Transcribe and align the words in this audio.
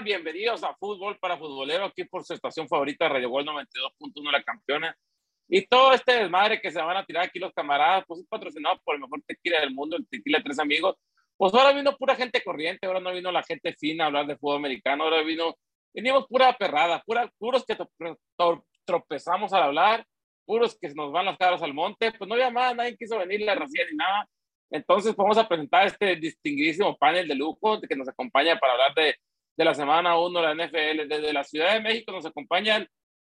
Bienvenidos 0.00 0.64
a 0.64 0.74
Fútbol 0.74 1.18
para 1.18 1.36
Futbolero, 1.36 1.84
aquí 1.84 2.04
por 2.04 2.24
su 2.24 2.32
estación 2.32 2.66
favorita, 2.66 3.08
Radio 3.10 3.28
Gol 3.28 3.44
92.1, 3.44 4.32
la 4.32 4.42
campeona. 4.42 4.96
Y 5.48 5.66
todo 5.66 5.92
este 5.92 6.14
desmadre 6.14 6.60
que 6.60 6.70
se 6.70 6.80
van 6.80 6.96
a 6.96 7.04
tirar 7.04 7.26
aquí 7.26 7.38
los 7.38 7.52
camaradas, 7.52 8.04
pues 8.08 8.20
es 8.20 8.26
patrocinado 8.26 8.80
por 8.84 8.94
el 8.94 9.02
mejor 9.02 9.22
tequila 9.26 9.60
del 9.60 9.74
mundo, 9.74 9.96
el 9.96 10.08
tequila 10.08 10.42
Tres 10.42 10.58
Amigos. 10.58 10.96
Pues 11.36 11.52
ahora 11.52 11.74
vino 11.74 11.94
pura 11.98 12.16
gente 12.16 12.42
corriente, 12.42 12.86
ahora 12.86 13.00
no 13.00 13.12
vino 13.12 13.30
la 13.30 13.42
gente 13.42 13.74
fina 13.74 14.04
a 14.04 14.06
hablar 14.06 14.26
de 14.26 14.36
fútbol 14.38 14.56
americano, 14.56 15.04
ahora 15.04 15.22
vino, 15.22 15.56
venimos 15.92 16.26
pura 16.26 16.52
perrada, 16.54 17.02
pura, 17.04 17.30
puros 17.38 17.64
que 17.66 17.76
tropezamos 18.86 19.52
al 19.52 19.62
hablar, 19.62 20.06
puros 20.46 20.76
que 20.80 20.88
nos 20.94 21.12
van 21.12 21.26
las 21.26 21.36
caras 21.36 21.62
al 21.62 21.74
monte, 21.74 22.12
pues 22.12 22.26
no 22.26 22.34
había 22.34 22.50
más, 22.50 22.74
nadie 22.74 22.96
quiso 22.96 23.18
venir 23.18 23.42
la 23.42 23.54
racía 23.54 23.84
ni 23.90 23.96
nada. 23.96 24.26
Entonces 24.70 25.14
vamos 25.14 25.36
a 25.36 25.46
presentar 25.46 25.86
este 25.86 26.16
distinguidísimo 26.16 26.96
panel 26.96 27.28
de 27.28 27.34
lujo 27.34 27.78
que 27.82 27.94
nos 27.94 28.08
acompaña 28.08 28.58
para 28.58 28.72
hablar 28.72 28.94
de, 28.94 29.16
de 29.56 29.64
la 29.64 29.74
semana 29.74 30.18
1 30.18 30.40
de 30.40 30.54
la 30.54 30.66
NFL. 30.66 31.08
Desde 31.08 31.32
la 31.32 31.44
Ciudad 31.44 31.74
de 31.74 31.80
México 31.80 32.12
nos 32.12 32.26
acompañan, 32.26 32.86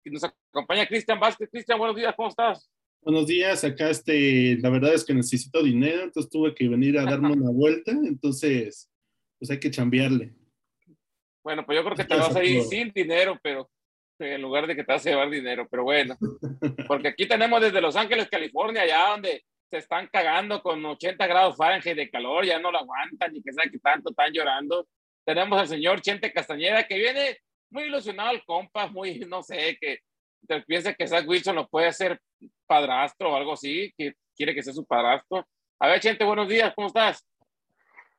nos 0.05 0.23
acompaña 0.23 0.87
Cristian 0.87 1.19
Vázquez. 1.19 1.49
Cristian, 1.51 1.77
buenos 1.77 1.95
días, 1.95 2.13
¿cómo 2.15 2.29
estás? 2.29 2.69
Buenos 3.01 3.27
días, 3.27 3.63
acá 3.63 3.89
este, 3.89 4.57
la 4.59 4.69
verdad 4.69 4.93
es 4.93 5.05
que 5.05 5.13
necesito 5.13 5.63
dinero, 5.63 6.03
entonces 6.03 6.29
tuve 6.29 6.53
que 6.53 6.67
venir 6.67 6.97
a 6.99 7.05
darme 7.05 7.31
una 7.31 7.51
vuelta, 7.51 7.91
entonces 7.91 8.91
pues 9.39 9.49
hay 9.49 9.59
que 9.59 9.71
chambearle. 9.71 10.33
Bueno, 11.41 11.65
pues 11.65 11.77
yo 11.77 11.85
creo 11.85 11.95
que 11.95 12.03
te 12.03 12.17
vas 12.17 12.35
a 12.35 12.43
ir 12.43 12.63
sin 12.63 12.91
dinero, 12.91 13.39
pero 13.41 13.69
en 14.19 14.41
lugar 14.41 14.67
de 14.67 14.75
que 14.75 14.83
te 14.83 14.91
vas 14.91 15.05
a 15.05 15.09
llevar 15.09 15.29
dinero, 15.29 15.67
pero 15.71 15.83
bueno, 15.83 16.17
porque 16.87 17.07
aquí 17.09 17.27
tenemos 17.27 17.61
desde 17.61 17.79
Los 17.79 17.95
Ángeles, 17.95 18.27
California, 18.29 18.81
allá 18.81 19.11
donde 19.11 19.45
se 19.69 19.77
están 19.77 20.07
cagando 20.07 20.61
con 20.61 20.83
80 20.85 21.27
grados 21.27 21.55
Fahrenheit 21.55 21.95
de 21.95 22.09
calor, 22.09 22.45
ya 22.45 22.59
no 22.59 22.71
lo 22.71 22.79
aguantan 22.79 23.31
ni 23.31 23.41
que 23.41 23.53
sea 23.53 23.69
que 23.69 23.79
tanto 23.79 24.09
están 24.09 24.33
llorando. 24.33 24.87
Tenemos 25.27 25.59
al 25.59 25.67
señor 25.67 25.99
Chente 25.99 26.31
Castañeda 26.31 26.87
que 26.87 26.95
viene 26.95 27.37
muy 27.69 27.83
ilusionado 27.83 28.29
al 28.29 28.45
compa, 28.45 28.87
muy, 28.87 29.19
no 29.29 29.43
sé, 29.43 29.77
que 29.81 29.99
piensa 30.65 30.93
que 30.93 31.05
Zach 31.05 31.27
Wilson 31.27 31.57
lo 31.57 31.67
puede 31.67 31.87
hacer 31.87 32.17
padrastro 32.65 33.33
o 33.33 33.35
algo 33.35 33.51
así, 33.51 33.93
que 33.97 34.13
quiere 34.37 34.55
que 34.55 34.63
sea 34.63 34.71
su 34.71 34.85
padrastro. 34.85 35.45
A 35.79 35.87
ver, 35.89 35.99
Chente, 35.99 36.23
buenos 36.23 36.47
días, 36.47 36.71
¿cómo 36.73 36.87
estás? 36.87 37.27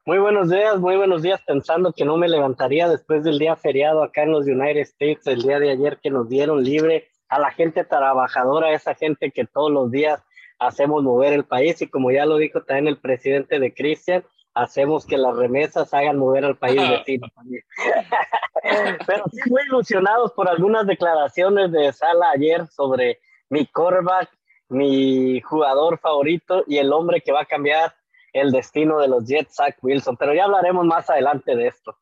Muy 0.04 0.18
buenos 0.18 0.50
días, 0.50 0.78
muy 0.78 0.96
buenos 0.96 1.22
días, 1.22 1.40
pensando 1.46 1.94
que 1.94 2.04
no 2.04 2.18
me 2.18 2.28
levantaría 2.28 2.90
después 2.90 3.24
del 3.24 3.38
día 3.38 3.56
feriado 3.56 4.02
acá 4.02 4.24
en 4.24 4.32
los 4.32 4.46
United 4.46 4.82
States, 4.82 5.26
el 5.26 5.40
día 5.40 5.58
de 5.60 5.70
ayer 5.70 5.98
que 6.02 6.10
nos 6.10 6.28
dieron 6.28 6.62
libre 6.62 7.08
a 7.30 7.38
la 7.38 7.50
gente 7.52 7.84
trabajadora, 7.84 8.72
esa 8.72 8.94
gente 8.94 9.30
que 9.30 9.46
todos 9.46 9.70
los 9.70 9.90
días 9.90 10.22
hacemos 10.58 11.02
mover 11.02 11.32
el 11.32 11.46
país 11.46 11.80
y 11.80 11.86
como 11.86 12.10
ya 12.10 12.26
lo 12.26 12.36
dijo 12.36 12.64
también 12.64 12.88
el 12.88 12.98
presidente 12.98 13.58
de 13.58 13.72
Cristian, 13.72 14.24
hacemos 14.58 15.06
que 15.06 15.16
las 15.16 15.36
remesas 15.36 15.92
hagan 15.94 16.18
mover 16.18 16.44
al 16.44 16.56
país 16.56 16.76
vecino 16.90 17.28
también. 17.34 17.62
Pero 19.06 19.24
sí 19.30 19.40
muy 19.48 19.62
ilusionados 19.62 20.32
por 20.32 20.48
algunas 20.48 20.86
declaraciones 20.86 21.70
de 21.72 21.92
Sala 21.92 22.30
ayer 22.30 22.66
sobre 22.66 23.20
mi 23.48 23.66
quarterback, 23.66 24.30
mi 24.68 25.40
jugador 25.40 25.98
favorito 25.98 26.64
y 26.66 26.78
el 26.78 26.92
hombre 26.92 27.20
que 27.20 27.32
va 27.32 27.42
a 27.42 27.46
cambiar 27.46 27.94
el 28.32 28.50
destino 28.50 28.98
de 28.98 29.08
los 29.08 29.24
Jets, 29.26 29.54
Zach 29.54 29.76
Wilson. 29.80 30.16
Pero 30.16 30.34
ya 30.34 30.44
hablaremos 30.44 30.84
más 30.84 31.08
adelante 31.08 31.56
de 31.56 31.68
esto. 31.68 31.96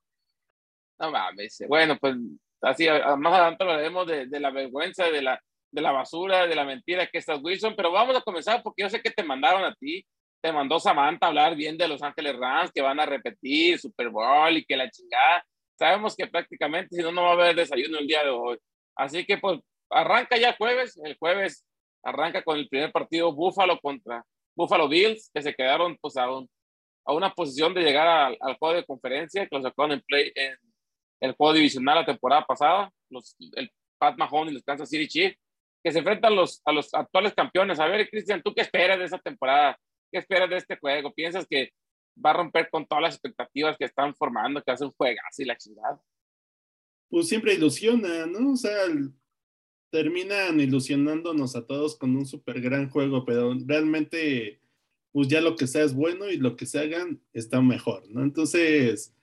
No 0.99 1.11
mames. 1.11 1.62
Bueno, 1.69 1.97
pues 2.01 2.17
así, 2.62 2.89
más 3.19 3.33
adelante 3.33 3.62
hablaremos 3.62 4.07
de, 4.07 4.27
de 4.27 4.41
la 4.41 4.51
vergüenza, 4.51 5.05
de 5.05 5.23
la, 5.23 5.41
de 5.71 5.83
la 5.83 5.93
basura, 5.93 6.47
de 6.47 6.55
la 6.55 6.65
mentira 6.65 7.06
que 7.06 7.19
estás 7.19 7.38
Wilson, 7.43 7.75
pero 7.77 7.93
vamos 7.93 8.17
a 8.17 8.23
comenzar 8.23 8.62
porque 8.62 8.83
yo 8.83 8.88
sé 8.88 9.00
que 9.00 9.11
te 9.11 9.23
mandaron 9.23 9.62
a 9.62 9.75
ti, 9.75 10.05
te 10.41 10.53
mandó 10.53 10.79
Samantha 10.79 11.27
a 11.27 11.29
hablar 11.29 11.57
bien 11.57 11.77
de 11.77 11.89
Los 11.89 12.03
Ángeles 12.03 12.37
Rams, 12.37 12.71
que 12.73 12.83
van 12.83 13.01
a 13.01 13.07
repetir 13.07 13.79
Super 13.79 14.11
Bowl 14.11 14.57
y 14.57 14.65
que 14.65 14.77
la 14.77 14.91
chingada. 14.91 15.45
Sabemos 15.79 16.17
que 16.17 16.27
prácticamente 16.27 16.97
si 16.97 17.03
no, 17.03 17.13
no 17.13 17.23
va 17.23 17.31
a 17.31 17.33
haber 17.33 17.57
desayuno 17.57 17.99
el 17.99 18.07
día 18.07 18.23
de 18.25 18.31
hoy. 18.31 18.59
Así 18.95 19.25
que 19.25 19.39
pues 19.39 19.61
arranca 19.91 20.37
ya 20.37 20.57
jueves, 20.57 20.99
el 21.05 21.17
jueves 21.19 21.65
arranca 22.03 22.43
con 22.43 22.59
el 22.59 22.69
primer 22.69 22.93
partido 22.93 23.33
Buffalo 23.33 23.79
contra 23.81 24.25
Buffalo 24.57 24.89
Bills, 24.89 25.31
que 25.35 25.43
se 25.43 25.55
quedaron 25.55 25.97
pues 26.01 26.17
a, 26.17 26.25
a 26.25 27.13
una 27.13 27.31
posición 27.35 27.75
de 27.75 27.83
llegar 27.83 28.07
al, 28.07 28.57
juego 28.59 28.75
de 28.75 28.85
conferencia, 28.85 29.47
que 29.47 29.57
los 29.57 29.65
sacaron 29.65 29.93
en, 29.93 30.01
play, 30.01 30.33
en 30.35 30.57
el 31.21 31.33
juego 31.33 31.53
divisional 31.53 31.97
la 31.97 32.07
temporada 32.07 32.45
pasada, 32.47 32.91
los, 33.11 33.37
el 33.57 33.71
Pat 33.99 34.17
Mahomes 34.17 34.53
y 34.53 34.55
los 34.55 34.65
Kansas 34.65 34.89
City 34.89 35.09
Chiefs 35.09 35.39
que 35.87 35.93
se 35.93 36.01
enfrentan 36.01 36.35
los, 36.35 36.61
a 36.65 36.73
los 36.73 36.93
actuales 36.93 37.33
campeones. 37.33 37.79
A 37.79 37.87
ver, 37.87 38.11
Cristian, 38.11 38.43
¿tú 38.43 38.53
qué 38.53 38.63
esperas 38.63 38.99
de 38.99 39.05
esa 39.05 39.19
temporada? 39.19 39.79
¿Qué 40.11 40.19
esperas 40.19 40.50
de 40.50 40.56
este 40.56 40.77
juego? 40.78 41.12
¿Piensas 41.15 41.47
que 41.49 41.72
va 42.25 42.31
a 42.31 42.34
romper 42.34 42.69
con 42.71 42.87
todas 42.87 43.03
las 43.03 43.15
expectativas 43.15 43.77
que 43.77 43.84
están 43.84 44.15
formando, 44.15 44.62
que 44.62 44.71
hace 44.71 44.84
un 44.84 44.93
juegazo 44.93 45.43
y 45.43 45.44
la 45.44 45.56
chingada? 45.56 46.00
Pues 47.09 47.28
siempre 47.28 47.55
ilusiona, 47.55 48.27
¿no? 48.27 48.53
O 48.53 48.56
sea, 48.56 48.77
terminan 49.91 50.61
ilusionándonos 50.61 51.56
a 51.56 51.67
todos 51.67 51.97
con 51.97 52.17
un 52.17 52.27
súper 52.27 52.61
gran 52.61 52.91
juego, 52.91 53.25
pero 53.25 53.55
realmente, 53.65 54.61
pues 55.12 55.28
ya 55.28 55.41
lo 55.41 55.56
que 55.56 55.67
sea 55.67 55.84
es 55.84 55.94
bueno 55.94 56.31
y 56.31 56.37
lo 56.37 56.56
que 56.56 56.67
se 56.67 56.81
hagan 56.81 57.21
está 57.33 57.61
mejor, 57.61 58.05
¿no? 58.11 58.23
Entonces, 58.23 59.15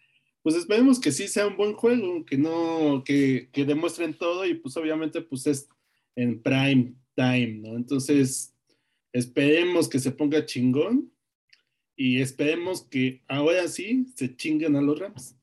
pues 0.41 0.55
esperemos 0.55 0.99
que 0.99 1.11
sí 1.11 1.27
sea 1.27 1.47
un 1.47 1.57
buen 1.57 1.73
juego, 1.73 2.25
que 2.25 2.37
no, 2.37 3.03
que, 3.05 3.49
que 3.51 3.65
demuestren 3.65 4.13
todo 4.13 4.45
y 4.45 4.55
pues 4.55 4.75
obviamente, 4.77 5.21
pues 5.21 5.47
es 5.47 5.69
en 6.15 6.41
prime 6.41 6.95
time, 7.15 7.59
¿no? 7.61 7.75
Entonces, 7.75 8.52
esperemos 9.13 9.87
que 9.87 9.99
se 9.99 10.11
ponga 10.11 10.45
chingón 10.45 11.13
y 11.95 12.21
esperemos 12.21 12.81
que 12.89 13.21
ahora 13.27 13.67
sí 13.67 14.07
se 14.15 14.35
chinguen 14.35 14.75
a 14.75 14.81
los 14.81 14.99
Rams. 14.99 15.37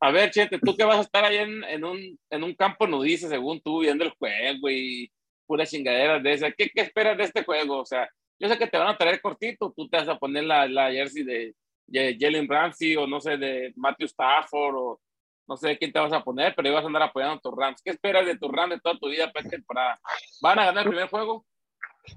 A 0.00 0.10
ver, 0.10 0.30
Chete, 0.30 0.58
tú 0.58 0.76
que 0.76 0.84
vas 0.84 0.98
a 0.98 1.02
estar 1.02 1.24
ahí 1.24 1.38
en, 1.38 1.84
un, 1.84 2.54
campo 2.54 2.86
nudice, 2.86 3.28
según 3.28 3.60
tú, 3.60 3.80
viendo 3.80 4.04
el 4.04 4.10
juego 4.10 4.70
y 4.70 5.10
pura 5.46 5.66
chingadera 5.66 6.20
de 6.20 6.32
esa. 6.32 6.52
¿Qué, 6.52 6.70
¿Qué, 6.72 6.82
esperas 6.82 7.16
de 7.16 7.24
este 7.24 7.42
juego? 7.42 7.80
O 7.80 7.86
sea, 7.86 8.08
yo 8.38 8.48
sé 8.48 8.58
que 8.58 8.66
te 8.66 8.78
van 8.78 8.88
a 8.88 8.98
traer 8.98 9.20
cortito, 9.20 9.72
tú 9.74 9.88
te 9.88 9.96
vas 9.96 10.08
a 10.08 10.18
poner 10.18 10.44
la, 10.44 10.90
jersey 10.92 11.24
de, 11.24 11.54
de 11.86 12.16
Jalen 12.20 12.48
Ramsey 12.48 12.96
o 12.96 13.06
no 13.06 13.20
sé, 13.20 13.36
de 13.36 13.72
Matthew 13.76 14.06
Stafford 14.06 14.76
o 14.76 15.00
no 15.46 15.56
sé 15.56 15.76
quién 15.78 15.92
te 15.92 15.98
vas 15.98 16.12
a 16.12 16.22
poner, 16.22 16.54
pero 16.54 16.68
ibas 16.68 16.84
a 16.84 16.86
andar 16.86 17.02
apoyando 17.02 17.36
a 17.36 17.40
tus 17.40 17.54
Rams. 17.56 17.80
¿Qué 17.82 17.90
esperas 17.90 18.26
de 18.26 18.38
tus 18.38 18.52
Rams 18.52 18.74
de 18.74 18.80
toda 18.80 18.98
tu 18.98 19.08
vida 19.08 19.32
para 19.32 19.44
esta 19.44 19.56
temporada? 19.56 20.00
¿Van 20.40 20.58
a 20.58 20.66
ganar 20.66 20.84
el 20.84 20.90
primer 20.90 21.08
juego? 21.08 21.46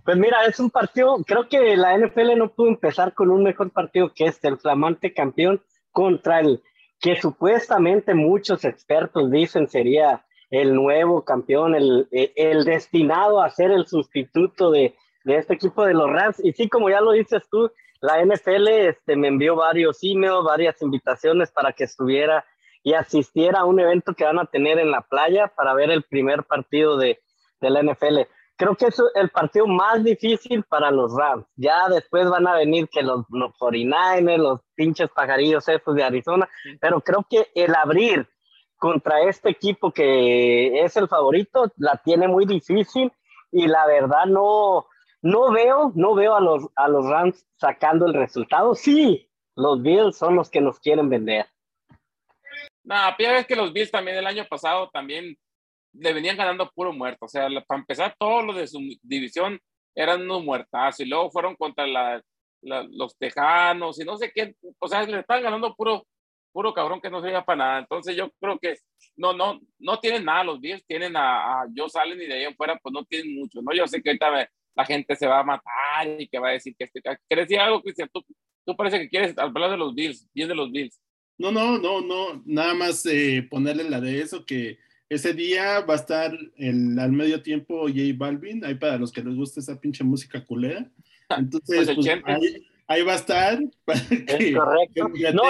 Pues 0.03 0.17
mira, 0.17 0.45
es 0.45 0.59
un 0.59 0.69
partido, 0.69 1.17
creo 1.25 1.47
que 1.47 1.75
la 1.77 1.97
NFL 1.97 2.37
no 2.37 2.49
pudo 2.49 2.67
empezar 2.67 3.13
con 3.13 3.29
un 3.29 3.43
mejor 3.43 3.71
partido 3.71 4.11
que 4.13 4.25
este, 4.25 4.47
el 4.47 4.57
flamante 4.57 5.13
campeón 5.13 5.61
contra 5.91 6.39
el 6.39 6.61
que 6.99 7.15
supuestamente 7.15 8.13
muchos 8.13 8.65
expertos 8.65 9.31
dicen 9.31 9.67
sería 9.67 10.25
el 10.49 10.73
nuevo 10.73 11.23
campeón, 11.23 11.75
el, 11.75 12.07
el 12.11 12.63
destinado 12.63 13.41
a 13.41 13.49
ser 13.49 13.71
el 13.71 13.85
sustituto 13.85 14.71
de, 14.71 14.95
de 15.23 15.37
este 15.37 15.55
equipo 15.55 15.85
de 15.85 15.93
los 15.93 16.09
Rams. 16.09 16.43
Y 16.43 16.53
sí, 16.53 16.69
como 16.69 16.89
ya 16.89 17.01
lo 17.01 17.11
dices 17.11 17.43
tú, 17.49 17.71
la 17.99 18.23
NFL 18.23 18.67
este, 18.67 19.15
me 19.15 19.27
envió 19.27 19.55
varios 19.55 19.99
emails, 20.01 20.43
varias 20.43 20.81
invitaciones 20.81 21.51
para 21.51 21.73
que 21.73 21.83
estuviera 21.83 22.45
y 22.83 22.93
asistiera 22.93 23.59
a 23.59 23.65
un 23.65 23.79
evento 23.79 24.13
que 24.13 24.23
van 24.23 24.39
a 24.39 24.45
tener 24.45 24.79
en 24.79 24.91
la 24.91 25.01
playa 25.01 25.51
para 25.55 25.73
ver 25.73 25.91
el 25.91 26.03
primer 26.03 26.43
partido 26.43 26.97
de, 26.97 27.19
de 27.59 27.69
la 27.69 27.81
NFL. 27.83 28.19
Creo 28.57 28.75
que 28.75 28.87
es 28.87 29.01
el 29.13 29.29
partido 29.29 29.67
más 29.67 30.03
difícil 30.03 30.63
para 30.63 30.89
los 30.89 31.15
Rams. 31.15 31.45
Ya 31.55 31.87
después 31.89 32.27
van 32.27 32.47
a 32.47 32.55
venir 32.55 32.89
que 32.89 33.03
los, 33.03 33.23
los 33.29 33.53
49ers, 33.53 34.37
los 34.37 34.61
pinches 34.75 35.09
pajarillos 35.11 35.67
esos 35.67 35.95
de 35.95 36.03
Arizona, 36.03 36.49
pero 36.81 36.99
creo 37.01 37.25
que 37.29 37.51
el 37.53 37.75
abrir 37.75 38.27
contra 38.77 39.21
este 39.21 39.49
equipo 39.49 39.91
que 39.91 40.81
es 40.83 40.97
el 40.97 41.07
favorito 41.07 41.71
la 41.77 41.97
tiene 41.97 42.27
muy 42.27 42.45
difícil 42.45 43.11
y 43.51 43.67
la 43.67 43.85
verdad 43.85 44.25
no, 44.25 44.87
no 45.21 45.51
veo, 45.51 45.91
no 45.95 46.15
veo 46.15 46.35
a 46.35 46.41
los, 46.41 46.67
a 46.75 46.87
los 46.87 47.05
Rams 47.05 47.45
sacando 47.57 48.05
el 48.07 48.13
resultado. 48.13 48.73
Sí, 48.75 49.29
los 49.55 49.81
Bills 49.81 50.17
son 50.17 50.35
los 50.35 50.49
que 50.49 50.61
nos 50.61 50.79
quieren 50.79 51.09
vender. 51.09 51.45
No, 52.83 52.95
ya 53.19 53.31
ves 53.33 53.45
que 53.45 53.55
los 53.55 53.73
Bills 53.73 53.91
también 53.91 54.17
el 54.17 54.27
año 54.27 54.45
pasado 54.49 54.89
también 54.89 55.37
le 55.99 56.13
venían 56.13 56.37
ganando 56.37 56.69
puro 56.71 56.93
muerto. 56.93 57.25
O 57.25 57.27
sea, 57.27 57.47
para 57.67 57.79
empezar, 57.79 58.15
todos 58.17 58.45
los 58.45 58.55
de 58.55 58.67
su 58.67 58.79
división 59.01 59.59
eran 59.95 60.21
unos 60.21 60.43
muertazos 60.43 60.99
y 61.01 61.05
luego 61.05 61.31
fueron 61.31 61.55
contra 61.55 61.87
la, 61.87 62.21
los 62.61 63.17
tejanos 63.17 63.99
y 63.99 64.05
no 64.05 64.17
sé 64.17 64.31
qué. 64.33 64.55
O 64.79 64.87
sea, 64.87 65.03
le 65.03 65.19
están 65.19 65.41
ganando 65.41 65.73
puro, 65.75 66.05
puro 66.51 66.73
cabrón 66.73 67.01
que 67.01 67.09
no 67.09 67.21
se 67.21 67.31
para 67.41 67.55
nada. 67.55 67.79
Entonces 67.79 68.15
yo 68.15 68.29
creo 68.39 68.59
que 68.59 68.75
no, 69.15 69.33
no, 69.33 69.59
no 69.79 69.99
tienen 69.99 70.25
nada 70.25 70.43
los 70.43 70.59
Bills, 70.59 70.85
tienen 70.85 71.15
a, 71.15 71.61
a 71.61 71.67
Joe 71.75 71.89
Salen 71.89 72.21
y 72.21 72.25
de 72.25 72.33
ahí 72.33 72.43
en 72.43 72.55
fuera 72.55 72.77
pues 72.81 72.93
no 72.93 73.03
tienen 73.05 73.35
mucho, 73.35 73.61
¿no? 73.61 73.73
Yo 73.73 73.87
sé 73.87 74.01
que 74.01 74.09
ahorita 74.09 74.49
la 74.75 74.85
gente 74.85 75.15
se 75.15 75.27
va 75.27 75.39
a 75.39 75.43
matar 75.43 76.19
y 76.19 76.27
que 76.27 76.39
va 76.39 76.49
a 76.49 76.53
decir 76.53 76.75
que 76.77 76.85
este... 76.85 77.01
¿Quieres 77.01 77.47
decir 77.47 77.59
algo, 77.59 77.81
Cristian? 77.81 78.09
Tú, 78.13 78.23
tú 78.65 78.75
parece 78.75 78.99
que 78.99 79.09
quieres 79.09 79.37
hablar 79.37 79.71
de 79.71 79.77
los 79.77 79.95
Bills, 79.95 80.29
bien 80.33 80.47
de 80.47 80.55
los 80.55 80.71
Bills. 80.71 81.01
No, 81.39 81.51
no, 81.51 81.77
no, 81.77 82.01
no, 82.01 82.41
nada 82.45 82.73
más 82.73 83.05
eh, 83.05 83.47
ponerle 83.49 83.87
la 83.89 84.01
de 84.01 84.21
eso, 84.21 84.43
que 84.43 84.79
ese 85.09 85.33
día 85.33 85.79
va 85.81 85.93
a 85.93 85.97
estar 85.97 86.37
el, 86.57 86.99
al 86.99 87.11
medio 87.11 87.41
tiempo 87.41 87.83
J 87.83 87.99
Balvin, 88.15 88.63
ahí 88.65 88.75
para 88.75 88.97
los 88.97 89.11
que 89.11 89.23
les 89.23 89.35
gusta 89.35 89.59
esa 89.59 89.79
pinche 89.79 90.03
música 90.03 90.43
culera. 90.43 90.89
Entonces, 91.29 91.91
pues, 91.95 92.21
pues, 92.23 92.61
ahí 92.87 93.03
va 93.03 93.13
a 93.13 93.17
estar 93.17 93.59
para 93.85 93.99
es 93.99 94.55
correcto. 94.55 95.09
no, 95.33 95.43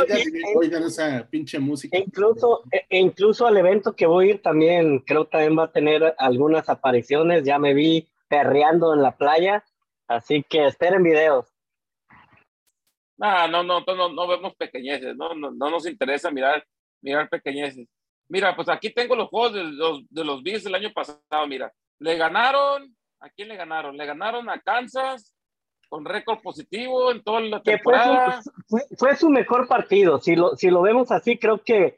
oigan 0.55 0.83
esa 0.83 1.27
pinche 1.29 1.59
música. 1.59 1.97
Incluso, 1.97 2.63
e, 2.71 2.85
e 2.89 2.99
incluso 2.99 3.47
al 3.47 3.57
evento 3.57 3.95
que 3.95 4.05
voy 4.05 4.27
a 4.27 4.31
ir 4.31 4.41
también, 4.41 4.99
creo 4.99 5.25
que 5.25 5.31
también 5.31 5.57
va 5.57 5.63
a 5.65 5.71
tener 5.71 6.15
algunas 6.17 6.69
apariciones. 6.69 7.43
Ya 7.43 7.57
me 7.57 7.73
vi 7.73 8.07
perreando 8.27 8.93
en 8.93 9.01
la 9.01 9.17
playa, 9.17 9.63
así 10.07 10.43
que 10.47 10.65
esperen 10.65 11.01
videos. 11.03 11.47
no, 13.17 13.47
no, 13.47 13.63
no, 13.63 14.09
no 14.13 14.27
vemos 14.27 14.55
pequeñeces, 14.55 15.15
no, 15.15 15.33
no, 15.33 15.51
no 15.51 15.69
nos 15.71 15.87
interesa 15.87 16.29
mirar, 16.29 16.63
mirar 17.01 17.29
pequeñeces. 17.29 17.87
Mira, 18.29 18.55
pues 18.55 18.69
aquí 18.69 18.93
tengo 18.93 19.15
los 19.15 19.29
juegos 19.29 19.53
de 19.53 19.63
los, 19.63 20.09
de 20.09 20.23
los 20.23 20.43
Bills 20.43 20.63
del 20.63 20.75
año 20.75 20.91
pasado, 20.93 21.47
mira. 21.47 21.71
Le 21.99 22.15
ganaron, 22.15 22.95
¿a 23.19 23.29
quién 23.29 23.47
le 23.47 23.55
ganaron? 23.55 23.97
Le 23.97 24.05
ganaron 24.05 24.49
a 24.49 24.59
Kansas, 24.59 25.33
con 25.89 26.05
récord 26.05 26.39
positivo 26.41 27.11
en 27.11 27.23
toda 27.23 27.41
la 27.41 27.61
temporada. 27.61 28.41
Fue 28.67 28.81
su, 28.81 28.95
fue, 28.97 29.15
su, 29.15 29.29
mejor 29.29 29.67
partido. 29.67 30.19
Si 30.19 30.35
lo, 30.35 30.55
si 30.55 30.69
lo 30.69 30.81
vemos 30.81 31.11
así, 31.11 31.37
creo 31.37 31.63
que, 31.63 31.97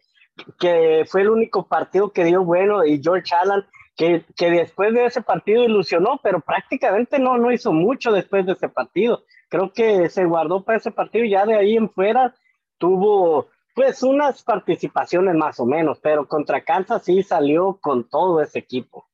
que 0.60 1.06
fue 1.08 1.22
el 1.22 1.30
único 1.30 1.68
partido 1.68 2.12
que 2.12 2.24
dio 2.24 2.44
bueno 2.44 2.86
y 2.86 3.02
George 3.02 3.34
Allen, 3.36 3.66
que, 3.96 4.24
que 4.38 4.52
después 4.52 4.94
de 4.94 5.06
ese 5.06 5.22
partido 5.22 5.64
ilusionó, 5.64 6.20
pero 6.24 6.40
prácticamente 6.40 7.20
no, 7.20 7.38
no 7.38 7.52
hizo 7.52 7.74
mucho 7.74 8.12
después 8.12 8.46
de 8.46 8.54
ese 8.54 8.70
partido. 8.70 9.24
Creo 9.50 9.74
que 9.74 10.10
se 10.10 10.26
guardó 10.26 10.64
para 10.64 10.78
ese 10.78 10.92
partido 10.92 11.26
y 11.26 11.32
ya 11.32 11.46
de 11.46 11.56
ahí 11.56 11.76
en 11.76 11.90
fuera 11.90 12.36
tuvo 12.78 13.50
pues 13.76 14.04
unas 14.04 14.44
participaciones 14.44 15.36
más 15.36 15.60
o 15.60 15.66
menos, 15.66 16.00
pero 16.00 16.28
contra 16.28 16.64
Kansas 16.64 17.04
sí 17.04 17.24
salió 17.24 17.80
con 17.82 18.10
todo 18.10 18.42
ese 18.42 18.60
equipo. 18.60 19.08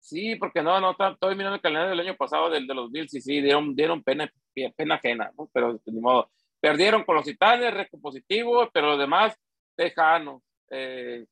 Sí, 0.00 0.36
porque 0.36 0.62
no, 0.62 0.80
no, 0.80 0.90
estoy 0.92 1.34
mirando 1.34 1.56
el 1.56 1.60
calendario 1.60 1.90
del 1.90 2.06
año 2.06 2.16
pasado 2.16 2.48
del 2.48 2.66
de 2.66 2.74
los 2.74 2.92
Bills 2.92 3.12
y 3.14 3.20
sí, 3.20 3.40
dieron, 3.40 3.74
dieron 3.74 4.02
pena, 4.02 4.30
pena 4.76 4.94
ajena, 4.94 5.32
¿no? 5.36 5.50
Pero 5.52 5.80
de 5.84 6.00
modo, 6.00 6.30
perdieron 6.60 7.04
con 7.04 7.16
los 7.16 7.24
titanes, 7.24 7.74
positivo, 8.00 8.68
pero 8.72 8.90
los 8.90 8.98
demás, 8.98 9.36
Tejanos, 9.74 10.42
eh, 10.70 11.24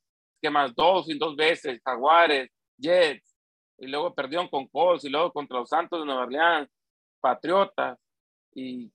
más 0.51 0.75
dos 0.75 1.09
y 1.09 1.19
dos 1.19 1.37
veces, 1.37 1.81
Jaguares, 1.85 2.51
Jets, 2.77 3.37
y 3.79 3.87
luego 3.87 4.15
perdieron 4.15 4.49
con 4.49 4.67
Colts, 4.69 5.05
y 5.05 5.09
luego 5.09 5.33
contra 5.33 5.59
los 5.59 5.69
Santos 5.69 6.01
de 6.01 6.07
Nueva 6.07 6.23
Orleans, 6.23 6.69
Patriotas, 7.21 7.99
y 8.55 8.93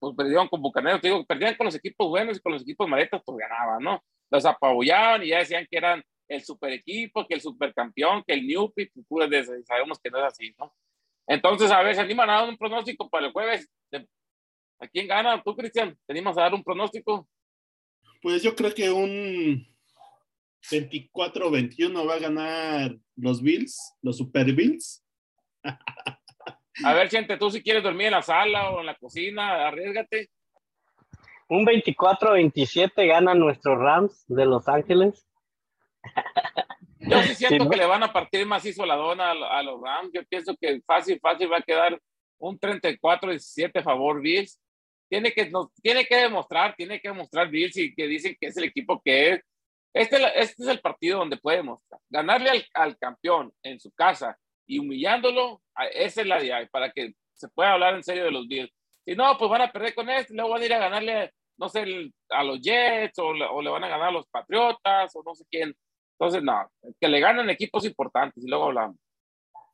pues 0.00 0.16
perdieron 0.16 0.48
con 0.48 0.62
Bucaneros, 0.62 1.02
digo, 1.02 1.24
perdían 1.26 1.54
con 1.54 1.66
los 1.66 1.74
equipos 1.74 2.08
buenos 2.08 2.38
y 2.38 2.40
con 2.40 2.52
los 2.52 2.62
equipos 2.62 2.88
maletas, 2.88 3.22
pues 3.24 3.38
ganaban, 3.38 3.82
¿no? 3.82 4.02
Los 4.30 4.44
apabullaban 4.46 5.22
y 5.22 5.28
ya 5.28 5.38
decían 5.38 5.66
que 5.70 5.76
eran 5.76 6.02
el 6.26 6.42
super 6.42 6.72
equipo, 6.72 7.26
que 7.26 7.34
el 7.34 7.40
supercampeón, 7.40 8.24
que 8.26 8.32
el 8.34 8.46
New 8.46 8.72
pues, 8.74 9.30
de 9.30 9.64
sabemos 9.64 10.00
que 10.00 10.10
no 10.10 10.18
es 10.18 10.24
así, 10.24 10.54
¿no? 10.58 10.74
Entonces, 11.26 11.70
a 11.70 11.82
ver, 11.82 11.94
se 11.94 12.00
animan 12.00 12.30
a 12.30 12.40
dar 12.40 12.48
un 12.48 12.56
pronóstico 12.56 13.08
para 13.08 13.26
el 13.26 13.32
jueves. 13.32 13.68
¿A 14.80 14.88
quién 14.88 15.06
gana? 15.06 15.42
¿Tú, 15.42 15.54
Cristian? 15.54 15.96
¿Tenemos 16.06 16.36
a 16.38 16.42
dar 16.42 16.54
un 16.54 16.64
pronóstico? 16.64 17.28
Pues 18.22 18.42
yo 18.42 18.54
creo 18.56 18.72
que 18.72 18.90
un 18.90 19.66
24-21 20.70 22.08
va 22.08 22.14
a 22.14 22.18
ganar 22.18 22.96
los 23.16 23.42
Bills, 23.42 23.94
los 24.00 24.16
Super 24.16 24.52
Bills. 24.52 25.04
A 26.84 26.94
ver, 26.94 27.10
gente, 27.10 27.36
tú 27.36 27.50
si 27.50 27.62
quieres 27.62 27.82
dormir 27.82 28.06
en 28.06 28.12
la 28.12 28.22
sala 28.22 28.70
o 28.70 28.80
en 28.80 28.86
la 28.86 28.94
cocina, 28.94 29.66
arriesgate. 29.66 30.30
Un 31.48 31.66
24-27 31.66 33.06
ganan 33.08 33.38
nuestros 33.38 33.78
Rams 33.78 34.24
de 34.28 34.46
Los 34.46 34.68
Ángeles. 34.68 35.26
Yo 37.00 37.22
sí 37.22 37.34
siento 37.34 37.68
que 37.68 37.76
le 37.76 37.86
van 37.86 38.02
a 38.02 38.12
partir 38.12 38.46
macizo 38.46 38.86
la 38.86 38.94
dona 38.94 39.32
a, 39.32 39.62
los 39.62 39.80
Rams. 39.80 40.10
Yo 40.12 40.24
pienso 40.26 40.56
que 40.60 40.80
fácil, 40.86 41.18
fácil 41.20 41.52
va 41.52 41.58
a 41.58 41.62
quedar 41.62 42.00
un 42.38 42.58
34-17 42.58 43.82
favor 43.82 44.20
Bills. 44.20 44.60
Tiene 45.08 45.32
que, 45.32 45.50
nos, 45.50 45.74
tiene 45.82 46.04
que 46.04 46.16
demostrar, 46.16 46.76
tiene 46.76 47.00
que 47.00 47.08
demostrar 47.08 47.48
Bills 47.48 47.76
y 47.78 47.94
que 47.94 48.06
dicen 48.06 48.36
que 48.40 48.46
es 48.46 48.56
el 48.56 48.64
equipo 48.64 49.02
que 49.04 49.30
es. 49.30 49.40
Este, 49.92 50.16
este 50.40 50.62
es 50.62 50.68
el 50.68 50.80
partido 50.80 51.18
donde 51.18 51.36
puede 51.36 51.58
demostrar. 51.58 52.00
Ganarle 52.08 52.50
al, 52.50 52.66
al 52.74 52.96
campeón 52.96 53.52
en 53.64 53.80
su 53.80 53.90
casa 53.90 54.38
y 54.74 54.78
humillándolo, 54.78 55.62
esa 55.92 56.20
es 56.20 56.26
la 56.26 56.42
idea, 56.42 56.68
para 56.70 56.90
que 56.90 57.12
se 57.34 57.48
pueda 57.48 57.72
hablar 57.72 57.94
en 57.94 58.04
serio 58.04 58.24
de 58.24 58.30
los 58.30 58.46
Bills. 58.46 58.72
Si 59.04 59.14
no, 59.14 59.36
pues 59.38 59.50
van 59.50 59.62
a 59.62 59.72
perder 59.72 59.94
con 59.94 60.08
este, 60.10 60.34
luego 60.34 60.50
van 60.50 60.62
a 60.62 60.66
ir 60.66 60.74
a 60.74 60.78
ganarle, 60.78 61.32
no 61.58 61.68
sé, 61.68 62.12
a 62.28 62.44
los 62.44 62.60
Jets 62.60 63.18
o, 63.18 63.28
o 63.28 63.62
le 63.62 63.70
van 63.70 63.84
a 63.84 63.88
ganar 63.88 64.08
a 64.08 64.12
los 64.12 64.26
Patriotas 64.28 65.14
o 65.14 65.22
no 65.24 65.34
sé 65.34 65.44
quién 65.50 65.74
entonces, 66.20 66.42
no, 66.42 66.70
que 67.00 67.08
le 67.08 67.18
ganen 67.18 67.48
equipos 67.48 67.82
importantes 67.86 68.44
y 68.44 68.46
luego 68.46 68.66
hablamos. 68.66 68.96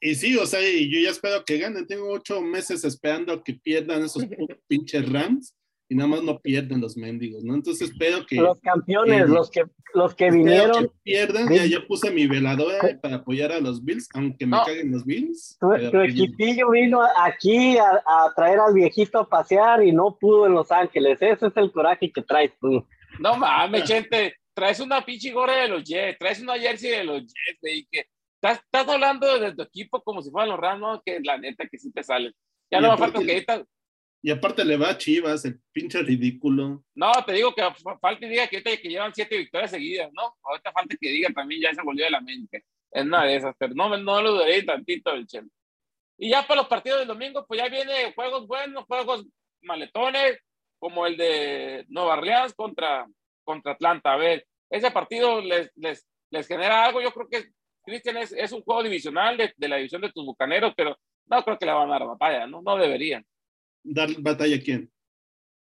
Y 0.00 0.14
sí, 0.14 0.36
o 0.36 0.46
sea, 0.46 0.60
y 0.62 0.88
yo 0.88 1.00
ya 1.00 1.10
espero 1.10 1.44
que 1.44 1.58
ganen. 1.58 1.86
Tengo 1.88 2.08
ocho 2.08 2.40
meses 2.40 2.84
esperando 2.84 3.42
que 3.42 3.54
pierdan 3.54 4.04
esos 4.04 4.24
pinches 4.68 5.10
Rams 5.10 5.55
y 5.88 5.94
nada 5.94 6.08
más 6.08 6.22
no 6.22 6.38
pierden 6.40 6.80
los 6.80 6.96
mendigos, 6.96 7.44
¿no? 7.44 7.54
Entonces 7.54 7.90
espero 7.90 8.26
que... 8.26 8.36
Los 8.36 8.60
campeones, 8.60 9.28
los 9.28 9.50
que, 9.50 9.64
los 9.94 10.14
que 10.14 10.30
vinieron... 10.30 10.84
Que 10.84 10.92
pierdan, 11.04 11.48
ya 11.52 11.66
yo 11.66 11.86
puse 11.86 12.10
mi 12.10 12.26
veladora 12.26 12.78
para 13.00 13.16
apoyar 13.16 13.52
a 13.52 13.60
los 13.60 13.84
Bills, 13.84 14.08
aunque 14.14 14.46
me 14.46 14.56
caguen 14.64 14.92
los 14.92 15.04
Bills. 15.04 15.56
Tu, 15.60 16.00
equipillo 16.00 16.70
vino 16.70 17.00
aquí 17.18 17.78
a, 17.78 18.02
a, 18.06 18.32
traer 18.34 18.58
al 18.58 18.74
viejito 18.74 19.20
a 19.20 19.28
pasear 19.28 19.84
y 19.84 19.92
no 19.92 20.16
pudo 20.18 20.46
en 20.46 20.54
Los 20.54 20.72
Ángeles. 20.72 21.18
Ese 21.20 21.46
es 21.46 21.56
el 21.56 21.70
coraje 21.70 22.10
que 22.10 22.22
traes 22.22 22.52
tú. 22.60 22.84
No 23.20 23.36
mames, 23.36 23.84
gente 23.84 24.34
traes 24.56 24.80
una 24.80 25.04
pinche 25.04 25.30
gorra 25.32 25.54
de 25.62 25.68
los 25.68 25.84
Jets, 25.84 26.18
traes 26.18 26.40
una 26.40 26.58
jersey 26.58 26.90
de 26.90 27.04
los 27.04 27.20
Jets, 27.20 27.60
y 27.62 27.86
que 27.86 28.06
estás, 28.36 28.58
estás, 28.64 28.88
hablando 28.88 29.38
de 29.38 29.54
tu 29.54 29.62
equipo 29.62 30.02
como 30.02 30.22
si 30.22 30.30
fueran 30.30 30.48
los 30.48 30.58
Rams, 30.58 31.02
que 31.04 31.20
la 31.22 31.36
neta 31.36 31.68
que 31.70 31.78
sí 31.78 31.92
te 31.92 32.02
salen. 32.02 32.32
Ya 32.70 32.80
no 32.80 32.90
me 32.90 32.98
falta 32.98 33.20
que 33.20 33.32
ahorita... 33.32 33.64
Y 34.26 34.32
aparte 34.32 34.64
le 34.64 34.76
va 34.76 34.90
a 34.90 34.98
Chivas, 34.98 35.44
el 35.44 35.60
pinche 35.70 36.02
ridículo. 36.02 36.82
No, 36.96 37.12
te 37.24 37.34
digo 37.34 37.54
que 37.54 37.62
falta 38.00 38.26
y 38.26 38.28
diga 38.28 38.48
que 38.48 38.60
que 38.60 38.88
llevan 38.88 39.14
siete 39.14 39.36
victorias 39.36 39.70
seguidas, 39.70 40.10
¿no? 40.12 40.34
Ahorita 40.42 40.72
falta 40.72 40.96
que 41.00 41.10
diga 41.10 41.30
también 41.32 41.62
ya 41.62 41.72
se 41.72 41.80
volvió 41.80 42.06
de 42.06 42.10
la 42.10 42.20
mente. 42.20 42.64
Es 42.90 43.04
una 43.04 43.24
de 43.24 43.36
esas, 43.36 43.54
pero 43.56 43.72
no, 43.74 43.96
no 43.96 44.20
lo 44.20 44.32
dudaré 44.32 44.64
tantito 44.64 45.12
el. 45.12 45.28
Y 46.18 46.30
ya 46.30 46.44
para 46.44 46.62
los 46.62 46.68
partidos 46.68 46.98
del 46.98 47.06
domingo, 47.06 47.46
pues 47.46 47.60
ya 47.60 47.68
viene 47.68 48.12
juegos 48.16 48.48
buenos, 48.48 48.84
juegos 48.86 49.24
maletones, 49.62 50.40
como 50.80 51.06
el 51.06 51.16
de 51.16 51.84
Nueva 51.86 52.14
Orleans 52.14 52.52
contra, 52.52 53.06
contra 53.44 53.74
Atlanta. 53.74 54.12
A 54.12 54.16
ver, 54.16 54.44
ese 54.70 54.90
partido 54.90 55.40
les, 55.40 55.70
les, 55.76 56.04
les 56.30 56.48
genera 56.48 56.84
algo. 56.84 57.00
Yo 57.00 57.12
creo 57.12 57.28
que 57.28 57.44
Cristian 57.84 58.16
es, 58.16 58.32
es, 58.32 58.50
un 58.50 58.62
juego 58.62 58.82
divisional 58.82 59.36
de, 59.36 59.54
de, 59.56 59.68
la 59.68 59.76
división 59.76 60.02
de 60.02 60.10
tus 60.10 60.26
bucaneros, 60.26 60.74
pero 60.76 60.98
no 61.26 61.44
creo 61.44 61.56
que 61.56 61.66
le 61.66 61.72
van 61.72 61.88
a 61.90 61.92
dar 61.92 62.08
batalla, 62.08 62.48
¿no? 62.48 62.60
No 62.60 62.76
deberían. 62.76 63.24
¿Dar 63.86 64.10
batalla 64.20 64.56
a 64.56 64.60
quién? 64.60 64.90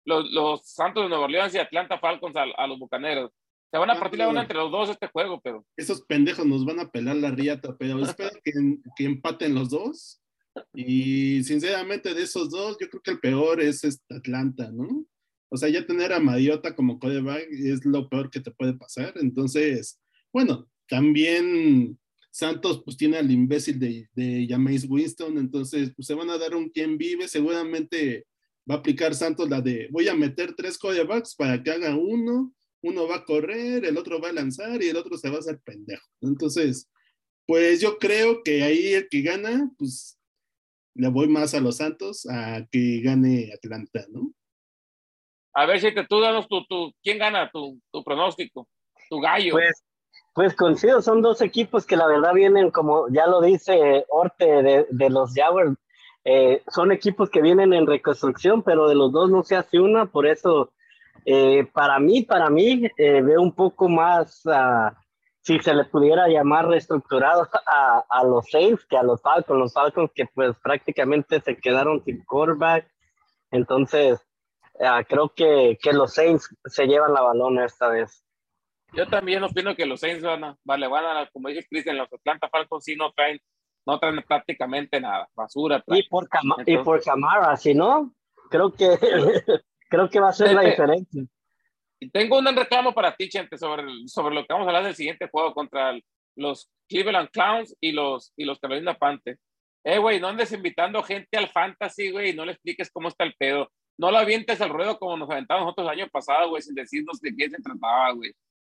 Los, 0.04 0.30
los 0.30 0.66
Santos 0.66 1.04
de 1.04 1.08
Nueva 1.08 1.24
Orleans 1.24 1.54
y 1.54 1.58
Atlanta 1.58 1.98
Falcons 1.98 2.34
a, 2.36 2.66
los 2.66 2.78
bucaneros. 2.78 3.30
Se 3.70 3.76
van 3.76 3.90
a 3.90 3.98
partir 3.98 4.18
la 4.18 4.28
una 4.28 4.42
entre 4.42 4.56
los 4.56 4.70
dos 4.70 4.88
este 4.88 5.08
juego, 5.08 5.40
pero. 5.42 5.64
Esos 5.76 6.02
pendejos 6.02 6.46
nos 6.46 6.64
van 6.64 6.80
a 6.80 6.90
pelar 6.90 7.16
la 7.16 7.30
riata, 7.30 7.76
pero 7.78 8.00
espero 8.04 8.30
que, 8.42 8.52
que 8.96 9.04
empaten 9.04 9.54
los 9.54 9.70
dos. 9.70 10.22
Y 10.74 11.44
sinceramente, 11.44 12.14
de 12.14 12.22
esos 12.22 12.50
dos, 12.50 12.76
yo 12.80 12.88
creo 12.88 13.02
que 13.02 13.10
el 13.12 13.20
peor 13.20 13.60
es 13.60 13.84
este 13.84 14.16
Atlanta, 14.16 14.70
¿no? 14.72 15.06
O 15.50 15.56
sea, 15.56 15.68
ya 15.68 15.86
tener 15.86 16.12
a 16.12 16.20
Mariota 16.20 16.74
como 16.74 16.98
coreback 16.98 17.46
es 17.50 17.84
lo 17.84 18.08
peor 18.08 18.30
que 18.30 18.40
te 18.40 18.50
puede 18.50 18.74
pasar. 18.74 19.14
Entonces, 19.16 20.00
bueno, 20.32 20.68
también 20.88 21.98
Santos 22.38 22.80
pues 22.84 22.96
tiene 22.96 23.16
al 23.16 23.28
imbécil 23.32 23.80
de, 23.80 24.08
de 24.14 24.46
Jameis 24.48 24.86
Winston, 24.88 25.38
entonces 25.38 25.92
pues 25.96 26.06
se 26.06 26.14
van 26.14 26.30
a 26.30 26.38
dar 26.38 26.54
un 26.54 26.68
quien 26.68 26.96
vive, 26.96 27.26
seguramente 27.26 28.26
va 28.70 28.76
a 28.76 28.78
aplicar 28.78 29.12
Santos 29.16 29.50
la 29.50 29.60
de 29.60 29.88
voy 29.90 30.06
a 30.06 30.14
meter 30.14 30.54
tres 30.54 30.78
corebacks 30.78 31.34
para 31.34 31.60
que 31.60 31.72
haga 31.72 31.96
uno, 31.96 32.54
uno 32.80 33.08
va 33.08 33.16
a 33.16 33.24
correr, 33.24 33.84
el 33.84 33.98
otro 33.98 34.20
va 34.20 34.28
a 34.28 34.32
lanzar 34.32 34.80
y 34.80 34.86
el 34.86 34.96
otro 34.96 35.18
se 35.18 35.30
va 35.30 35.36
a 35.36 35.38
hacer 35.40 35.58
pendejo. 35.64 36.06
Entonces, 36.20 36.88
pues 37.44 37.80
yo 37.80 37.98
creo 37.98 38.44
que 38.44 38.62
ahí 38.62 38.92
el 38.92 39.08
que 39.08 39.22
gana, 39.22 39.68
pues 39.76 40.16
le 40.94 41.08
voy 41.08 41.26
más 41.26 41.54
a 41.54 41.60
los 41.60 41.78
Santos 41.78 42.24
a 42.30 42.64
que 42.70 43.00
gane 43.00 43.50
Atlanta, 43.52 44.06
¿no? 44.10 44.32
A 45.54 45.66
ver, 45.66 45.80
si 45.80 45.92
te, 45.92 46.06
tú 46.06 46.20
danos 46.20 46.46
tu, 46.46 46.64
tu, 46.66 46.92
¿quién 47.02 47.18
gana 47.18 47.50
tu, 47.50 47.80
tu 47.90 48.04
pronóstico? 48.04 48.68
Tu 49.10 49.18
gallo. 49.18 49.54
Pues, 49.54 49.82
pues 50.38 50.54
coincido, 50.54 51.02
son 51.02 51.20
dos 51.20 51.42
equipos 51.42 51.84
que 51.84 51.96
la 51.96 52.06
verdad 52.06 52.32
vienen, 52.32 52.70
como 52.70 53.08
ya 53.08 53.26
lo 53.26 53.40
dice 53.40 54.06
Orte 54.08 54.62
de, 54.62 54.86
de 54.88 55.10
los 55.10 55.34
Jaguars, 55.34 55.76
eh, 56.24 56.62
son 56.68 56.92
equipos 56.92 57.28
que 57.28 57.42
vienen 57.42 57.72
en 57.72 57.88
reconstrucción, 57.88 58.62
pero 58.62 58.88
de 58.88 58.94
los 58.94 59.10
dos 59.10 59.30
no 59.32 59.42
se 59.42 59.56
hace 59.56 59.80
una, 59.80 60.06
por 60.06 60.28
eso 60.28 60.70
eh, 61.24 61.66
para 61.72 61.98
mí, 61.98 62.22
para 62.22 62.50
mí, 62.50 62.86
eh, 62.98 63.20
veo 63.20 63.42
un 63.42 63.52
poco 63.52 63.88
más, 63.88 64.46
uh, 64.46 64.94
si 65.40 65.58
se 65.58 65.74
le 65.74 65.86
pudiera 65.86 66.28
llamar 66.28 66.68
reestructurado 66.68 67.48
a, 67.66 68.04
a, 68.08 68.22
los 68.22 68.48
Saints 68.48 68.86
que 68.86 68.96
a 68.96 69.02
los 69.02 69.20
Falcons, 69.20 69.58
los 69.58 69.72
Falcons 69.72 70.12
que 70.14 70.26
pues 70.32 70.56
prácticamente 70.62 71.40
se 71.40 71.56
quedaron 71.56 72.04
sin 72.04 72.24
quarterback, 72.24 72.88
entonces 73.50 74.24
Ah, 74.80 75.02
creo 75.04 75.32
que, 75.34 75.76
que, 75.82 75.92
los 75.92 76.14
Saints 76.14 76.54
se 76.66 76.86
llevan 76.86 77.12
la 77.12 77.22
balón 77.22 77.58
esta 77.58 77.88
vez. 77.88 78.22
Yo 78.92 79.06
también 79.06 79.42
opino 79.42 79.74
que 79.74 79.86
los 79.86 80.00
Saints 80.00 80.22
van 80.22 80.44
a, 80.44 80.56
vale, 80.64 80.88
van 80.88 81.04
a 81.04 81.30
como 81.30 81.48
dice 81.48 81.66
Cristian, 81.68 81.98
los 81.98 82.12
Atlanta 82.12 82.48
Falcons 82.48 82.84
sí 82.84 82.96
no 82.96 83.12
traen, 83.12 83.38
no 83.86 83.98
traen 83.98 84.22
prácticamente 84.26 85.00
nada, 85.00 85.28
basura. 85.34 85.82
Y 85.88 86.02
por, 86.04 86.28
y 86.66 86.78
por 86.78 87.02
Camara, 87.02 87.56
si 87.56 87.74
no. 87.74 88.14
Creo 88.50 88.72
que, 88.72 88.88
creo 89.90 90.08
que 90.08 90.20
va 90.20 90.30
a 90.30 90.32
ser 90.32 90.54
la 90.54 90.62
diferencia. 90.62 91.24
Tengo 92.12 92.38
un 92.38 92.46
reclamo 92.46 92.94
para 92.94 93.14
ti, 93.14 93.28
Chente, 93.28 93.58
sobre, 93.58 93.84
sobre 94.06 94.34
lo 94.34 94.42
que 94.42 94.52
vamos 94.52 94.66
a 94.66 94.70
hablar 94.70 94.84
del 94.84 94.94
siguiente 94.94 95.28
juego 95.30 95.52
contra 95.52 95.98
los 96.36 96.70
Cleveland 96.88 97.30
Clowns 97.30 97.76
y 97.80 97.92
los, 97.92 98.32
y 98.36 98.44
los 98.44 98.58
Carolina 98.58 98.94
Panthers. 98.94 99.40
Eh, 99.84 99.98
güey, 99.98 100.20
no 100.20 100.28
andes 100.28 100.52
invitando 100.52 101.02
gente 101.02 101.36
al 101.36 101.48
fantasy, 101.48 102.10
güey, 102.10 102.30
y 102.30 102.34
no 102.34 102.44
le 102.44 102.52
expliques 102.52 102.90
cómo 102.90 103.08
está 103.08 103.24
el 103.24 103.34
pedo. 103.34 103.70
No 103.98 104.10
lo 104.10 104.18
avientes 104.18 104.60
al 104.60 104.70
ruedo 104.70 104.98
como 104.98 105.16
nos 105.16 105.30
aventamos 105.30 105.64
nosotros 105.64 105.86
el 105.86 106.00
año 106.00 106.08
pasado, 106.10 106.50
güey, 106.50 106.62
sin 106.62 106.74
decirnos 106.74 107.20
de 107.20 107.34
qué 107.36 107.50
se 107.50 107.60
trataba, 107.60 108.12
güey. 108.12 108.32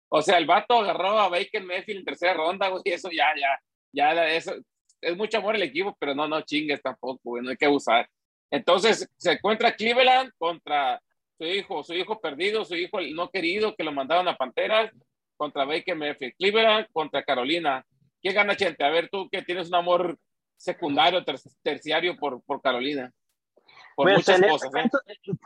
O 0.10 0.22
sea, 0.22 0.38
el 0.38 0.46
vato 0.46 0.80
agarró 0.80 1.20
a 1.20 1.30
Baker 1.30 1.64
Mayfield 1.64 2.00
en 2.00 2.06
tercera 2.06 2.34
ronda, 2.34 2.68
güey, 2.70 2.82
eso 2.86 3.10
ya, 3.12 3.28
ya, 3.40 3.60
ya, 3.92 4.28
eso, 4.28 4.54
es 5.02 5.18
mucho 5.18 5.38
amor 5.38 5.56
el 5.56 5.64
equipo, 5.64 5.96
pero 6.00 6.16
no, 6.16 6.28
no 6.28 6.42
chingues 6.42 6.82
tampoco, 6.82 7.20
güey, 7.24 7.44
no 7.44 7.52
hay 7.52 7.58
que 7.58 7.66
abusar. 7.66 8.10
Entonces, 8.52 9.08
se 9.18 9.34
encuentra 9.34 9.76
Cleveland 9.76 10.32
contra 10.38 11.00
su 11.38 11.46
hijo, 11.46 11.84
su 11.84 11.94
hijo 11.94 12.20
perdido, 12.20 12.66
su 12.66 12.76
hijo 12.76 13.00
no 13.02 13.30
querido, 13.30 13.76
que 13.76 13.84
lo 13.84 13.92
mandaron 13.92 14.28
a 14.28 14.36
Panteras, 14.36 14.92
contra 15.40 15.64
Baker 15.64 15.96
Mayfield. 15.96 16.34
Cleveland 16.38 16.88
contra 16.92 17.24
Carolina. 17.24 17.86
¿Quién 18.22 18.36
gana, 18.36 18.58
Chente? 18.58 18.84
A 18.84 18.90
ver, 18.90 19.10
tú 19.10 19.30
que 19.30 19.42
tienes 19.42 19.70
un 19.70 19.76
amor 19.76 20.18
secundario, 20.58 21.24
terciario 21.64 22.18
por, 22.18 22.44
por 22.44 22.62
Carolina. 22.62 23.10
Por 24.00 24.06
pues 24.14 24.30
muchas 24.30 24.50
cosas. 24.50 24.72
¿eh? 24.76 24.90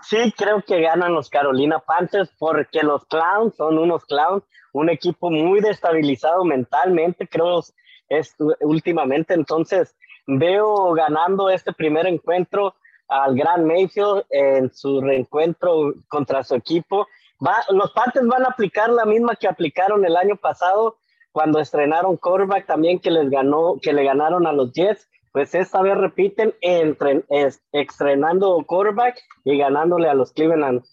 Sí, 0.04 0.32
creo 0.38 0.62
que 0.62 0.80
ganan 0.80 1.16
los 1.16 1.28
Carolina 1.28 1.80
Panthers 1.80 2.32
porque 2.38 2.84
los 2.84 3.04
Clowns 3.06 3.56
son 3.56 3.80
unos 3.80 4.06
Clowns, 4.06 4.44
un 4.74 4.92
equipo 4.92 5.32
muy 5.32 5.60
destabilizado 5.60 6.46
mentalmente, 6.46 7.28
creo, 7.28 7.64
es 8.10 8.36
últimamente. 8.62 9.34
Entonces, 9.34 9.96
veo 10.28 10.94
ganando 10.94 11.50
este 11.50 11.74
primer 11.74 12.06
encuentro 12.06 12.76
al 13.08 13.34
Gran 13.34 13.66
Mayfield 13.66 14.26
en 14.30 14.72
su 14.72 15.02
reencuentro 15.02 15.96
contra 16.08 16.44
su 16.44 16.54
equipo. 16.54 17.08
Va, 17.44 17.56
los 17.70 17.92
Panthers 17.94 18.28
van 18.28 18.44
a 18.44 18.50
aplicar 18.50 18.92
la 18.92 19.06
misma 19.06 19.36
que 19.36 19.48
aplicaron 19.48 20.06
el 20.06 20.16
año 20.16 20.36
pasado 20.36 20.98
cuando 21.32 21.58
estrenaron 21.58 22.18
quarterback 22.18 22.68
también 22.68 23.00
que 23.00 23.10
les 23.10 23.32
ganó, 23.32 23.80
que 23.82 23.94
le 23.94 24.04
ganaron 24.04 24.46
a 24.46 24.54
los 24.54 24.72
Jets. 24.74 25.10
Pues 25.34 25.56
esta 25.56 25.82
vez 25.82 25.98
repiten 25.98 26.54
entre, 26.62 27.24
estrenando 27.72 28.64
quarterback 28.68 29.20
y 29.44 29.58
ganándole 29.58 30.08
a 30.08 30.14
los 30.14 30.32
Cleveland 30.32 30.86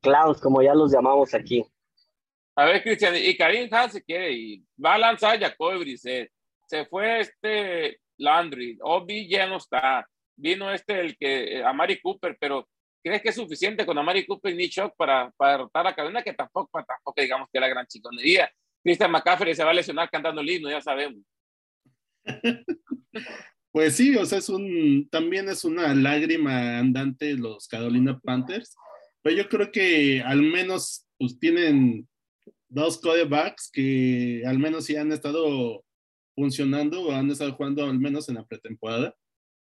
Clowns, 0.00 0.40
como 0.40 0.62
ya 0.62 0.74
los 0.74 0.92
llamamos 0.92 1.34
aquí. 1.34 1.66
A 2.54 2.66
ver, 2.66 2.84
Cristian, 2.84 3.16
y 3.16 3.36
Karim 3.36 3.68
Hans 3.72 3.94
se 3.94 4.04
quiere 4.04 4.30
ir. 4.30 4.62
Va 4.82 4.94
a 4.94 4.98
lanzar 4.98 5.40
Jacob 5.40 5.76
Brissett. 5.80 6.30
Se 6.66 6.86
fue 6.86 7.18
este 7.18 8.00
Landry. 8.16 8.78
Obi 8.80 9.28
ya 9.28 9.48
no 9.48 9.56
está 9.56 10.06
vino 10.36 10.72
este, 10.72 11.00
el 11.00 11.16
que, 11.16 11.58
eh, 11.58 11.64
a 11.64 11.72
Mari 11.72 12.00
Cooper, 12.00 12.36
pero 12.40 12.68
¿crees 13.02 13.22
que 13.22 13.30
es 13.30 13.34
suficiente 13.34 13.84
con 13.84 13.98
Amari 13.98 14.24
Cooper 14.24 14.52
y 14.52 14.56
Nick 14.56 14.70
Shock 14.70 14.94
para, 14.96 15.32
para 15.36 15.52
derrotar 15.52 15.86
a 15.88 15.94
Carolina? 15.94 16.22
Que 16.22 16.32
tampoco, 16.32 16.82
tampoco 16.84 17.20
digamos 17.20 17.48
que 17.52 17.58
la 17.58 17.68
gran 17.68 17.86
chiconería. 17.88 18.48
Christian 18.84 19.10
McCaffrey 19.10 19.52
se 19.52 19.64
va 19.64 19.70
a 19.70 19.74
lesionar 19.74 20.08
cantando 20.08 20.40
el 20.40 20.48
himno, 20.48 20.70
ya 20.70 20.80
sabemos. 20.80 21.22
Pues 23.72 23.96
sí, 23.96 24.16
o 24.16 24.26
sea, 24.26 24.38
es 24.38 24.48
un, 24.48 25.08
también 25.10 25.48
es 25.48 25.64
una 25.64 25.94
lágrima 25.94 26.78
andante 26.78 27.34
los 27.34 27.68
Carolina 27.68 28.18
Panthers, 28.18 28.74
pero 29.22 29.36
yo 29.36 29.48
creo 29.48 29.70
que 29.70 30.22
al 30.22 30.42
menos 30.42 31.06
pues 31.18 31.38
tienen 31.38 32.08
dos 32.68 32.98
codebacks 32.98 33.70
que 33.72 34.42
al 34.46 34.58
menos 34.58 34.86
sí 34.86 34.96
han 34.96 35.12
estado 35.12 35.84
funcionando 36.34 37.02
o 37.02 37.12
han 37.12 37.30
estado 37.30 37.52
jugando 37.52 37.84
al 37.84 37.98
menos 37.98 38.28
en 38.28 38.36
la 38.36 38.44
pretemporada 38.44 39.14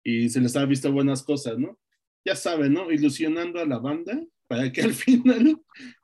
y 0.04 0.30
se 0.30 0.40
les 0.40 0.56
ha 0.56 0.66
visto 0.66 0.92
buenas 0.92 1.24
cosas, 1.24 1.58
¿no? 1.58 1.78
Ya 2.26 2.36
saben, 2.36 2.74
¿no? 2.74 2.92
Ilusionando 2.92 3.60
a 3.60 3.66
la 3.66 3.80
banda 3.80 4.22
para 4.48 4.72
que 4.72 4.82
al 4.82 4.94
final 4.94 5.60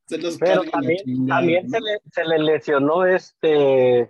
se 0.07 0.17
los 0.17 0.37
Pero 0.37 0.63
también, 0.63 1.27
también 1.27 1.69
se, 1.69 1.79
le, 1.79 1.99
se, 2.11 2.25
le, 2.25 2.39
lesionó 2.39 3.05
este, 3.05 4.09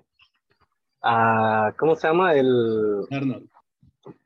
a, 1.01 1.73
¿cómo 1.77 1.95
se 1.95 2.07
llama? 2.07 2.33
El... 2.33 3.05
Arnold. 3.11 3.49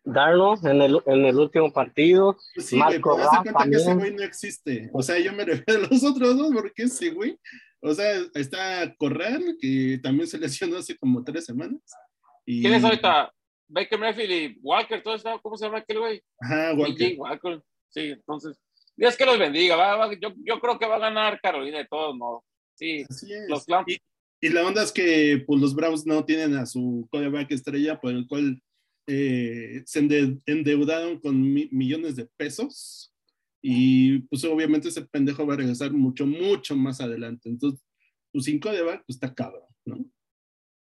Darnold 0.03 0.65
en 0.65 0.81
el, 0.81 1.01
en 1.05 1.25
el 1.25 1.35
último 1.37 1.71
partido. 1.71 2.37
Pues 2.55 2.67
sí, 2.67 2.75
Marco 2.75 3.13
güey, 3.13 3.27
cuenta 3.27 3.53
también. 3.53 3.71
que 3.71 3.77
ese 3.77 3.93
güey 3.93 4.13
no 4.13 4.23
existe. 4.23 4.89
O 4.93 5.01
sea, 5.01 5.19
yo 5.19 5.33
me 5.33 5.45
refiero 5.45 5.85
a 5.85 5.87
los 5.89 6.03
otros 6.03 6.37
dos 6.37 6.51
porque 6.53 6.83
ese 6.83 7.11
güey, 7.11 7.37
o 7.81 7.93
sea, 7.93 8.21
está 8.33 8.93
Corral, 8.95 9.55
que 9.59 9.99
también 10.01 10.27
se 10.27 10.37
lesionó 10.37 10.77
hace 10.77 10.97
como 10.97 11.23
tres 11.23 11.45
semanas. 11.45 11.81
Y... 12.45 12.61
¿Quién 12.61 12.73
es 12.73 12.83
ahorita? 12.83 13.31
Baker 13.69 13.99
Mayfield 13.99 14.31
y 14.31 14.59
Walker, 14.61 15.01
todo 15.03 15.15
eso, 15.15 15.39
¿cómo 15.41 15.55
se 15.55 15.65
llama 15.65 15.77
aquel 15.77 15.99
güey? 15.99 16.23
Ajá, 16.41 16.73
Walker. 16.73 17.15
Walker. 17.17 17.61
Sí, 17.89 18.01
entonces, 18.01 18.59
Dios 18.95 19.15
que 19.15 19.25
los 19.25 19.37
bendiga. 19.37 19.75
Va, 19.75 19.95
va, 19.95 20.13
yo, 20.13 20.33
yo, 20.43 20.59
creo 20.59 20.79
que 20.79 20.87
va 20.87 20.95
a 20.95 20.99
ganar 20.99 21.39
Carolina 21.39 21.77
de 21.77 21.85
todos 21.85 22.15
modos. 22.15 22.43
Sí, 22.73 23.05
los. 23.47 23.65
Y, 23.87 24.01
y, 24.41 24.49
la 24.49 24.65
onda 24.65 24.83
es 24.83 24.91
que 24.91 25.43
pues, 25.45 25.61
los 25.61 25.75
Browns 25.75 26.05
no 26.05 26.25
tienen 26.25 26.55
a 26.55 26.65
su 26.65 27.07
quarterback 27.11 27.51
estrella, 27.51 27.99
por 27.99 28.11
el 28.11 28.27
cual 28.27 28.59
eh, 29.11 29.81
se 29.85 29.99
endeudaron 30.45 31.19
con 31.19 31.41
millones 31.41 32.15
de 32.15 32.27
pesos. 32.37 33.11
Y 33.61 34.19
pues 34.19 34.45
obviamente 34.45 34.87
ese 34.87 35.05
pendejo 35.05 35.45
va 35.45 35.55
a 35.55 35.57
regresar 35.57 35.91
mucho, 35.91 36.25
mucho 36.25 36.75
más 36.75 37.01
adelante. 37.01 37.49
Entonces, 37.49 37.83
pues 38.31 38.45
sin 38.45 38.59
quarterback, 38.59 39.03
pues 39.05 39.15
está 39.15 39.33
cabrón. 39.33 39.65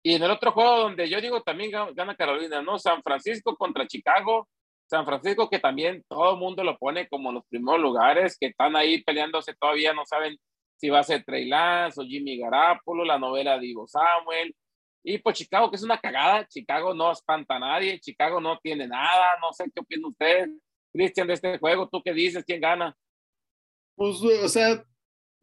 Y 0.01 0.13
en 0.13 0.23
el 0.23 0.31
otro 0.31 0.51
juego 0.53 0.79
donde 0.79 1.09
yo 1.09 1.19
digo 1.21 1.41
también 1.43 1.71
gana 1.71 2.15
Carolina, 2.15 2.61
¿no? 2.61 2.79
San 2.79 3.03
Francisco 3.03 3.55
contra 3.57 3.87
Chicago. 3.87 4.47
San 4.85 5.05
Francisco 5.05 5.49
que 5.49 5.59
también 5.59 6.03
todo 6.07 6.33
el 6.33 6.39
mundo 6.39 6.63
lo 6.63 6.77
pone 6.77 7.07
como 7.07 7.31
los 7.31 7.45
primeros 7.47 7.81
lugares, 7.81 8.37
que 8.39 8.47
están 8.47 8.75
ahí 8.75 9.03
peleándose 9.03 9.53
todavía, 9.55 9.93
no 9.93 10.05
saben 10.05 10.37
si 10.77 10.89
va 10.89 10.99
a 10.99 11.03
ser 11.03 11.23
Trey 11.23 11.45
Lance 11.45 11.99
o 12.01 12.05
Jimmy 12.05 12.37
Garapolo, 12.37 13.05
la 13.05 13.17
novela 13.17 13.57
de 13.57 13.67
Ivo 13.67 13.87
Samuel. 13.87 14.53
Y 15.03 15.17
pues 15.17 15.37
Chicago, 15.37 15.69
que 15.69 15.75
es 15.75 15.83
una 15.83 15.99
cagada, 15.99 16.47
Chicago 16.47 16.93
no 16.93 17.11
espanta 17.11 17.57
a 17.57 17.59
nadie, 17.59 17.99
Chicago 17.99 18.39
no 18.39 18.57
tiene 18.63 18.87
nada, 18.87 19.33
no 19.41 19.51
sé 19.51 19.65
qué 19.73 19.81
opina 19.81 20.07
usted, 20.07 20.49
Cristian, 20.93 21.27
de 21.27 21.33
este 21.33 21.57
juego, 21.57 21.89
¿tú 21.89 22.01
qué 22.03 22.13
dices? 22.13 22.43
¿Quién 22.45 22.61
gana? 22.61 22.95
Pues, 23.95 24.21
o 24.21 24.47
sea, 24.47 24.83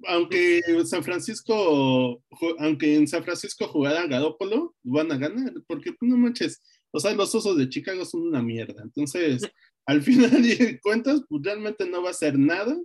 aunque 0.07 0.62
San 0.87 1.05
Francisco, 1.05 2.23
aunque 2.59 2.97
en 2.97 3.07
San 3.07 3.23
Francisco 3.23 3.69
jugara 3.69 4.07
Garópolo, 4.07 4.75
van 4.83 5.12
a 5.12 5.19
ganar, 5.19 5.52
porque 5.67 5.93
pues, 5.93 6.11
no 6.11 6.17
manches, 6.17 6.62
o 6.90 6.99
sea, 6.99 7.12
los 7.14 7.35
osos 7.35 7.57
de 7.57 7.69
Chicago 7.69 8.05
son 8.05 8.23
una 8.23 8.43
mierda. 8.43 8.83
Entonces, 8.83 9.43
al 9.87 10.02
final 10.02 10.43
de 10.43 10.81
cuentas, 10.81 11.23
pues 11.29 11.43
realmente 11.43 11.87
no 11.87 12.02
va 12.02 12.11
a 12.11 12.14
ser 12.14 12.38
nada. 12.38 12.76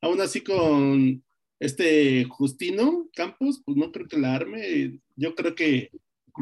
Aún 0.00 0.20
así 0.20 0.40
con 0.40 1.22
este 1.60 2.24
Justino 2.24 3.08
Campos, 3.14 3.62
pues 3.64 3.76
no 3.76 3.92
creo 3.92 4.08
que 4.08 4.18
la 4.18 4.34
arme. 4.34 4.98
Yo 5.14 5.34
creo 5.34 5.54
que 5.54 5.90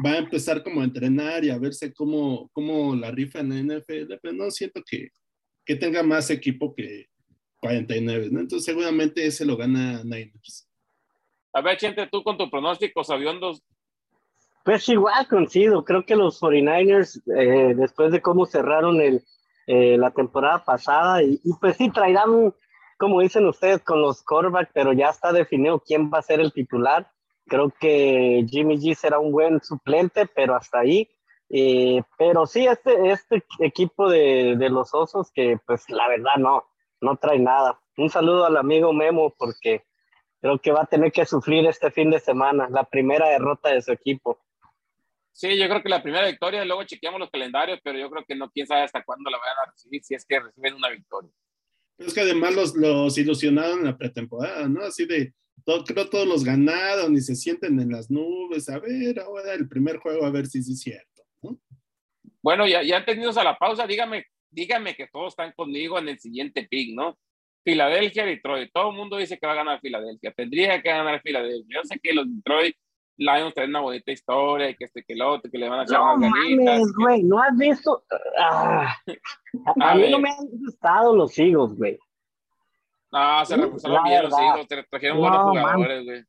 va 0.05 0.11
a 0.11 0.17
empezar 0.17 0.63
como 0.63 0.81
a 0.81 0.85
entrenar 0.85 1.43
y 1.43 1.49
a 1.49 1.57
verse 1.57 1.93
cómo, 1.93 2.49
cómo 2.53 2.95
la 2.95 3.11
rifa 3.11 3.39
en 3.39 3.49
la 3.49 3.75
NFL, 3.75 4.13
pero 4.21 4.33
no 4.33 4.49
siento 4.51 4.81
que, 4.89 5.09
que 5.65 5.75
tenga 5.75 6.03
más 6.03 6.29
equipo 6.29 6.73
que, 6.73 7.07
49, 7.61 8.29
¿no? 8.31 8.39
Entonces 8.41 8.65
seguramente 8.65 9.25
ese 9.25 9.45
lo 9.45 9.55
gana 9.55 10.03
Niners. 10.03 10.67
A 11.53 11.61
ver, 11.61 11.77
gente, 11.77 12.07
tú 12.11 12.23
con 12.23 12.37
tu 12.37 12.49
pronóstico, 12.49 13.03
sabiondos. 13.03 13.61
Pues 14.65 14.87
igual 14.89 15.27
coincido, 15.27 15.85
creo 15.85 16.05
que 16.05 16.15
los 16.15 16.41
49ers, 16.41 17.21
eh, 17.35 17.73
después 17.75 18.11
de 18.11 18.21
cómo 18.21 18.45
cerraron 18.45 19.01
el, 19.01 19.23
eh, 19.67 19.97
la 19.97 20.11
temporada 20.11 20.63
pasada, 20.63 21.23
y, 21.23 21.39
pues 21.59 21.77
sí, 21.77 21.89
traerán, 21.89 22.53
como 22.97 23.21
dicen 23.21 23.45
ustedes, 23.47 23.81
con 23.81 24.01
los 24.01 24.23
quarterbacks, 24.23 24.71
pero 24.73 24.93
ya 24.93 25.09
está 25.09 25.31
definido 25.31 25.79
quién 25.79 26.11
va 26.11 26.19
a 26.19 26.23
ser 26.23 26.39
el 26.39 26.53
titular. 26.53 27.11
Creo 27.51 27.69
que 27.77 28.45
Jimmy 28.49 28.77
G 28.77 28.95
será 28.95 29.19
un 29.19 29.33
buen 29.33 29.61
suplente, 29.61 30.25
pero 30.25 30.55
hasta 30.55 30.79
ahí. 30.79 31.09
Eh, 31.49 32.01
pero 32.17 32.47
sí, 32.47 32.65
este, 32.65 33.11
este 33.11 33.43
equipo 33.59 34.09
de, 34.09 34.55
de 34.57 34.69
los 34.69 34.93
Osos, 34.93 35.31
que 35.33 35.57
pues 35.67 35.83
la 35.89 36.07
verdad 36.07 36.37
no, 36.37 36.63
no 37.01 37.17
trae 37.17 37.39
nada. 37.39 37.77
Un 37.97 38.09
saludo 38.09 38.45
al 38.45 38.55
amigo 38.55 38.93
Memo 38.93 39.35
porque 39.37 39.83
creo 40.39 40.59
que 40.59 40.71
va 40.71 40.83
a 40.83 40.85
tener 40.85 41.11
que 41.11 41.25
sufrir 41.25 41.67
este 41.67 41.91
fin 41.91 42.09
de 42.09 42.21
semana, 42.21 42.69
la 42.71 42.85
primera 42.85 43.27
derrota 43.27 43.67
de 43.67 43.81
su 43.81 43.91
equipo. 43.91 44.39
Sí, 45.33 45.57
yo 45.57 45.67
creo 45.67 45.83
que 45.83 45.89
la 45.89 46.01
primera 46.01 46.27
victoria, 46.27 46.63
luego 46.63 46.85
chequeamos 46.85 47.19
los 47.19 47.29
calendarios, 47.29 47.81
pero 47.83 47.99
yo 47.99 48.09
creo 48.09 48.23
que 48.25 48.35
no, 48.35 48.49
quién 48.49 48.65
sabe 48.65 48.83
hasta 48.83 49.03
cuándo 49.03 49.29
la 49.29 49.39
vayan 49.39 49.57
a 49.67 49.71
recibir, 49.71 50.01
si 50.05 50.15
es 50.15 50.25
que 50.25 50.39
reciben 50.39 50.75
una 50.75 50.87
victoria. 50.87 51.29
Es 51.97 52.13
que 52.13 52.21
además 52.21 52.55
los, 52.55 52.75
los 52.77 53.17
ilusionaron 53.17 53.79
en 53.79 53.85
la 53.87 53.97
pretemporada, 53.97 54.69
¿no? 54.69 54.85
Así 54.85 55.05
de, 55.05 55.33
todo, 55.65 55.83
creo 55.83 56.09
todos 56.09 56.27
los 56.27 56.43
ganaron 56.43 57.13
y 57.15 57.21
se 57.21 57.35
sienten 57.35 57.79
en 57.79 57.91
las 57.91 58.09
nubes, 58.09 58.69
a 58.69 58.79
ver, 58.79 59.19
ahora 59.19 59.53
el 59.53 59.67
primer 59.67 59.97
juego, 59.97 60.25
a 60.25 60.31
ver 60.31 60.47
si 60.47 60.61
sí 60.63 60.73
es 60.73 60.79
cierto, 60.79 61.23
¿no? 61.41 61.59
Bueno, 62.43 62.67
ya, 62.67 62.81
ya 62.81 63.05
tenidos 63.05 63.37
a 63.37 63.43
la 63.43 63.57
pausa, 63.57 63.85
dígame 63.85 64.25
dígame 64.51 64.95
que 64.95 65.07
todos 65.07 65.29
están 65.29 65.53
conmigo 65.53 65.97
en 65.97 66.09
el 66.09 66.19
siguiente 66.19 66.67
pick, 66.69 66.93
¿no? 66.93 67.17
Filadelfia, 67.63 68.25
Detroit. 68.25 68.71
Todo 68.73 68.89
el 68.89 68.97
mundo 68.97 69.17
dice 69.17 69.37
que 69.37 69.47
va 69.47 69.53
a 69.53 69.57
ganar 69.57 69.79
Filadelfia. 69.79 70.33
Tendría 70.33 70.81
que 70.81 70.89
ganar 70.89 71.21
Filadelfia. 71.21 71.79
Yo 71.79 71.83
sé 71.83 71.99
que 72.01 72.13
los 72.13 72.25
Detroit 72.27 72.75
Lions 73.17 73.53
tienen 73.53 73.69
una 73.69 73.81
bonita 73.81 74.11
historia 74.11 74.69
y 74.69 74.75
que 74.75 74.85
este 74.85 75.03
que 75.03 75.13
el 75.13 75.21
otro, 75.21 75.49
que 75.51 75.57
le 75.57 75.69
van 75.69 75.81
a 75.81 75.83
echar 75.83 75.99
no, 75.99 76.17
mames, 76.17 76.91
güey, 76.97 77.23
no 77.23 77.39
has 77.39 77.55
visto. 77.55 78.03
Ah, 78.39 78.95
a, 79.79 79.91
a, 79.91 79.95
mí 79.95 80.09
no 80.09 80.19
me 80.19 80.29
han 80.29 80.47
gustado 80.51 81.15
los 81.15 81.37
Eagles, 81.37 81.75
güey. 81.77 81.99
No, 83.11 83.45
se 83.45 83.57
reforzaron 83.57 84.03
bien 84.03 84.23
los 84.23 84.33
hijos, 84.33 84.67
trajeron 84.89 85.19
buenos 85.19 85.41
jugadores, 85.43 86.05
güey. 86.05 86.23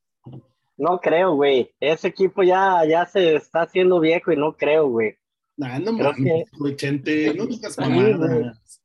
No 0.77 0.99
creo, 0.99 1.35
güey. 1.35 1.73
Ese 1.79 2.09
equipo 2.09 2.43
ya, 2.43 2.85
ya 2.89 3.07
se 3.07 3.37
está 3.37 3.63
haciendo 3.63 4.01
viejo 4.01 4.33
y 4.33 4.37
no 4.37 4.57
creo, 4.57 4.89
güey. 4.89 5.17
Nah, 5.57 5.79
no 5.79 5.93
mames, 5.93 6.51
que... 6.51 6.77
Chente, 6.77 7.35
no 7.35 7.47
digas 7.47 7.79
mamadas. 7.79 8.83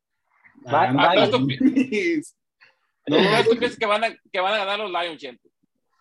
Ah, 0.65 0.91
no, 0.91 1.37
¿tú, 1.39 1.47
¿Tú 3.49 3.57
crees 3.57 3.77
que 3.77 3.85
van, 3.85 4.03
a, 4.03 4.09
que 4.31 4.39
van 4.39 4.53
a 4.53 4.57
ganar 4.57 4.79
los 4.79 4.91
Lions, 4.91 5.21
Chente? 5.21 5.49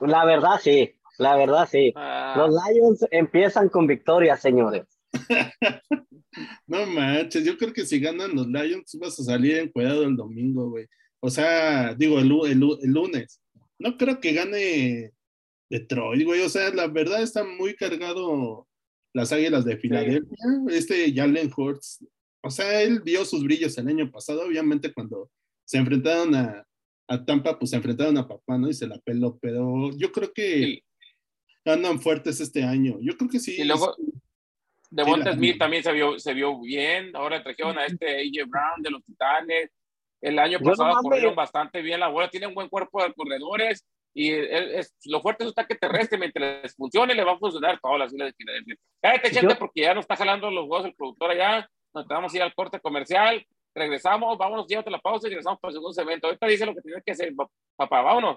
La 0.01 0.25
verdad, 0.25 0.59
sí. 0.61 0.93
La 1.19 1.37
verdad, 1.37 1.69
sí. 1.71 1.93
Ah. 1.97 2.35
Los 2.37 2.51
Lions 2.51 3.07
empiezan 3.11 3.69
con 3.69 3.87
victoria, 3.87 4.37
señores. 4.37 4.85
no 6.67 6.85
manches, 6.87 7.45
yo 7.45 7.57
creo 7.57 7.73
que 7.73 7.87
si 7.87 8.01
ganan 8.01 8.35
los 8.35 8.49
Lions 8.49 8.99
vas 9.01 9.19
a 9.21 9.23
salir 9.23 9.57
encuadrado 9.59 10.03
el 10.03 10.17
domingo, 10.17 10.69
güey. 10.69 10.87
O 11.27 11.31
sea, 11.31 11.93
digo, 11.95 12.21
el, 12.21 12.31
el, 12.47 12.63
el, 12.83 12.91
lunes. 12.91 13.41
No 13.81 13.97
creo 13.97 14.21
que 14.21 14.33
gane 14.33 15.13
Detroit, 15.69 16.25
güey. 16.25 16.41
O 16.43 16.49
sea, 16.49 16.73
la 16.73 16.87
verdad 16.87 17.21
está 17.21 17.43
muy 17.43 17.75
cargado 17.75 18.69
las 19.13 19.33
águilas 19.33 19.65
de 19.65 19.77
Filadelfia. 19.77 20.37
Este 20.69 21.13
Jalen 21.13 21.51
Hurts, 21.55 22.07
o 22.45 22.51
sea, 22.51 22.81
él 22.81 23.03
dio 23.05 23.25
sus 23.25 23.43
brillos 23.43 23.77
el 23.77 23.89
año 23.89 24.09
pasado, 24.09 24.47
obviamente 24.47 24.93
cuando 24.93 25.29
se 25.65 25.79
enfrentaron 25.79 26.33
a, 26.37 26.65
a 27.09 27.25
Tampa, 27.25 27.59
pues 27.59 27.71
se 27.71 27.77
enfrentaron 27.77 28.17
a 28.19 28.29
papá, 28.29 28.57
¿no? 28.57 28.69
Y 28.69 28.75
se 28.75 28.87
la 28.87 28.99
peló, 28.99 29.37
pero 29.43 29.91
yo 29.97 30.13
creo 30.13 30.33
que 30.33 30.85
andan 31.65 32.01
fuertes 32.01 32.41
este 32.41 32.63
año. 32.63 32.99
Yo 33.01 33.17
creo 33.17 33.29
que 33.29 33.41
sí. 33.41 33.57
Y 33.59 33.65
luego, 33.65 33.97
Devonta 34.91 35.33
Smith 35.33 35.59
también 35.59 35.83
se 35.83 35.91
vio, 35.91 36.21
se 36.21 36.33
vio 36.35 36.61
bien. 36.61 37.17
Ahora 37.17 37.43
trajeron 37.43 37.77
a 37.79 37.87
este 37.87 38.07
AJ 38.07 38.49
Brown 38.49 38.81
de 38.81 38.91
los 38.91 39.05
Titanes. 39.05 39.71
El 40.21 40.39
año 40.39 40.59
pasado 40.61 40.95
corrieron 41.03 41.35
bastante 41.35 41.83
bien 41.83 42.01
la 42.01 42.09
bola. 42.09 42.29
Tiene 42.29 42.47
un 42.47 42.55
buen 42.55 42.69
cuerpo 42.69 43.03
de 43.03 43.13
corredores. 43.13 43.87
Y 44.15 44.33
es, 44.33 44.95
lo 45.05 45.21
fuerte 45.21 45.45
es 45.45 45.49
un 45.49 45.53
ataque 45.53 45.75
terrestre. 45.75 46.19
Mientras 46.19 46.63
les 46.63 46.75
funcione, 46.75 47.15
le 47.15 47.25
va 47.25 47.33
a 47.33 47.39
funcionar 47.39 47.79
todas 47.81 47.99
las 47.99 48.13
islas 48.13 48.29
de 48.29 48.35
Filadelfia. 48.35 48.77
Cállate, 49.03 49.31
gente, 49.31 49.55
porque 49.57 49.83
ya 49.83 49.95
nos 49.95 50.05
está 50.05 50.17
jalando 50.17 50.51
los 50.51 50.65
huevos 50.65 50.87
el 50.87 50.95
productor 50.95 51.31
allá. 51.31 51.69
Nos 51.95 52.07
vamos 52.07 52.33
a 52.33 52.37
ir 52.37 52.43
al 52.43 52.55
corte 52.55 52.81
comercial. 52.81 53.45
Regresamos, 53.75 54.39
vámonos, 54.39 54.67
llévate 54.67 54.91
la 54.91 54.99
pausa 54.99 55.27
y 55.27 55.31
regresamos 55.31 55.61
para 55.61 55.71
el 55.71 55.75
segundo 55.75 56.03
evento. 56.03 56.27
Ahorita 56.27 56.47
dice 56.47 56.65
lo 56.65 56.75
que 56.75 56.81
tienes 56.81 57.05
que 57.05 57.13
hacer, 57.13 57.35
papá. 57.77 58.01
Vámonos. 58.03 58.37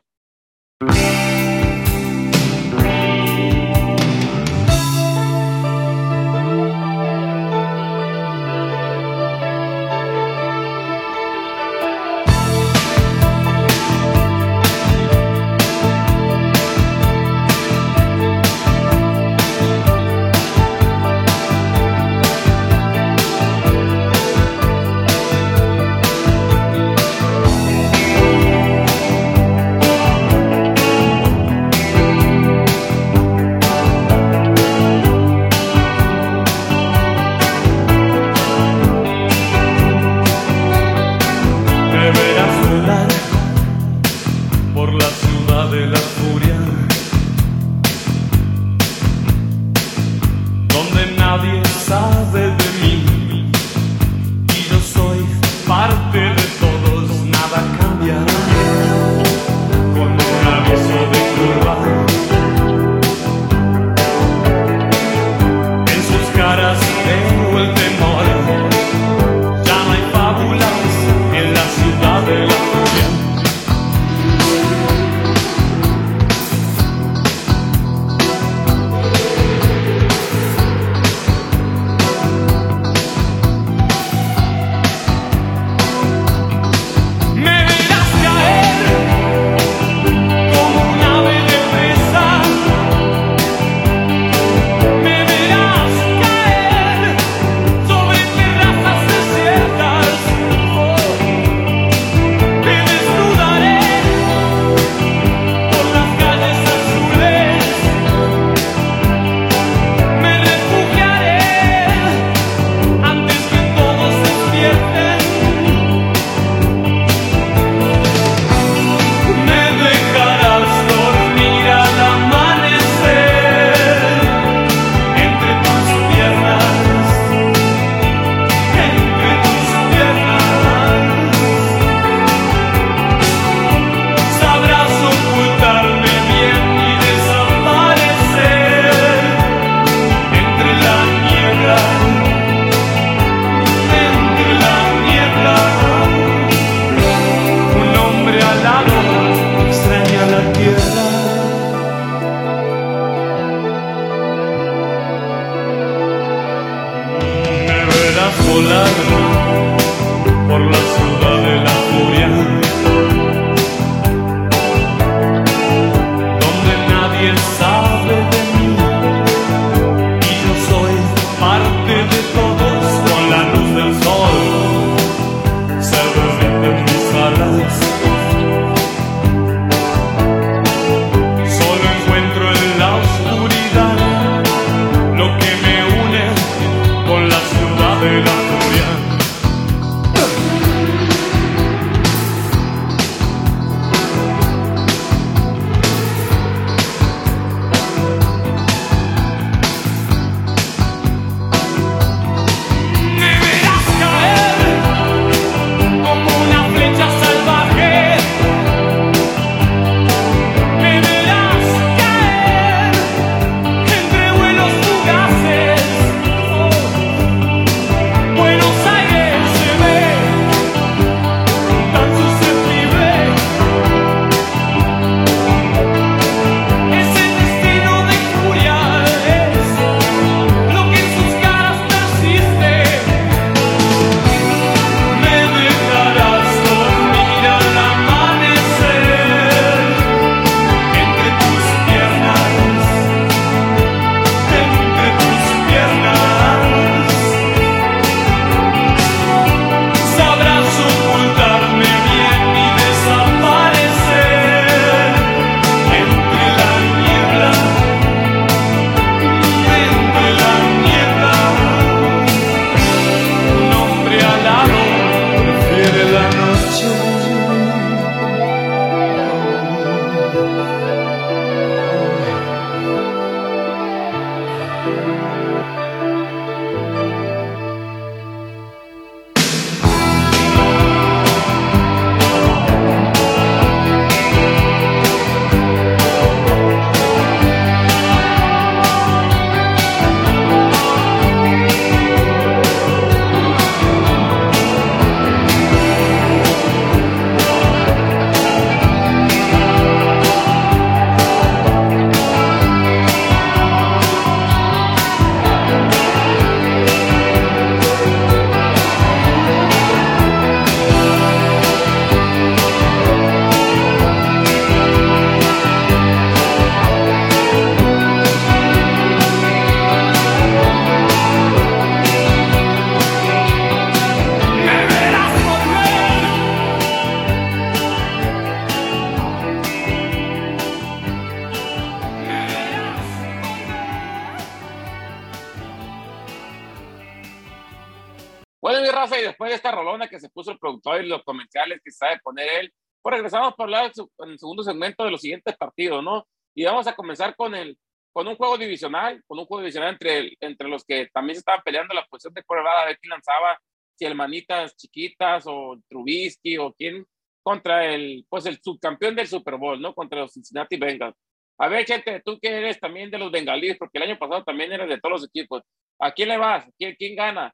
Comerciales 341.40 341.82
que 341.84 341.92
sabe 341.92 342.20
poner 342.20 342.48
él. 342.60 342.74
Pues 343.02 343.16
regresamos 343.16 343.54
para 343.56 343.66
hablar 343.66 343.92
en 344.20 344.30
el 344.32 344.40
segundo 344.40 344.64
segmento 344.64 345.04
de 345.06 345.12
los 345.12 345.22
siguientes 345.22 345.56
partidos, 345.56 346.04
¿no? 346.04 346.28
Y 346.54 346.66
vamos 346.66 346.86
a 346.88 346.96
comenzar 346.96 347.36
con, 347.36 347.56
el, 347.56 347.78
con 348.12 348.28
un 348.28 348.36
juego 348.36 348.58
divisional, 348.58 349.24
con 349.26 349.40
un 349.40 349.46
juego 349.46 349.62
divisional 349.62 349.92
entre, 349.94 350.34
entre 350.42 350.68
los 350.68 350.84
que 350.84 351.08
también 351.14 351.36
se 351.36 351.40
estaban 351.40 351.62
peleando 351.64 351.94
la 351.94 352.06
posición 352.06 352.34
de 352.34 352.44
quarterback, 352.44 352.84
a 352.84 352.86
ver 352.86 353.00
quién 353.00 353.12
lanzaba, 353.12 353.58
si 353.96 354.06
el 354.06 354.16
Manitas 354.16 354.76
Chiquitas 354.76 355.46
o 355.48 355.78
Trubisky 355.88 356.58
o 356.58 356.74
quién 356.74 357.06
contra 357.42 357.86
el, 357.86 358.26
pues 358.30 358.46
el 358.46 358.60
subcampeón 358.62 359.16
del 359.16 359.28
Super 359.28 359.56
Bowl, 359.56 359.82
¿no? 359.82 359.94
Contra 359.94 360.20
los 360.20 360.34
Cincinnati 360.34 360.78
Bengals. 360.78 361.16
A 361.58 361.68
ver, 361.68 361.86
gente, 361.86 362.22
tú 362.24 362.40
que 362.40 362.50
eres 362.50 362.80
también 362.80 363.12
de 363.12 363.18
los 363.18 363.32
bengalíes, 363.32 363.78
porque 363.78 363.98
el 363.98 364.06
año 364.06 364.20
pasado 364.20 364.44
también 364.44 364.72
eres 364.72 364.88
de 364.88 365.00
todos 365.00 365.22
los 365.22 365.26
equipos. 365.28 365.64
¿A 366.00 366.12
quién 366.12 366.30
le 366.30 366.38
vas? 366.38 366.66
¿Quién, 366.78 366.96
quién 366.96 367.16
gana? 367.16 367.54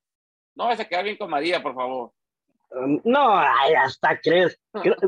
No 0.56 0.66
vas 0.66 0.80
a 0.80 0.86
quedar 0.86 1.04
bien 1.04 1.18
con 1.18 1.30
María, 1.30 1.62
por 1.62 1.74
favor. 1.74 2.12
No, 3.04 3.30
hasta 3.30 4.20
crees. 4.22 4.60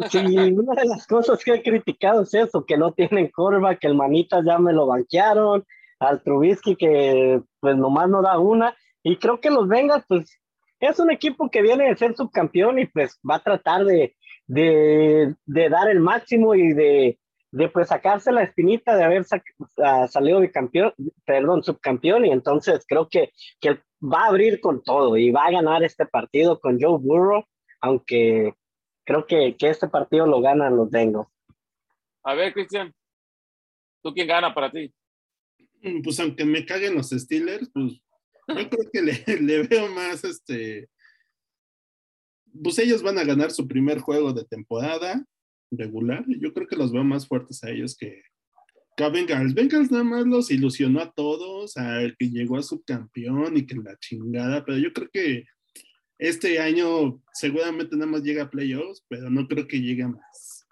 Si 0.10 0.18
una 0.58 0.74
de 0.76 0.88
las 0.88 1.06
cosas 1.06 1.44
que 1.44 1.56
he 1.56 1.64
criticado 1.64 2.22
es 2.24 2.34
eso, 2.34 2.66
que 2.66 2.78
no 2.78 2.94
tienen 2.94 3.30
curva, 3.30 3.76
que 3.76 3.88
el 3.88 3.96
Manitas 3.96 4.46
ya 4.46 4.58
me 4.58 4.74
lo 4.74 4.88
banquearon, 4.88 5.66
al 6.00 6.22
Trubisky 6.24 6.76
que 6.76 7.42
pues 7.60 7.76
nomás 7.76 8.10
no 8.10 8.22
da 8.22 8.40
una, 8.40 8.76
y 9.04 9.18
creo 9.18 9.40
que 9.40 9.50
los 9.50 9.68
Vengas 9.68 10.04
pues 10.08 10.40
es 10.80 11.00
un 11.00 11.12
equipo 11.12 11.50
que 11.50 11.62
viene 11.62 11.90
de 11.90 11.98
ser 11.98 12.16
subcampeón 12.16 12.80
y 12.80 12.86
pues 12.86 13.20
va 13.28 13.36
a 13.36 13.44
tratar 13.44 13.84
de, 13.84 14.16
de, 14.46 15.36
de 15.46 15.70
dar 15.70 15.90
el 15.90 16.00
máximo 16.00 16.54
y 16.56 16.74
de, 16.74 17.20
de 17.52 17.70
pues 17.70 17.88
sacarse 17.88 18.32
la 18.32 18.44
espinita 18.44 18.96
de 18.96 19.04
haber 19.04 19.26
ah, 19.84 20.08
salido 20.08 20.40
de 20.40 20.52
campeón, 20.52 20.94
perdón, 21.26 21.64
subcampeón, 21.64 22.26
y 22.26 22.32
entonces 22.32 22.86
creo 22.88 23.10
que, 23.10 23.32
que 23.60 23.80
va 24.02 24.26
a 24.26 24.28
abrir 24.28 24.62
con 24.62 24.84
todo 24.84 25.18
y 25.18 25.32
va 25.32 25.46
a 25.46 25.52
ganar 25.52 25.84
este 25.84 26.06
partido 26.06 26.60
con 26.60 26.80
Joe 26.80 27.00
Burrow 27.00 27.44
aunque 27.82 28.54
creo 29.06 29.26
que, 29.26 29.56
que 29.58 29.70
este 29.70 29.88
partido 29.88 30.28
lo 30.28 30.42
ganan 30.42 30.76
los 30.76 30.90
Bengals. 30.90 31.28
A 32.24 32.34
ver, 32.34 32.54
Cristian, 32.54 32.94
¿tú 34.04 34.14
quién 34.14 34.28
gana 34.28 34.54
para 34.54 34.72
ti? 34.72 34.94
Mm, 35.82 36.02
pues 36.02 36.20
aunque 36.20 36.44
me 36.46 36.66
caguen 36.66 36.96
los 36.96 37.10
Steelers, 37.10 37.70
pues 37.74 38.02
yo 38.48 38.70
creo 38.70 38.90
que 38.92 39.02
le, 39.02 39.24
le, 39.42 39.64
veo 39.64 39.88
más 39.90 40.24
este. 40.24 40.90
Pues 42.62 42.80
ellos 42.80 43.04
van 43.04 43.18
a 43.18 43.24
ganar 43.24 43.52
su 43.52 43.68
primer 43.68 44.00
juego 44.00 44.34
de 44.34 44.44
temporada 44.46 45.26
regular. 45.72 46.26
Yo 46.28 46.54
creo 46.54 46.68
que 46.68 46.76
los 46.76 46.92
veo 46.92 47.04
más 47.04 47.28
fuertes 47.28 47.64
a 47.64 47.70
ellos 47.70 47.96
que, 47.96 48.24
que 48.96 49.04
a 49.04 49.10
Bengals. 49.10 49.54
Bengals 49.54 49.92
nada 49.92 50.04
más 50.04 50.26
los 50.26 50.50
ilusionó 50.50 51.02
a 51.02 51.12
todos, 51.12 51.78
a 51.78 52.02
el 52.02 52.16
que 52.18 52.30
llegó 52.30 52.58
a 52.58 52.64
su 52.64 52.82
campeón 52.84 53.58
y 53.58 53.66
que 53.66 53.76
la 53.76 53.98
chingada, 54.00 54.66
pero 54.66 54.78
yo 54.78 54.92
creo 54.92 55.10
que 55.12 55.46
este 56.18 56.60
año 56.60 57.22
seguramente 57.34 57.96
nada 57.96 58.12
más 58.12 58.24
llega 58.24 58.44
a 58.44 58.50
playoffs, 58.50 59.04
pero 59.08 59.30
no 59.30 59.48
creo 59.48 59.68
que 59.68 59.80
llegue 59.80 60.04
a 60.04 60.08
más. 60.10 60.68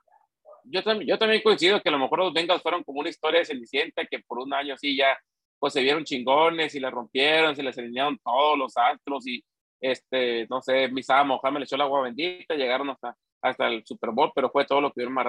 Yo 0.64 0.84
también, 0.84 1.08
yo 1.08 1.20
también 1.20 1.44
coincido 1.44 1.82
que 1.82 1.90
a 1.90 1.92
lo 1.92 2.00
mejor 2.00 2.20
los 2.20 2.34
Bengals 2.34 2.64
fueron 2.64 2.84
como 2.84 3.02
una 3.02 3.10
historia 3.10 3.40
de 3.40 3.46
Cenicienta, 3.46 4.06
que 4.06 4.20
por 4.20 4.40
un 4.40 4.54
año 4.54 4.74
así 4.74 4.96
ya 4.98 5.18
pues 5.60 5.74
se 5.74 5.82
vieron 5.82 6.04
chingones 6.04 6.76
y 6.76 6.80
la 6.80 6.90
rompieron, 6.90 7.56
se 7.56 7.64
les 7.64 7.78
alinearon 7.78 8.20
todos 8.24 8.58
los 8.58 8.76
astros 8.76 9.26
y 9.28 9.44
este, 9.80 10.48
no 10.50 10.62
sé, 10.62 10.88
Misada 10.90 11.24
Mohamed 11.24 11.60
le 11.60 11.64
echó 11.66 11.76
el 11.76 11.82
agua 11.82 12.02
bendita, 12.02 12.56
llegaron 12.56 12.90
hasta, 12.90 13.16
hasta 13.42 13.68
el 13.68 13.86
Super 13.86 14.12
Bowl, 14.12 14.32
pero 14.34 14.50
fue 14.50 14.66
todo 14.66 14.82
lo 14.82 14.90
que 14.90 15.02
vieron 15.02 15.14
más 15.14 15.26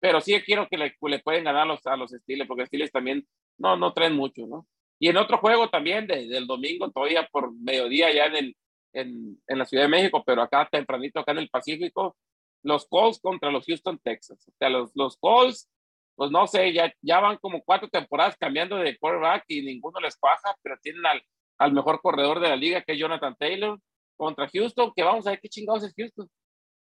Pero 0.00 0.20
sí 0.20 0.38
quiero 0.42 0.68
que 0.68 0.76
le, 0.76 0.94
le 1.00 1.18
pueden 1.20 1.44
ganar 1.44 1.62
a 1.62 1.66
los, 1.66 1.86
a 1.86 1.96
los 1.96 2.10
Steelers, 2.10 2.48
porque 2.48 2.66
Steelers 2.66 2.92
también 2.92 3.26
no, 3.56 3.76
no 3.76 3.92
traen 3.92 4.14
mucho, 4.14 4.46
¿no? 4.46 4.66
Y 4.98 5.08
en 5.08 5.16
otro 5.16 5.38
juego 5.38 5.70
también 5.70 6.06
del 6.06 6.46
domingo, 6.46 6.90
todavía 6.90 7.26
por 7.30 7.52
mediodía, 7.54 8.12
ya 8.12 8.26
en 8.26 8.36
el, 8.36 8.56
en, 8.92 9.40
en, 9.46 9.58
la 9.58 9.66
Ciudad 9.66 9.84
de 9.84 9.88
México, 9.88 10.22
pero 10.26 10.42
acá 10.42 10.68
tempranito, 10.70 11.20
acá 11.20 11.32
en 11.32 11.38
el 11.38 11.50
Pacífico, 11.50 12.16
los 12.62 12.86
Colts 12.86 13.20
contra 13.20 13.50
los 13.50 13.64
Houston 13.66 13.98
Texans. 13.98 14.46
O 14.48 14.52
sea, 14.58 14.68
los, 14.68 14.90
los 14.94 15.16
Colts, 15.16 15.68
pues 16.16 16.30
no 16.30 16.46
sé, 16.46 16.72
ya, 16.72 16.92
ya 17.02 17.20
van 17.20 17.36
como 17.38 17.62
cuatro 17.62 17.88
temporadas 17.88 18.36
cambiando 18.36 18.76
de 18.76 18.98
quarterback 18.98 19.44
y 19.48 19.62
ninguno 19.62 20.00
les 20.00 20.18
paja, 20.18 20.54
pero 20.62 20.76
tienen 20.82 21.04
al, 21.06 21.22
al 21.58 21.72
mejor 21.72 22.00
corredor 22.00 22.40
de 22.40 22.48
la 22.48 22.56
liga, 22.56 22.82
que 22.82 22.92
es 22.92 22.98
Jonathan 22.98 23.36
Taylor, 23.38 23.78
contra 24.16 24.48
Houston, 24.48 24.92
que 24.94 25.02
vamos 25.02 25.26
a 25.26 25.30
ver 25.30 25.40
qué 25.40 25.48
chingados 25.48 25.84
es 25.84 25.94
Houston. 25.96 26.28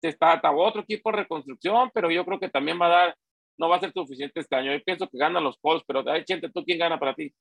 Se 0.02 0.10
está, 0.10 0.36
está 0.36 0.52
otro 0.52 0.82
equipo 0.82 1.10
de 1.12 1.18
reconstrucción, 1.18 1.90
pero 1.94 2.12
yo 2.12 2.24
creo 2.26 2.40
que 2.40 2.50
también 2.50 2.80
va 2.80 2.88
a 2.88 2.90
dar, 2.90 3.16
no 3.58 3.70
va 3.70 3.78
a 3.78 3.80
ser 3.80 3.92
suficiente 3.92 4.40
este 4.40 4.56
año. 4.56 4.74
Yo 4.74 4.84
pienso 4.84 5.08
que 5.10 5.18
ganan 5.18 5.44
los 5.44 5.58
Colts, 5.58 5.84
pero 5.88 6.04
gente, 6.28 6.50
¿tú 6.52 6.64
quién 6.64 6.78
gana 6.78 7.00
para 7.00 7.16
ti? 7.16 7.34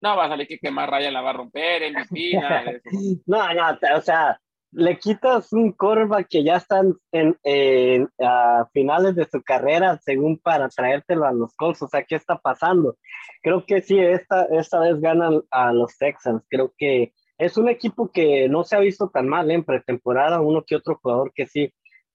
No 0.00 0.16
va 0.16 0.26
a 0.26 0.28
salir 0.28 0.46
que 0.46 0.58
quemar 0.58 0.90
Ryan 0.90 1.12
la 1.12 1.22
va 1.22 1.30
a 1.30 1.34
romper, 1.34 1.82
en 1.82 1.94
no, 3.26 3.54
no, 3.54 3.78
o 3.96 4.00
sea, 4.00 4.40
le 4.72 4.98
quitas 4.98 5.52
un 5.52 5.72
corva 5.72 6.24
que 6.24 6.44
ya 6.44 6.56
están 6.56 6.94
en, 7.12 7.36
en 7.44 8.08
a 8.20 8.66
finales 8.72 9.14
de 9.14 9.26
su 9.26 9.42
carrera, 9.42 9.98
según 10.02 10.38
para 10.38 10.68
traértelo 10.68 11.24
a 11.24 11.32
los 11.32 11.54
Colts, 11.56 11.82
o 11.82 11.88
sea, 11.88 12.04
¿qué 12.04 12.16
está 12.16 12.38
pasando? 12.38 12.96
Creo 13.42 13.64
que 13.64 13.80
sí, 13.80 13.98
esta, 13.98 14.44
esta 14.46 14.80
vez 14.80 15.00
ganan 15.00 15.42
a 15.50 15.72
los 15.72 15.96
Texans, 15.96 16.44
creo 16.48 16.74
que 16.76 17.12
es 17.38 17.56
un 17.56 17.68
equipo 17.68 18.10
que 18.10 18.48
no 18.48 18.64
se 18.64 18.76
ha 18.76 18.80
visto 18.80 19.08
tan 19.08 19.28
mal 19.28 19.50
en 19.50 19.64
pretemporada, 19.64 20.40
uno 20.40 20.64
que 20.66 20.76
otro 20.76 20.98
jugador 21.02 21.32
que 21.34 21.46
sí, 21.46 21.72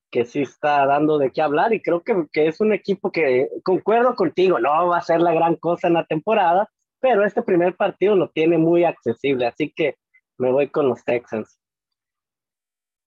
que 0.09 0.25
sí 0.25 0.41
está 0.41 0.85
dando 0.85 1.17
de 1.17 1.31
qué 1.31 1.41
hablar 1.41 1.73
y 1.73 1.81
creo 1.81 2.01
que, 2.01 2.25
que 2.31 2.47
es 2.47 2.59
un 2.59 2.73
equipo 2.73 3.11
que, 3.11 3.49
concuerdo 3.63 4.15
contigo, 4.15 4.59
no 4.59 4.87
va 4.87 4.97
a 4.97 5.01
ser 5.01 5.21
la 5.21 5.33
gran 5.33 5.55
cosa 5.55 5.87
en 5.87 5.93
la 5.93 6.05
temporada, 6.05 6.69
pero 7.01 7.25
este 7.25 7.41
primer 7.41 7.75
partido 7.75 8.15
lo 8.15 8.29
tiene 8.29 8.57
muy 8.57 8.83
accesible, 8.83 9.47
así 9.47 9.73
que 9.75 9.97
me 10.37 10.51
voy 10.51 10.69
con 10.69 10.87
los 10.87 11.03
Texans. 11.03 11.59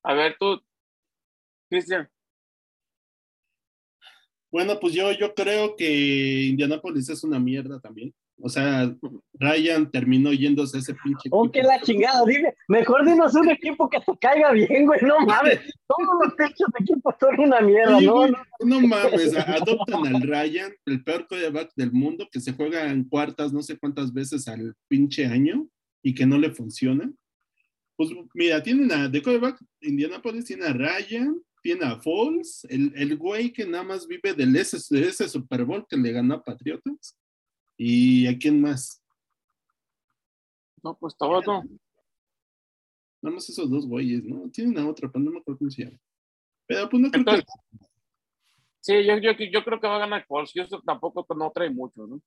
A 0.02 0.12
ver, 0.12 0.36
tú, 0.38 0.60
Cristian. 1.70 2.10
Bueno, 4.50 4.78
pues 4.78 4.94
yo, 4.94 5.10
yo 5.12 5.34
creo 5.34 5.74
que 5.74 6.46
Indianapolis 6.50 7.08
es 7.08 7.24
una 7.24 7.38
mierda 7.38 7.80
también. 7.80 8.14
O 8.40 8.48
sea, 8.48 8.94
Ryan 9.34 9.90
terminó 9.90 10.32
yéndose 10.32 10.76
a 10.76 10.80
ese 10.80 10.94
pinche. 10.94 11.28
Oh, 11.30 11.50
qué 11.50 11.62
la 11.62 11.80
chingada, 11.80 12.24
dime. 12.26 12.52
Mejor 12.68 13.06
dinos 13.06 13.34
un 13.34 13.48
equipo 13.48 13.88
que 13.88 14.00
te 14.00 14.12
caiga 14.20 14.52
bien, 14.52 14.86
güey. 14.86 15.00
No 15.02 15.20
mames. 15.26 15.60
Todos 15.86 16.08
los 16.22 16.36
techos 16.36 16.68
de 16.76 16.84
equipo 16.84 17.14
son 17.18 17.40
una 17.40 17.60
mierda, 17.60 18.00
¿no? 18.00 18.26
No, 18.60 18.80
mames. 18.80 19.36
Adoptan 19.36 20.06
al 20.06 20.22
Ryan, 20.22 20.72
el 20.86 21.04
peor 21.04 21.26
coreback 21.28 21.72
del 21.76 21.92
mundo, 21.92 22.28
que 22.30 22.40
se 22.40 22.52
juega 22.52 22.90
en 22.90 23.04
cuartas 23.04 23.52
no 23.52 23.62
sé 23.62 23.78
cuántas 23.78 24.12
veces 24.12 24.48
al 24.48 24.74
pinche 24.88 25.26
año 25.26 25.68
y 26.02 26.14
que 26.14 26.26
no 26.26 26.36
le 26.36 26.50
funciona. 26.50 27.10
Pues 27.96 28.10
mira, 28.34 28.62
tienen 28.62 28.90
a 28.90 29.08
de 29.08 29.22
coreback, 29.22 29.60
Indianapolis 29.80 30.44
tiene 30.44 30.66
a 30.66 30.72
Ryan, 30.72 31.40
tiene 31.62 31.84
a 31.84 32.00
Falls, 32.00 32.66
el, 32.68 32.92
el 32.96 33.16
güey 33.16 33.52
que 33.52 33.64
nada 33.64 33.84
más 33.84 34.08
vive 34.08 34.34
del 34.34 34.56
ese, 34.56 34.78
de 34.90 35.08
ese 35.08 35.28
Super 35.28 35.64
Bowl 35.64 35.86
que 35.88 35.96
le 35.96 36.10
ganó 36.10 36.34
a 36.34 36.42
Patriotas 36.42 37.16
¿Y 37.76 38.26
a 38.26 38.38
quién 38.38 38.60
más? 38.60 39.02
No, 40.82 40.96
pues 40.96 41.16
todo. 41.16 41.40
Nada 43.22 43.34
más 43.34 43.48
esos 43.48 43.70
dos 43.70 43.86
güeyes, 43.86 44.22
¿no? 44.24 44.50
Tienen 44.50 44.78
a 44.78 44.88
otra, 44.88 45.10
pero 45.10 45.24
no 45.24 45.30
me 45.30 45.38
acuerdo 45.38 45.58
cómo 45.58 45.70
se 45.70 45.84
llama. 45.84 45.98
Pero 46.66 46.88
pues 46.88 47.02
no 47.02 47.10
creo 47.10 47.24
que... 47.24 47.42
Sí, 48.80 49.02
yo, 49.02 49.16
yo, 49.16 49.32
yo 49.32 49.64
creo 49.64 49.80
que 49.80 49.86
va 49.86 49.96
a 49.96 50.00
ganar 50.00 50.26
Colts. 50.26 50.52
Houston 50.52 50.82
tampoco 50.84 51.26
no 51.34 51.50
trae 51.52 51.70
mucho, 51.70 52.06
¿no? 52.06 52.20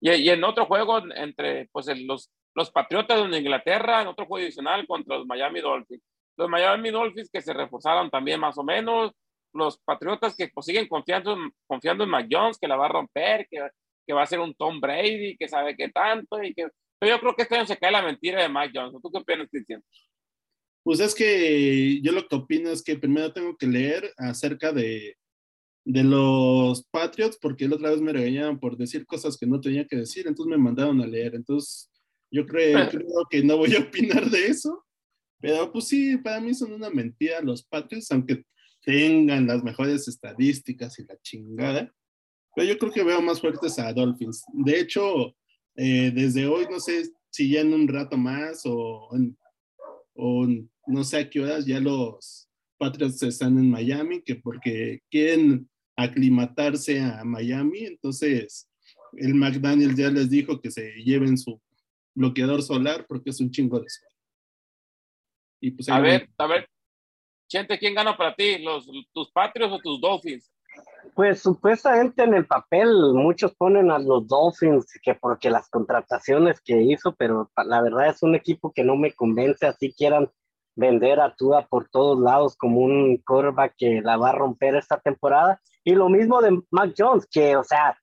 Y, 0.00 0.10
y 0.10 0.28
en 0.30 0.42
otro 0.42 0.66
juego 0.66 0.98
entre 1.14 1.68
pues, 1.70 1.86
los, 2.00 2.32
los 2.54 2.70
Patriotas 2.72 3.30
de 3.30 3.38
Inglaterra, 3.38 4.02
en 4.02 4.08
otro 4.08 4.26
juego 4.26 4.42
adicional 4.42 4.86
contra 4.88 5.18
los 5.18 5.26
Miami 5.26 5.60
Dolphins. 5.60 6.02
Los 6.36 6.48
Miami 6.48 6.90
Dolphins 6.90 7.30
que 7.30 7.40
se 7.40 7.52
reforzaron 7.52 8.10
también 8.10 8.40
más 8.40 8.58
o 8.58 8.64
menos. 8.64 9.12
Los 9.52 9.78
Patriotas 9.78 10.34
que 10.36 10.48
pues, 10.48 10.66
siguen 10.66 10.88
confiando, 10.88 11.36
confiando 11.66 12.02
en 12.02 12.10
Mac 12.10 12.26
Jones, 12.28 12.58
que 12.58 12.66
la 12.66 12.76
va 12.76 12.86
a 12.86 12.92
romper, 12.92 13.46
que, 13.48 13.68
que 14.06 14.12
va 14.12 14.22
a 14.22 14.26
ser 14.26 14.40
un 14.40 14.54
Tom 14.54 14.80
Brady, 14.80 15.36
que 15.36 15.48
sabe 15.48 15.76
qué 15.76 15.88
tanto. 15.88 16.42
Y 16.42 16.54
que... 16.54 16.68
Pero 16.98 17.16
yo 17.16 17.20
creo 17.20 17.34
que 17.34 17.42
este 17.42 17.56
año 17.56 17.66
se 17.66 17.76
cae 17.76 17.92
la 17.92 18.02
mentira 18.02 18.42
de 18.42 18.48
Mac 18.48 18.70
Jones. 18.74 18.92
¿Tú 19.02 19.10
qué 19.10 19.18
opinas, 19.18 19.48
Cristian? 19.50 19.82
Pues 20.82 21.00
es 21.00 21.14
que 21.14 22.00
yo 22.02 22.12
lo 22.12 22.26
que 22.26 22.36
opino 22.36 22.70
es 22.70 22.82
que 22.82 22.96
primero 22.96 23.32
tengo 23.32 23.56
que 23.56 23.66
leer 23.66 24.12
acerca 24.16 24.72
de, 24.72 25.16
de 25.84 26.04
los 26.04 26.84
Patriots, 26.90 27.38
porque 27.40 27.68
la 27.68 27.76
otra 27.76 27.90
vez 27.90 28.00
me 28.00 28.12
regañaban 28.12 28.58
por 28.58 28.76
decir 28.76 29.06
cosas 29.06 29.36
que 29.36 29.46
no 29.46 29.60
tenía 29.60 29.86
que 29.86 29.96
decir, 29.96 30.26
entonces 30.26 30.50
me 30.50 30.62
mandaron 30.62 31.00
a 31.00 31.06
leer. 31.06 31.34
Entonces, 31.34 31.90
yo 32.30 32.46
creo, 32.46 32.72
creo 32.90 33.26
que 33.28 33.42
no 33.42 33.56
voy 33.56 33.74
a 33.74 33.80
opinar 33.80 34.30
de 34.30 34.46
eso, 34.46 34.84
pero 35.40 35.72
pues 35.72 35.88
sí, 35.88 36.16
para 36.18 36.40
mí 36.40 36.54
son 36.54 36.72
una 36.72 36.90
mentira 36.90 37.40
los 37.40 37.64
Patriots, 37.64 38.10
aunque 38.12 38.44
tengan 38.82 39.46
las 39.46 39.62
mejores 39.62 40.08
estadísticas 40.08 40.98
y 40.98 41.04
la 41.04 41.16
chingada. 41.22 41.92
Pero 42.54 42.68
yo 42.68 42.78
creo 42.78 42.92
que 42.92 43.04
veo 43.04 43.22
más 43.22 43.40
fuertes 43.40 43.78
a 43.78 43.92
Dolphins. 43.92 44.44
De 44.52 44.80
hecho, 44.80 45.36
eh, 45.76 46.10
desde 46.14 46.46
hoy, 46.46 46.66
no 46.70 46.80
sé 46.80 47.10
si 47.30 47.50
ya 47.50 47.60
en 47.60 47.72
un 47.72 47.86
rato 47.86 48.16
más 48.16 48.62
o, 48.64 49.08
o 50.14 50.46
no 50.86 51.04
sé 51.04 51.18
a 51.18 51.30
qué 51.30 51.40
horas 51.40 51.64
ya 51.64 51.80
los 51.80 52.48
Patriots 52.76 53.22
están 53.22 53.58
en 53.58 53.70
Miami, 53.70 54.22
que 54.22 54.36
porque 54.36 55.00
quieren 55.10 55.68
aclimatarse 55.96 57.00
a 57.00 57.22
Miami, 57.24 57.84
entonces 57.84 58.68
el 59.16 59.34
McDaniel 59.34 59.94
ya 59.94 60.08
les 60.10 60.30
dijo 60.30 60.60
que 60.60 60.70
se 60.70 60.92
lleven 61.02 61.36
su 61.36 61.60
bloqueador 62.14 62.62
solar 62.62 63.06
porque 63.06 63.30
es 63.30 63.40
un 63.40 63.50
chingo 63.50 63.78
de 63.80 63.88
sol. 63.88 64.08
Y 65.60 65.70
pues 65.72 65.88
a 65.90 66.00
ver, 66.00 66.28
a 66.38 66.46
ver, 66.46 66.68
Chente, 67.48 67.78
¿quién 67.78 67.94
gana 67.94 68.16
para 68.16 68.34
ti? 68.34 68.58
¿Los, 68.58 68.88
¿Tus 69.12 69.30
Patriots 69.30 69.74
o 69.74 69.78
tus 69.80 70.00
Dolphins? 70.00 70.50
Pues 71.14 71.40
supuestamente 71.40 72.22
en 72.22 72.34
el 72.34 72.46
papel 72.46 72.88
muchos 73.14 73.54
ponen 73.54 73.90
a 73.90 73.98
los 73.98 74.26
Dolphins 74.26 74.86
que 75.02 75.14
porque 75.14 75.50
las 75.50 75.68
contrataciones 75.68 76.60
que 76.60 76.80
hizo, 76.82 77.14
pero 77.14 77.50
la 77.64 77.82
verdad 77.82 78.08
es 78.08 78.22
un 78.22 78.34
equipo 78.34 78.72
que 78.72 78.84
no 78.84 78.96
me 78.96 79.12
convence, 79.12 79.66
así 79.66 79.92
quieran 79.92 80.30
vender 80.76 81.20
a 81.20 81.34
Tua 81.34 81.66
por 81.68 81.88
todos 81.88 82.18
lados 82.18 82.56
como 82.56 82.80
un 82.80 83.18
quarterback 83.18 83.74
que 83.76 84.00
la 84.02 84.16
va 84.16 84.30
a 84.30 84.34
romper 84.34 84.76
esta 84.76 84.98
temporada. 84.98 85.60
Y 85.84 85.94
lo 85.94 86.08
mismo 86.08 86.40
de 86.40 86.60
Mac 86.70 86.94
Jones, 86.96 87.26
que, 87.30 87.56
o 87.56 87.64
sea, 87.64 87.96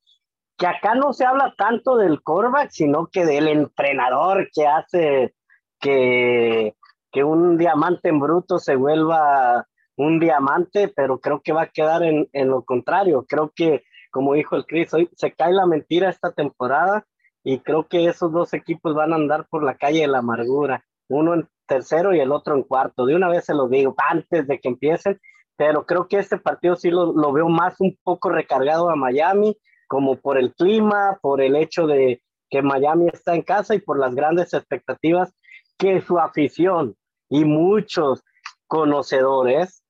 que 0.58 0.68
acá 0.68 0.96
no 0.96 1.14
se 1.14 1.26
habla 1.26 1.54
tanto 1.58 1.98
del 1.98 2.22
quarterback, 2.22 2.70
sino 2.72 3.08
que 3.08 3.26
del 3.26 3.48
entrenador 3.48 4.50
que 4.54 4.66
hace 4.66 5.36
que, 5.80 6.76
que 7.12 7.24
un 7.24 7.58
diamante 7.58 8.10
en 8.10 8.20
bruto 8.20 8.60
se 8.60 8.76
vuelva 8.76 9.68
un 9.98 10.20
diamante, 10.20 10.88
pero 10.96 11.20
creo 11.20 11.42
que 11.42 11.52
va 11.52 11.64
a 11.64 11.70
quedar 11.70 12.04
en, 12.04 12.30
en 12.32 12.50
lo 12.50 12.64
contrario. 12.64 13.26
Creo 13.28 13.52
que, 13.54 13.84
como 14.12 14.36
dijo 14.36 14.56
el 14.56 14.66
Chris, 14.66 14.94
hoy 14.94 15.10
se 15.16 15.34
cae 15.34 15.52
la 15.52 15.66
mentira 15.66 16.10
esta 16.10 16.32
temporada 16.32 17.06
y 17.44 17.60
creo 17.60 17.88
que 17.88 18.06
esos 18.06 18.32
dos 18.32 18.54
equipos 18.54 18.94
van 18.94 19.12
a 19.12 19.16
andar 19.16 19.48
por 19.50 19.64
la 19.64 19.76
calle 19.76 20.02
de 20.02 20.08
la 20.08 20.20
amargura. 20.20 20.86
Uno 21.10 21.34
en 21.34 21.50
tercero 21.66 22.14
y 22.14 22.20
el 22.20 22.32
otro 22.32 22.56
en 22.56 22.64
cuarto. 22.64 23.06
De 23.06 23.16
una 23.16 23.28
vez 23.30 23.46
se 23.46 23.56
lo 23.56 23.68
digo, 23.68 23.96
antes 24.10 24.48
de 24.48 24.60
que 24.60 24.70
empiecen, 24.70 25.20
pero 25.58 25.86
creo 25.86 26.08
que 26.08 26.20
este 26.20 26.38
partido 26.38 26.76
sí 26.76 26.92
lo, 26.92 27.14
lo 27.14 27.32
veo 27.34 27.50
más 27.50 27.80
un 27.80 27.98
poco 28.04 28.30
recargado 28.30 28.90
a 28.90 28.96
Miami, 28.96 29.58
como 29.88 30.18
por 30.18 30.38
el 30.38 30.54
clima, 30.54 31.18
por 31.22 31.42
el 31.42 31.56
hecho 31.56 31.88
de 31.88 32.22
que 32.50 32.62
Miami 32.62 33.08
está 33.12 33.34
en 33.34 33.42
casa 33.42 33.76
y 33.76 33.80
por 33.80 33.98
las 33.98 34.14
grandes 34.14 34.54
expectativas 34.54 35.34
que 35.78 36.02
su 36.02 36.20
afición 36.20 36.96
y 37.30 37.46
muchos 37.46 38.24
conocedores 38.68 39.84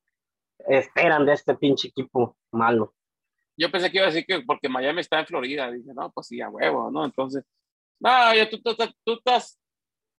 esperan 0.68 1.26
de 1.26 1.34
este 1.34 1.56
pinche 1.56 1.90
equipo 1.90 2.38
malo. 2.52 2.94
Yo 3.58 3.72
pensé 3.72 3.90
que 3.90 3.98
iba 3.98 4.06
a 4.06 4.12
decir 4.12 4.26
que 4.26 4.42
porque 4.42 4.70
Miami 4.70 5.02
está 5.02 5.20
en 5.20 5.26
Florida, 5.26 5.72
dije, 5.72 5.92
no, 5.94 6.12
pues 6.12 6.28
sí, 6.28 6.42
a 6.42 6.50
huevo, 6.50 6.92
¿no? 6.92 7.06
Entonces, 7.06 7.44
no, 8.00 8.36
ya 8.36 8.50
tú, 8.50 8.62
tú, 8.62 8.76
tú, 9.04 9.14
estás 9.14 9.60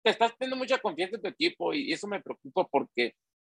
te 0.04 0.12
estás 0.12 0.36
teniendo 0.38 0.58
mucha 0.58 0.80
confianza 0.80 1.18
en 1.18 1.22
tu 1.22 1.28
equipo 1.28 1.74
y 1.74 1.92
eso 1.92 2.08
me 2.08 2.22
preocupa 2.22 2.66
porque 2.66 3.14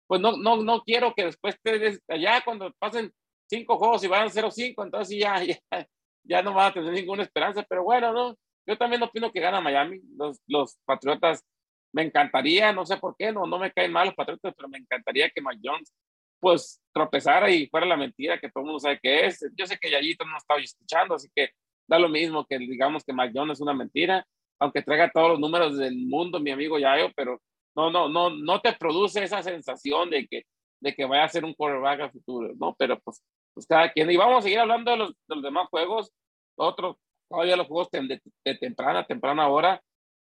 pues 0.07 0.19
no, 0.19 0.35
no, 0.37 0.57
no 0.57 0.81
quiero 0.81 1.13
que 1.13 1.25
después 1.25 1.55
te 1.61 1.99
allá 2.07 2.41
cuando 2.43 2.73
pasen 2.79 3.13
cinco 3.47 3.77
juegos 3.77 4.03
y 4.03 4.07
van 4.07 4.27
a 4.27 4.31
0-5, 4.31 4.83
entonces 4.83 5.17
ya, 5.19 5.43
ya, 5.43 5.87
ya 6.23 6.41
no 6.41 6.53
van 6.53 6.71
a 6.71 6.73
tener 6.73 6.93
ninguna 6.93 7.23
esperanza, 7.23 7.63
pero 7.69 7.83
bueno, 7.83 8.11
no, 8.11 8.35
yo 8.65 8.77
también 8.77 9.03
opino 9.03 9.31
que 9.31 9.39
gana 9.39 9.61
Miami, 9.61 10.01
los, 10.17 10.39
los 10.47 10.77
Patriotas, 10.85 11.43
me 11.91 12.03
encantaría, 12.03 12.71
no 12.71 12.85
sé 12.85 12.97
por 12.97 13.15
qué, 13.17 13.31
no, 13.31 13.45
no 13.45 13.57
me 13.59 13.71
caen 13.71 13.91
mal 13.91 14.07
los 14.07 14.15
Patriotas, 14.15 14.53
pero 14.55 14.67
me 14.67 14.77
encantaría 14.77 15.29
que 15.29 15.41
Mike 15.41 15.61
Jones 15.63 15.93
pues 16.39 16.81
tropezara 16.93 17.49
y 17.51 17.67
fuera 17.67 17.85
la 17.85 17.97
mentira 17.97 18.39
que 18.39 18.49
todo 18.49 18.61
el 18.61 18.65
mundo 18.65 18.79
sabe 18.79 18.99
que 19.01 19.25
es. 19.25 19.45
Yo 19.55 19.65
sé 19.65 19.77
que 19.77 19.91
Yayito 19.91 20.25
no 20.25 20.37
estaba 20.37 20.59
escuchando, 20.59 21.15
así 21.15 21.29
que 21.35 21.51
da 21.87 21.99
lo 21.99 22.09
mismo 22.09 22.45
que 22.45 22.57
digamos 22.57 23.03
que 23.03 23.13
Mike 23.13 23.33
Jones 23.35 23.57
es 23.57 23.61
una 23.61 23.73
mentira 23.73 24.25
aunque 24.59 24.81
traiga 24.81 25.09
todos 25.09 25.29
los 25.29 25.39
números 25.39 25.77
del 25.77 25.95
mundo, 26.05 26.39
mi 26.39 26.51
amigo 26.51 26.77
Yayo, 26.77 27.11
pero 27.15 27.41
no, 27.75 27.89
no, 27.89 28.09
no, 28.09 28.29
no 28.29 28.59
te 28.59 28.73
produce 28.73 29.23
esa 29.23 29.41
sensación 29.41 30.09
de 30.09 30.27
que, 30.27 30.43
de 30.81 30.93
que 30.93 31.05
vaya 31.05 31.23
a 31.23 31.29
ser 31.29 31.45
un 31.45 31.53
quarterback 31.53 32.01
a 32.01 32.09
futuro, 32.09 32.53
¿no? 32.59 32.75
Pero 32.77 32.99
pues, 32.99 33.23
pues 33.53 33.65
cada 33.65 33.91
quien. 33.91 34.11
Y 34.11 34.17
vamos 34.17 34.39
a 34.39 34.41
seguir 34.41 34.59
hablando 34.59 34.91
de 34.91 34.97
los, 34.97 35.09
de 35.11 35.35
los 35.35 35.43
demás 35.43 35.67
juegos, 35.69 36.11
otros, 36.57 36.97
todavía 37.29 37.55
los 37.55 37.67
juegos 37.67 37.89
de, 37.91 38.21
de, 38.43 38.55
temprana, 38.55 39.05
temprana 39.05 39.47
hora, 39.47 39.81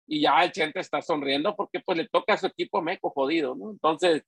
y 0.05 0.21
ya 0.21 0.43
el 0.43 0.51
Chente 0.51 0.79
está 0.79 1.01
sonriendo 1.01 1.55
porque 1.55 1.79
pues 1.79 1.97
le 1.97 2.07
toca 2.07 2.33
a 2.33 2.37
su 2.37 2.47
equipo 2.47 2.81
meco 2.81 3.09
jodido, 3.11 3.55
¿no? 3.55 3.71
Entonces, 3.71 4.23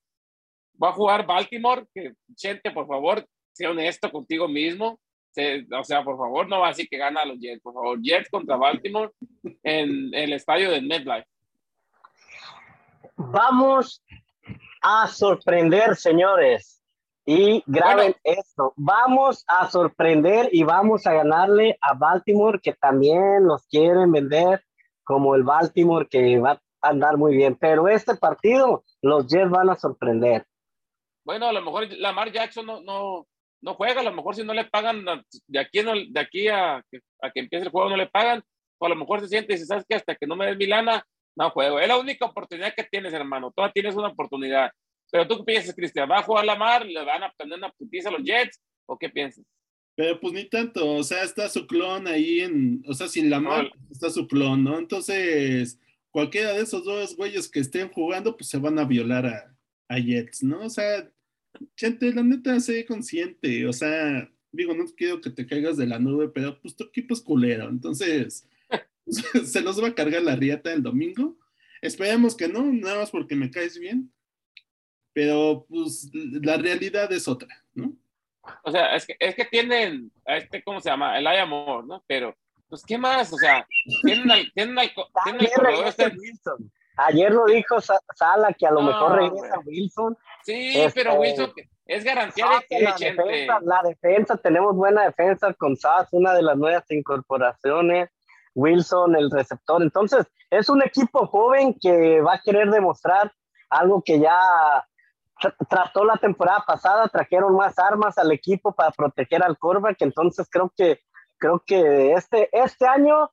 va 0.82 0.90
a 0.90 0.94
jugar 0.94 1.26
Baltimore, 1.26 1.86
que 1.94 2.14
Chente, 2.36 2.72
por 2.72 2.88
favor, 2.88 3.26
sea 3.52 3.72
honesto 3.72 4.12
contigo 4.12 4.48
mismo, 4.48 5.00
o 5.80 5.84
sea, 5.84 6.04
por 6.04 6.18
favor, 6.18 6.48
no 6.48 6.60
va 6.60 6.68
a 6.68 6.70
decir 6.70 6.88
que 6.90 6.98
gana 6.98 7.22
a 7.22 7.26
los 7.26 7.40
Jets. 7.40 7.62
Por 7.62 7.74
favor, 7.74 8.00
Jets 8.02 8.30
contra 8.30 8.56
Baltimore 8.56 9.12
en, 9.64 10.14
el 10.14 10.34
estadio 10.34 10.72
de 10.72 10.82
MetLife. 10.82 11.28
Vamos 13.16 14.04
a 14.82 15.08
sorprender, 15.08 15.96
señores. 15.96 16.82
Y 17.26 17.64
graben 17.68 18.16
esto. 18.24 18.74
Vamos 18.76 19.46
a 19.48 19.70
sorprender 19.70 20.50
y 20.52 20.64
vamos 20.64 21.06
a 21.06 21.14
ganarle 21.14 21.78
a 21.82 21.94
Baltimore, 21.94 22.60
que 22.60 22.74
también 22.74 23.46
los 23.46 23.68
quieren 23.68 24.12
vender 24.12 24.64
como 25.04 25.36
el 25.36 25.44
Baltimore 25.44 26.08
que 26.10 26.40
va 26.40 26.60
a 26.82 26.90
andar 26.90 27.18
muy 27.18 27.36
bien. 27.36 27.56
Pero 27.56 27.88
este 27.88 28.16
partido, 28.16 28.84
los 29.02 29.28
Jets 29.28 29.52
van 29.52 29.70
a 29.70 29.76
sorprender. 29.76 30.46
Bueno, 31.30 31.48
a 31.48 31.54
lo 31.54 31.62
mejor 31.62 31.88
Lamar 32.00 32.32
Jackson 32.32 32.66
no, 32.66 32.82
no, 32.82 33.28
no 33.62 33.76
juega, 33.76 34.02
a 34.02 34.04
lo 34.04 34.12
mejor 34.12 34.34
si 34.34 34.44
no 34.44 34.52
le 34.52 34.66
pagan 34.66 35.06
de 35.46 35.60
aquí, 35.60 35.82
de 35.84 36.20
aquí 36.20 36.48
a, 36.48 36.78
a 36.78 37.32
que 37.32 37.40
empiece 37.40 37.66
el 37.66 37.70
juego 37.70 37.88
no 37.88 37.98
le 37.98 38.08
pagan, 38.08 38.42
o 38.80 38.86
a 38.88 38.90
lo 38.90 38.96
mejor 38.96 39.20
se 39.22 39.28
siente 39.28 39.54
y 39.54 39.56
dice, 39.56 39.68
¿sabes 39.68 39.86
qué? 39.88 39.94
Hasta 39.94 40.16
que 40.16 40.26
no 40.26 40.36
me 40.36 40.48
des 40.48 40.58
mi 40.58 40.66
lana, 40.66 41.06
no 41.36 41.52
juego. 41.52 41.80
Es 41.80 41.88
la 41.88 42.00
única 42.00 42.26
oportunidad 42.26 42.74
que 42.74 42.84
tienes, 42.84 43.14
hermano. 43.14 43.52
Todavía 43.56 43.74
tienes 43.74 43.94
una 43.94 44.08
oportunidad. 44.08 44.72
Pero 45.12 45.28
tú 45.28 45.38
qué 45.38 45.44
piensas, 45.44 45.76
Cristian, 45.76 46.10
¿va 46.10 46.18
a 46.18 46.24
jugar 46.24 46.46
la 46.46 46.56
mar? 46.56 46.84
¿Le 46.84 47.06
van 47.06 47.22
a 47.22 47.32
poner 47.34 47.60
una 47.60 47.70
putiza 47.74 48.10
a 48.10 48.14
los 48.14 48.24
Jets? 48.24 48.60
¿O 48.88 48.98
qué 48.98 49.10
piensas? 49.10 49.46
Pero 49.96 50.20
pues 50.20 50.34
ni 50.34 50.46
tanto, 50.46 50.96
o 50.96 51.04
sea, 51.04 51.22
está 51.22 51.48
su 51.48 51.68
clon 51.68 52.08
ahí 52.08 52.40
en, 52.40 52.84
o 52.88 52.96
sea, 52.96 53.08
sin 53.08 53.30
la 53.30 53.40
mar, 53.40 53.72
está 53.92 54.10
su 54.10 54.28
clon, 54.28 54.64
¿no? 54.64 54.80
Entonces, 54.80 55.80
cualquiera 56.10 56.54
de 56.54 56.62
esos 56.64 56.84
dos 56.84 57.16
güeyes 57.16 57.48
que 57.48 57.60
estén 57.60 57.92
jugando, 57.92 58.36
pues 58.36 58.50
se 58.50 58.58
van 58.58 58.80
a 58.80 58.86
violar 58.86 59.28
a, 59.28 59.56
a 59.90 60.00
Jets, 60.00 60.42
¿no? 60.42 60.62
O 60.62 60.70
sea, 60.72 61.08
gente, 61.76 62.14
la 62.14 62.24
neta, 62.24 62.60
sé 62.60 62.86
consciente, 62.86 63.66
o 63.68 63.74
sea, 63.74 64.30
digo, 64.52 64.74
no 64.74 64.86
quiero 64.96 65.22
que 65.22 65.30
te 65.30 65.46
caigas 65.46 65.78
de 65.78 65.88
la 65.88 66.00
nube, 66.00 66.30
pero 66.30 66.60
pues 66.62 66.76
tu 66.76 66.86
equipo 66.86 67.14
es 67.14 67.22
culero, 67.22 67.70
entonces 67.70 68.48
se 69.46 69.62
los 69.62 69.82
va 69.82 69.90
a 69.90 69.96
cargar 69.96 70.22
la 70.24 70.36
riata 70.36 70.74
el 70.74 70.84
domingo. 70.84 71.38
Esperemos 71.82 72.36
que 72.36 72.48
no, 72.48 72.64
nada 72.64 73.00
más 73.00 73.12
porque 73.12 73.36
me 73.36 73.52
caes 73.52 73.80
bien, 73.80 74.12
pero 75.14 75.66
pues 75.70 76.10
la 76.14 76.58
realidad 76.58 77.12
es 77.12 77.28
otra, 77.28 77.64
¿no? 77.74 77.96
O 78.64 78.72
sea, 78.72 78.96
es 78.96 79.06
que, 79.06 79.16
es 79.20 79.36
que 79.36 79.46
tienen, 79.46 80.12
este, 80.26 80.64
¿cómo 80.64 80.82
se 80.82 80.90
llama? 80.90 81.18
El 81.18 81.28
hay 81.28 81.38
amor, 81.38 81.86
¿no? 81.86 82.04
Pero, 82.08 82.36
pues, 82.68 82.84
¿qué 82.84 82.98
más? 82.98 83.32
O 83.32 83.38
sea, 83.38 83.68
tienen 84.04 84.30
al, 84.30 84.52
tienen 84.54 84.78
al, 84.78 84.92
tienen 85.24 85.48
este 85.86 86.08
Wilson. 86.08 86.72
Ayer 87.08 87.32
lo 87.32 87.46
dijo 87.46 87.80
Sala 87.82 88.54
que 88.58 88.68
a 88.68 88.72
lo 88.72 88.82
mejor 88.82 89.16
regresa 89.16 89.60
Wilson 89.66 90.18
Sí, 90.44 90.74
pero 90.94 91.12
este, 91.12 91.20
Wilson 91.20 91.54
es 91.86 92.04
garantía 92.04 92.46
de 92.50 92.66
que 92.68 92.84
la 92.84 92.96
defensa, 92.96 93.60
la 93.62 93.82
defensa, 93.84 94.38
tenemos 94.38 94.76
buena 94.76 95.04
defensa 95.04 95.54
con 95.54 95.76
Sass, 95.76 96.10
una 96.12 96.34
de 96.34 96.42
las 96.42 96.58
nuevas 96.58 96.90
incorporaciones. 96.90 98.10
Wilson, 98.56 99.16
el 99.16 99.32
receptor. 99.32 99.82
Entonces, 99.82 100.26
es 100.50 100.70
un 100.70 100.82
equipo 100.82 101.28
joven 101.28 101.76
que 101.80 102.22
va 102.22 102.36
a 102.36 102.42
querer 102.42 102.70
demostrar 102.70 103.32
algo 103.70 104.02
que 104.02 104.20
ya 104.20 104.38
trató 105.70 106.04
la 106.04 106.18
temporada 106.18 106.64
pasada, 106.68 107.08
trajeron 107.08 107.56
más 107.56 107.78
armas 107.80 108.18
al 108.18 108.32
equipo 108.32 108.74
para 108.74 108.92
proteger 108.92 109.42
al 109.44 109.58
que 109.98 110.06
entonces 110.06 110.48
creo 110.52 110.72
que 110.76 111.00
creo 111.38 111.64
que 111.66 112.12
este, 112.12 112.50
este 112.52 112.86
año 112.86 113.32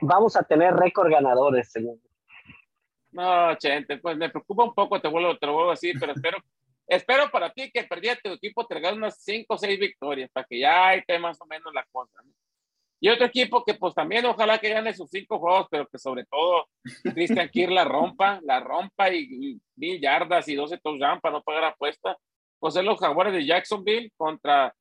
vamos 0.00 0.36
a 0.36 0.42
tener 0.42 0.74
récord 0.74 1.10
ganadores, 1.10 1.70
señor. 1.70 1.96
No, 3.18 3.52
Chente, 3.56 3.98
pues 3.98 4.16
me 4.16 4.30
preocupa 4.30 4.62
un 4.62 4.72
poco, 4.72 5.00
te, 5.00 5.08
vuelvo, 5.08 5.36
te 5.36 5.46
lo 5.46 5.52
vuelvo 5.52 5.70
a 5.70 5.72
decir, 5.72 5.96
pero 5.98 6.12
espero, 6.12 6.38
espero 6.86 7.28
para 7.32 7.50
ti 7.50 7.68
que 7.68 7.82
perdía 7.82 8.14
tu 8.14 8.30
equipo 8.30 8.64
te 8.64 8.76
regale 8.76 8.96
unas 8.96 9.20
5 9.24 9.52
o 9.52 9.58
6 9.58 9.76
victorias 9.76 10.30
para 10.32 10.46
que 10.48 10.60
ya 10.60 10.94
esté 10.94 11.18
más 11.18 11.40
o 11.40 11.46
menos 11.46 11.74
la 11.74 11.84
cosa. 11.90 12.22
Y 13.00 13.08
otro 13.08 13.26
equipo 13.26 13.64
que 13.64 13.74
pues 13.74 13.92
también 13.92 14.24
ojalá 14.24 14.58
que 14.58 14.68
gane 14.68 14.94
sus 14.94 15.10
5 15.10 15.36
juegos, 15.36 15.66
pero 15.68 15.88
que 15.88 15.98
sobre 15.98 16.26
todo 16.26 16.68
Christian 17.02 17.48
Kier 17.48 17.72
la 17.72 17.84
rompa, 17.84 18.38
la 18.44 18.60
rompa 18.60 19.12
y, 19.12 19.60
mil 19.74 20.00
yardas 20.00 20.46
y 20.46 20.54
12 20.54 20.78
touchdowns 20.78 21.20
para 21.20 21.38
no 21.38 21.42
pagar 21.42 21.64
apuesta, 21.64 22.16
pues 22.60 22.76
es 22.76 22.84
los 22.84 23.00
Jaguares 23.00 23.32
de 23.32 23.44
Jacksonville 23.44 24.12
contra 24.16 24.72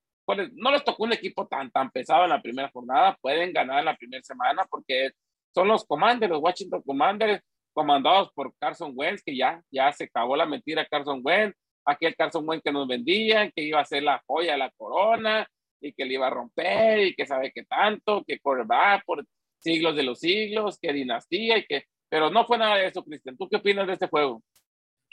no 0.53 0.71
les 0.71 0.83
tocó 0.83 1.05
un 1.05 1.13
equipo 1.13 1.47
tan, 1.47 1.71
tan 1.71 1.89
pesado 1.89 2.25
en 2.25 2.29
la 2.29 2.41
primera 2.41 2.69
jornada, 2.69 3.17
pueden 3.19 3.51
ganar 3.51 3.79
en 3.79 3.85
la 3.85 3.95
primera 3.95 4.21
semana 4.21 4.63
porque 4.69 5.11
son 5.55 5.69
los 5.69 5.85
Commanders, 5.85 6.29
los 6.29 6.43
Washington 6.43 6.83
Commanders, 6.85 7.41
comandados 7.77 8.31
por 8.33 8.51
Carson 8.57 8.91
Wentz, 8.95 9.21
que 9.23 9.37
ya, 9.37 9.61
ya 9.69 9.91
se 9.91 10.05
acabó 10.05 10.35
la 10.35 10.47
mentira 10.47 10.87
Carson 10.89 11.21
Wentz, 11.23 11.55
aquel 11.85 12.15
Carson 12.15 12.43
Wentz 12.49 12.63
que 12.63 12.71
nos 12.71 12.87
vendían, 12.87 13.51
que 13.55 13.61
iba 13.61 13.79
a 13.79 13.85
ser 13.85 14.01
la 14.01 14.19
joya 14.25 14.53
de 14.53 14.57
la 14.57 14.71
corona 14.75 15.47
y 15.79 15.93
que 15.93 16.03
le 16.03 16.15
iba 16.15 16.25
a 16.25 16.31
romper 16.31 17.05
y 17.05 17.13
que 17.13 17.27
sabe 17.27 17.51
que 17.53 17.65
tanto, 17.65 18.23
que 18.25 18.39
va 18.43 18.99
por 19.05 19.23
siglos 19.59 19.95
de 19.95 20.01
los 20.01 20.19
siglos, 20.19 20.79
que 20.81 20.91
dinastía 20.91 21.59
y 21.59 21.65
que, 21.67 21.83
pero 22.09 22.31
no 22.31 22.47
fue 22.47 22.57
nada 22.57 22.77
de 22.77 22.87
eso, 22.87 23.03
Cristian. 23.03 23.37
¿Tú 23.37 23.47
qué 23.47 23.57
opinas 23.57 23.85
de 23.85 23.93
este 23.93 24.07
juego? 24.07 24.41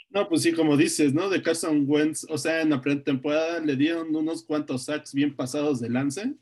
No, 0.09 0.27
pues 0.27 0.41
sí, 0.41 0.51
como 0.51 0.75
dices, 0.75 1.13
¿no? 1.13 1.29
De 1.29 1.43
Carson 1.43 1.85
Wentz, 1.87 2.25
o 2.31 2.37
sea, 2.39 2.61
en 2.61 2.71
la 2.71 2.81
pretemporada 2.81 3.59
le 3.59 3.75
dieron 3.75 4.15
unos 4.15 4.43
cuantos 4.43 4.85
sacks 4.85 5.13
bien 5.13 5.35
pasados 5.35 5.79
de 5.79 5.89
lance. 5.91 6.33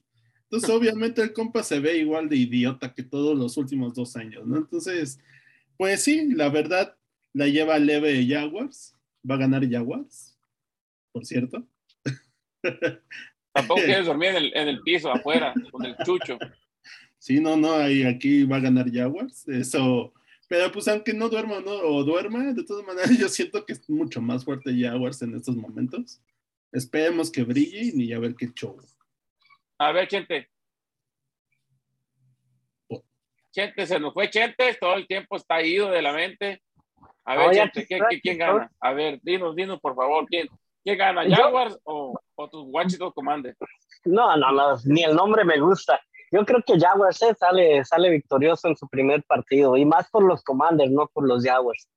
Entonces, 0.43 0.69
obviamente, 0.69 1.21
el 1.21 1.33
compa 1.33 1.63
se 1.63 1.81
ve 1.81 1.97
igual 1.97 2.29
de 2.29 2.37
idiota 2.37 2.93
que 2.93 3.03
todos 3.03 3.37
los 3.37 3.57
últimos 3.57 3.93
dos 3.93 4.15
años, 4.15 4.47
¿no? 4.47 4.55
Entonces, 4.55 5.19
pues 5.77 6.03
sí, 6.03 6.33
la 6.33 6.49
verdad, 6.49 6.95
la 7.33 7.47
lleva 7.47 7.79
leve 7.79 8.25
Jaguars. 8.27 8.95
Va 9.29 9.35
a 9.35 9.39
ganar 9.39 9.69
Jaguars, 9.69 10.37
por 11.11 11.25
cierto. 11.25 11.65
Tampoco 13.53 13.81
quieres 13.85 14.05
dormir 14.05 14.29
en 14.29 14.35
el, 14.35 14.57
en 14.57 14.67
el 14.67 14.81
piso 14.81 15.11
afuera, 15.11 15.53
con 15.71 15.85
el 15.85 15.95
chucho. 16.05 16.37
Sí, 17.17 17.39
no, 17.39 17.55
no, 17.55 17.73
ahí, 17.75 18.03
aquí 18.03 18.43
va 18.43 18.57
a 18.57 18.61
ganar 18.61 18.91
Jaguars. 18.91 19.47
Eso 19.47 20.13
pero 20.53 20.71
pues 20.71 20.87
aunque 20.87 21.15
no 21.15 21.29
duerma 21.29 21.61
¿no? 21.61 21.71
o 21.71 22.03
duerma, 22.03 22.53
de 22.53 22.63
todas 22.63 22.85
maneras 22.85 23.09
yo 23.19 23.27
siento 23.27 23.65
que 23.65 23.73
es 23.73 23.89
mucho 23.89 24.21
más 24.21 24.45
fuerte 24.45 24.71
Jaguars 24.79 25.19
en 25.23 25.35
estos 25.35 25.55
momentos. 25.55 26.21
Esperemos 26.71 27.31
que 27.31 27.43
brille 27.43 27.91
y 27.95 28.13
a 28.13 28.19
ver 28.19 28.35
qué 28.35 28.51
show. 28.53 28.79
A 29.79 29.91
ver, 29.91 30.07
Chente. 30.07 30.49
Oh. 32.87 33.03
Chente, 33.53 33.85
se 33.85 33.99
nos 33.99 34.13
fue 34.13 34.29
Chente, 34.29 34.75
todo 34.79 34.95
el 34.95 35.07
tiempo 35.07 35.37
está 35.37 35.61
ido 35.61 35.89
de 35.89 36.01
la 36.01 36.11
mente. 36.11 36.61
A 37.23 37.37
ver, 37.37 37.51
Chente, 37.71 37.85
quién 38.21 38.37
gana? 38.37 38.69
A 38.81 38.93
ver, 38.93 39.19
dinos, 39.21 39.55
dinos, 39.55 39.79
por 39.79 39.95
favor, 39.95 40.25
¿quién, 40.25 40.47
quién 40.83 40.97
gana? 40.97 41.23
¿Jaguars 41.23 41.79
o, 41.83 42.19
o 42.35 42.49
tus 42.49 42.65
Washington 42.67 43.11
Commanders? 43.11 43.57
No, 44.05 44.35
no, 44.35 44.51
no, 44.51 44.75
ni 44.85 45.03
el 45.03 45.15
nombre 45.15 45.45
me 45.45 45.59
gusta 45.59 46.01
yo 46.33 46.43
creo 46.45 46.63
que 46.65 46.79
Jaguars 46.79 47.21
eh, 47.21 47.35
sale, 47.37 47.85
sale 47.85 48.09
victorioso 48.09 48.67
en 48.67 48.75
su 48.75 48.87
primer 48.87 49.23
partido 49.23 49.77
y 49.77 49.85
más 49.85 50.09
por 50.09 50.23
los 50.23 50.43
Commanders, 50.43 50.89
no 50.89 51.07
por 51.13 51.27
los 51.27 51.45
Jaguars. 51.45 51.87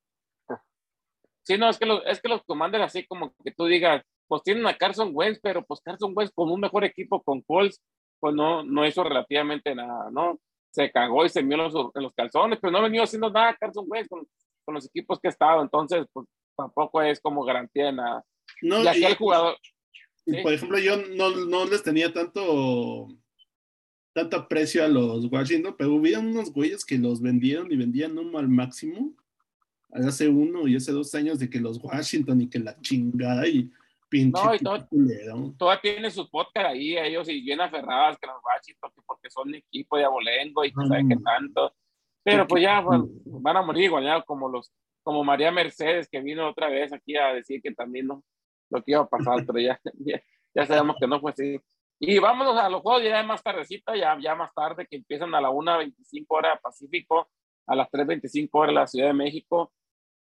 Sí, 1.43 1.57
no, 1.57 1.71
es 1.71 1.79
que 1.79 1.87
los, 1.87 2.03
es 2.05 2.21
que 2.21 2.29
los 2.29 2.43
Commanders, 2.45 2.85
así 2.85 3.07
como 3.07 3.33
que 3.43 3.53
tú 3.53 3.65
digas, 3.65 4.03
pues 4.29 4.43
tienen 4.43 4.67
a 4.67 4.77
Carson 4.77 5.11
Wentz, 5.15 5.41
pero 5.43 5.65
pues 5.65 5.81
Carson 5.81 6.13
Wentz 6.15 6.35
con 6.35 6.51
un 6.51 6.61
mejor 6.61 6.85
equipo 6.85 7.23
con 7.23 7.41
Colts, 7.41 7.81
pues 8.21 8.35
no, 8.35 8.63
no 8.63 8.85
hizo 8.87 9.03
relativamente 9.03 9.75
nada, 9.75 10.11
¿no? 10.11 10.39
Se 10.77 10.91
cagó 10.91 11.25
y 11.25 11.31
se 11.31 11.43
mió 11.43 11.57
los, 11.57 11.75
en 11.95 12.03
los 12.03 12.13
calzones, 12.13 12.59
pero 12.61 12.71
no 12.71 12.79
ha 12.79 12.83
venido 12.83 13.03
haciendo 13.03 13.31
nada 13.31 13.57
Carson 13.59 13.87
Wentz 13.89 14.11
con, 14.11 14.29
con 14.63 14.75
los 14.75 14.85
equipos 14.85 15.19
que 15.19 15.29
ha 15.29 15.31
estado, 15.31 15.63
entonces, 15.63 16.05
pues 16.13 16.27
tampoco 16.55 17.01
es 17.01 17.19
como 17.19 17.45
garantía 17.45 17.87
de 17.87 17.93
nada. 17.95 18.25
No, 18.61 18.83
y, 18.83 19.03
el 19.03 19.17
jugador. 19.17 19.57
Por 20.43 20.53
ejemplo, 20.53 20.79
yo 20.79 20.99
no, 20.99 21.31
no 21.31 21.65
les 21.65 21.83
tenía 21.83 22.13
tanto 22.13 23.09
tanto 24.13 24.37
aprecio 24.37 24.85
a 24.85 24.89
los 24.89 25.25
Washington, 25.33 25.75
pero 25.79 25.95
hubieron 25.95 26.27
unos 26.27 26.53
güeyes 26.53 26.85
que 26.85 26.99
los 26.99 27.23
vendieron 27.23 27.73
y 27.73 27.77
vendían 27.77 28.19
uno 28.19 28.39
al 28.39 28.49
máximo 28.49 29.15
hace 29.91 30.29
uno 30.29 30.69
y 30.69 30.77
hace 30.77 30.93
dos 30.93 31.15
años 31.15 31.39
de 31.39 31.49
que 31.49 31.59
los 31.59 31.83
Washington 31.83 32.43
y 32.43 32.49
que 32.49 32.59
la 32.59 32.79
chingada 32.81 33.49
y 33.49 33.71
pinche. 34.17 34.43
No, 34.43 34.55
y 34.55 34.59
todo, 34.59 34.89
todavía 35.59 35.81
tiene 35.81 36.11
su 36.11 36.29
podcast 36.31 36.69
ahí, 36.69 36.97
ellos 36.97 37.29
y 37.29 37.41
bien 37.41 37.61
aferrados 37.61 38.19
que 38.19 38.27
los 38.27 38.37
Washington, 38.43 38.91
porque 39.07 39.31
son 39.31 39.55
equipo 39.55 39.97
de 39.97 40.05
abolengo 40.05 40.65
y 40.65 40.73
que 40.73 40.87
sabe 40.87 41.05
qué 41.09 41.17
tanto. 41.17 41.75
Pero 42.23 42.47
pues 42.47 42.63
ya 42.63 42.81
van 42.81 43.57
a 43.57 43.63
morir 43.63 43.85
igual, 43.85 44.05
ya 44.05 44.23
como 44.23 44.49
los, 44.49 44.73
como 45.03 45.23
María 45.23 45.53
Mercedes 45.53 46.09
que 46.09 46.21
vino 46.21 46.49
otra 46.49 46.69
vez 46.69 46.93
aquí 46.93 47.17
a 47.17 47.33
decir 47.33 47.63
que 47.63 47.73
también 47.73 48.09
no 48.09 48.23
lo 48.71 48.83
que 48.83 48.93
iba 48.93 49.01
a 49.01 49.09
pasar, 49.09 49.37
pero 49.47 49.59
ya, 49.59 49.81
ya, 49.99 50.21
ya 50.55 50.67
sabemos 50.67 50.97
que 50.99 51.07
no 51.07 51.21
fue 51.21 51.31
así. 51.31 51.61
Y 51.99 52.19
vámonos 52.19 52.57
a 52.59 52.69
los 52.69 52.83
juegos 52.83 53.03
ya 53.03 53.23
más 53.23 53.43
tardecita, 53.43 53.97
ya, 53.97 54.19
ya 54.21 54.35
más 54.35 54.53
tarde, 54.55 54.87
que 54.87 54.97
empiezan 54.97 55.35
a 55.35 55.41
la 55.41 55.51
1.25 55.51 56.25
hora 56.29 56.59
Pacífico, 56.63 57.29
a 57.67 57.75
las 57.75 57.89
3.25 57.91 58.49
horas 58.53 58.75
la 58.75 58.87
Ciudad 58.87 59.09
de 59.09 59.15
México, 59.15 59.73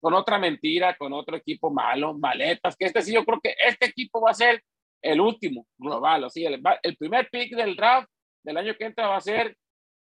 con 0.01 0.13
otra 0.13 0.37
mentira, 0.39 0.97
con 0.97 1.13
otro 1.13 1.37
equipo 1.37 1.71
malo, 1.71 2.17
maletas, 2.17 2.75
que 2.75 2.85
este 2.85 3.01
sí, 3.01 3.13
yo 3.13 3.23
creo 3.23 3.39
que 3.39 3.55
este 3.65 3.85
equipo 3.85 4.19
va 4.19 4.31
a 4.31 4.35
ser 4.35 4.61
el 5.01 5.21
último 5.21 5.65
global, 5.77 6.25
o 6.25 6.29
sea, 6.29 6.49
el, 6.49 6.61
el 6.83 6.97
primer 6.97 7.29
pick 7.29 7.55
del 7.55 7.75
draft 7.75 8.09
del 8.43 8.57
año 8.57 8.75
que 8.77 8.85
entra 8.85 9.07
va 9.07 9.17
a 9.17 9.21
ser 9.21 9.55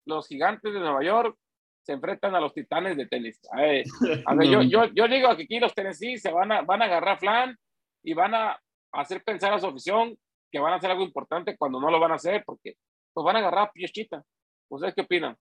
los 0.06 0.28
gigantes 0.28 0.74
de 0.74 0.80
Nueva 0.80 1.04
York 1.04 1.38
se 1.84 1.94
enfrentan 1.94 2.36
a 2.36 2.40
los 2.40 2.54
titanes 2.54 2.96
de 2.96 3.08
tenis. 3.08 3.40
A 3.52 4.36
ver, 4.36 4.48
yo, 4.48 4.62
yo, 4.62 4.86
yo, 4.94 5.08
digo 5.08 5.36
que 5.36 5.44
aquí 5.44 5.60
los 5.60 5.74
Tennessee 5.74 6.18
se 6.18 6.32
van 6.32 6.52
a, 6.52 6.62
van 6.62 6.82
a 6.82 6.86
agarrar 6.86 7.20
flan 7.20 7.58
y 8.04 8.14
van 8.14 8.36
a 8.36 8.60
hacer 8.92 9.24
pensar 9.24 9.54
a 9.54 9.60
su 9.60 9.68
afición 9.68 10.18
que 10.52 10.60
van 10.60 10.74
a 10.74 10.76
hacer 10.76 10.92
algo 10.92 11.04
importante 11.04 11.58
cuando 11.58 11.80
no 11.80 11.90
lo 11.90 12.00
van 12.00 12.12
a 12.12 12.16
hacer, 12.16 12.44
porque 12.46 12.76
pues 13.14 13.24
van 13.24 13.38
a 13.38 13.40
agarrar 13.40 13.72
piechita. 13.72 14.24
¿Ustedes 14.70 14.94
qué 14.94 15.02
opinan? 15.02 15.36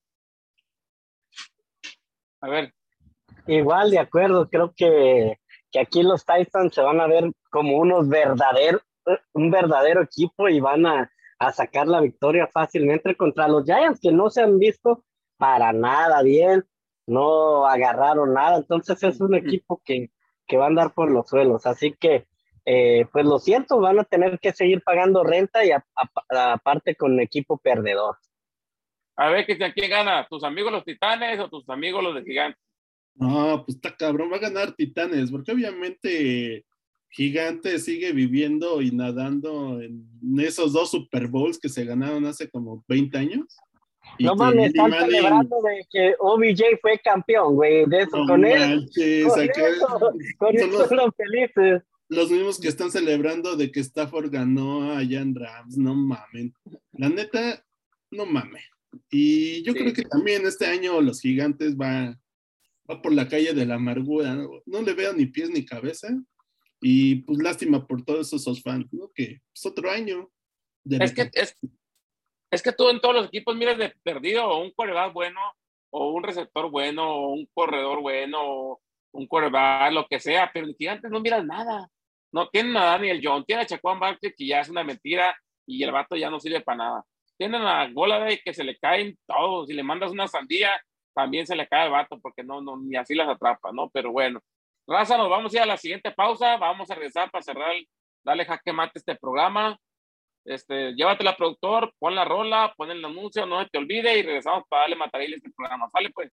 A 2.41 2.49
ver. 2.49 2.73
Igual, 3.51 3.91
de 3.91 3.99
acuerdo, 3.99 4.49
creo 4.49 4.73
que, 4.77 5.41
que 5.73 5.81
aquí 5.81 6.05
los 6.05 6.25
Titans 6.25 6.73
se 6.73 6.83
van 6.83 7.01
a 7.01 7.09
ver 7.09 7.33
como 7.51 7.79
unos 7.79 8.09
verdaderos, 8.09 8.81
un 9.33 9.51
verdadero 9.51 10.03
equipo 10.03 10.49
y 10.49 10.61
van 10.61 10.87
a, 10.87 11.11
a 11.41 11.53
sacar 11.53 11.89
la 11.89 12.01
victoria 12.01 12.47
fácilmente 12.47 13.17
contra 13.17 13.49
los 13.49 13.65
Giants, 13.65 13.99
que 14.01 14.13
no 14.13 14.31
se 14.31 14.43
han 14.43 14.61
visto 14.61 15.03
para 15.37 15.73
nada 15.73 16.23
bien, 16.23 16.65
no 17.09 17.67
agarraron 17.67 18.35
nada, 18.35 18.59
entonces 18.59 19.03
es 19.03 19.21
un 19.21 19.35
equipo 19.35 19.83
que, 19.85 20.13
que 20.47 20.57
va 20.57 20.67
a 20.67 20.69
andar 20.69 20.95
por 20.95 21.11
los 21.11 21.29
suelos, 21.29 21.67
así 21.67 21.93
que 21.99 22.29
eh, 22.67 23.07
pues 23.11 23.25
lo 23.25 23.41
siento, 23.41 23.81
van 23.81 23.99
a 23.99 24.05
tener 24.05 24.39
que 24.39 24.53
seguir 24.53 24.81
pagando 24.83 25.25
renta 25.25 25.65
y 25.65 25.73
aparte 26.29 26.95
con 26.95 27.19
equipo 27.19 27.59
perdedor. 27.59 28.17
A 29.17 29.29
ver, 29.31 29.45
¿quién 29.45 29.91
gana? 29.91 30.25
¿Tus 30.31 30.45
amigos 30.45 30.71
los 30.71 30.85
titanes 30.85 31.41
o 31.41 31.49
tus 31.49 31.69
amigos 31.69 32.05
los 32.05 32.15
de 32.15 32.23
gigantes? 32.23 32.70
No, 33.21 33.65
pues 33.65 33.77
está 33.77 33.95
cabrón, 33.95 34.31
va 34.33 34.37
a 34.37 34.41
ganar 34.41 34.73
titanes, 34.73 35.31
porque 35.31 35.53
obviamente 35.53 36.65
Gigante 37.11 37.79
sigue 37.79 38.13
viviendo 38.13 38.81
y 38.81 38.91
nadando 38.93 39.81
en 39.81 40.07
esos 40.39 40.73
dos 40.73 40.91
Super 40.91 41.29
Bowls 41.29 41.59
que 41.59 41.69
se 41.69 41.85
ganaron 41.85 42.25
hace 42.25 42.49
como 42.49 42.83
20 42.89 43.19
años. 43.19 43.57
no 44.19 44.35
mames, 44.35 44.69
están 44.69 44.93
celebrando 44.93 45.57
de 45.63 45.87
que 45.91 46.15
OBJ 46.19 46.81
fue 46.81 46.99
campeón, 47.05 47.57
güey, 47.57 47.85
de 47.87 47.99
eso, 47.99 48.25
con 48.27 48.45
él. 48.45 48.89
Con, 50.39 50.57
eso, 50.57 50.89
son 50.89 51.13
felices 51.13 51.83
los 52.11 52.29
mismos 52.29 52.59
que 52.59 52.69
están 52.69 52.91
celebrando 52.91 53.57
de 53.57 53.71
que 53.71 53.81
Stafford 53.81 54.31
ganó 54.31 54.93
allá 54.93 55.21
en 55.21 55.35
Rams, 55.35 55.79
no 55.79 55.95
mamen. 55.95 56.53
La 56.93 57.09
neta, 57.09 57.65
no 58.11 58.27
mames. 58.27 58.65
Y 59.09 59.63
yo 59.63 59.73
creo 59.73 59.93
que 59.93 60.03
también 60.03 60.45
este 60.45 60.67
año 60.67 61.01
los 61.01 61.21
gigantes 61.21 61.77
va, 61.77 62.19
va 62.91 63.01
por 63.01 63.13
la 63.13 63.29
calle 63.29 63.53
de 63.53 63.67
la 63.67 63.77
amargura, 63.77 64.35
¿no? 64.35 64.83
le 64.83 64.93
veo 64.95 65.13
ni 65.13 65.27
pies 65.27 65.51
ni 65.51 65.65
cabeza. 65.65 66.09
Y 66.83 67.17
pues 67.17 67.39
lástima 67.39 67.87
por 67.87 68.05
todos 68.05 68.33
esos 68.33 68.63
fans, 68.63 68.87
¿no? 68.93 69.11
Que 69.15 69.41
es 69.55 69.67
otro 69.67 69.91
año. 69.91 70.31
es, 70.89 71.13
que, 71.13 71.31
es, 71.35 71.55
es, 72.51 72.63
que 72.63 72.73
tú 72.73 72.89
en 72.89 73.01
todos 73.01 73.15
los 73.15 73.27
equipos 73.27 73.55
miras 73.55 73.77
de 73.77 73.95
perdido 74.03 74.47
o 74.47 74.63
un 74.63 74.71
corredor 74.73 75.13
bueno, 75.13 75.41
o 75.91 76.13
un 76.13 76.23
receptor 76.23 76.71
bueno, 76.71 77.07
o 77.07 77.33
un 77.33 77.47
corredor 77.53 78.01
bueno, 78.01 78.39
o 78.41 78.81
un 79.13 79.27
corredor, 79.27 79.93
lo 79.93 80.07
que 80.07 80.21
sea, 80.21 80.51
pero 80.55 80.67
en 80.67 80.75
gigantes 80.75 81.11
no 81.11 81.21
miras 81.21 81.45
nada. 81.45 81.89
No, 82.33 82.49
tienen 82.49 82.77
a 82.77 82.85
Daniel 82.85 83.21
John, 83.23 83.45
tienen 83.45 83.65
a 83.65 83.67
Chacuán 83.67 84.01
Barkley, 84.01 84.33
que 84.35 84.47
ya 84.47 84.61
es 84.61 84.69
una 84.69 84.85
mentira 84.85 85.37
y 85.67 85.83
el 85.83 85.93
vato 85.93 86.17
ya 86.17 86.31
no 86.31 86.41
sirve 86.41 86.61
para 86.61 86.79
nada. 86.79 87.05
Tienen 87.37 87.63
a 87.63 87.87
de 87.89 88.41
que 88.45 88.55
se 88.55 88.65
le 88.65 88.77
caen 88.79 89.19
todos. 89.27 89.67
Si 89.67 89.75
le 89.75 89.83
mandas 89.83 90.13
una 90.13 90.29
sandía, 90.29 90.71
también 91.15 91.47
se 91.47 91.57
le 91.57 91.67
cae 91.67 91.87
el 91.87 91.93
vato 91.93 92.19
porque 92.21 92.43
no, 92.43 92.61
no, 92.61 92.77
ni 92.77 92.97
así 92.97 93.15
las 93.15 93.29
atrapa, 93.29 93.73
¿no? 93.73 93.89
Pero 93.91 94.13
bueno. 94.13 94.41
Raza, 94.87 95.17
nos 95.17 95.31
vamos 95.31 95.53
a 95.53 95.57
ir 95.57 95.63
a 95.63 95.67
la 95.67 95.77
siguiente 95.77 96.11
pausa. 96.11 96.57
Vamos 96.57 96.91
a 96.91 96.95
regresar 96.95 97.31
para 97.31 97.43
cerrar, 97.43 97.73
darle 98.25 98.45
jaque 98.45 98.73
mate 98.73 98.99
este 98.99 99.15
programa. 99.17 99.77
Este, 100.45 100.95
llévatela, 100.95 101.37
productor, 101.37 101.93
pon 101.99 102.15
la 102.15 102.25
rola, 102.25 102.73
pon 102.77 102.91
el 102.91 103.05
anuncio, 103.05 103.45
no 103.47 103.63
se 103.63 103.69
te 103.69 103.79
olvide 103.79 104.19
y 104.19 104.23
regresamos 104.23 104.65
para 104.69 104.83
darle 104.83 104.97
material 104.97 105.35
este 105.35 105.51
programa. 105.51 105.89
Sale 105.91 106.11
pues. 106.11 106.33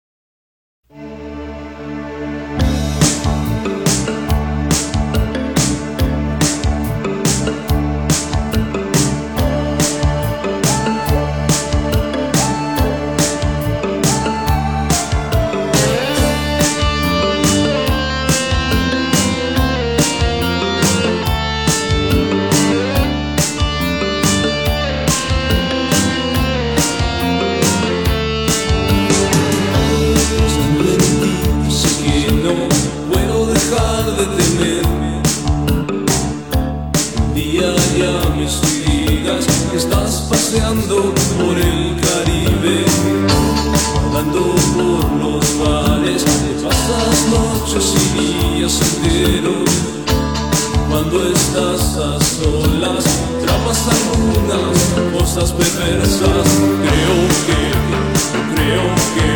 Estás 51.56 51.96
a 51.96 52.20
solas, 52.20 53.04
trapas 53.40 53.88
algunas 53.88 54.76
cosas 55.10 55.52
perversas. 55.52 56.46
Creo 56.82 57.18
que, 57.46 57.60
creo 58.54 58.86
que, 59.14 59.28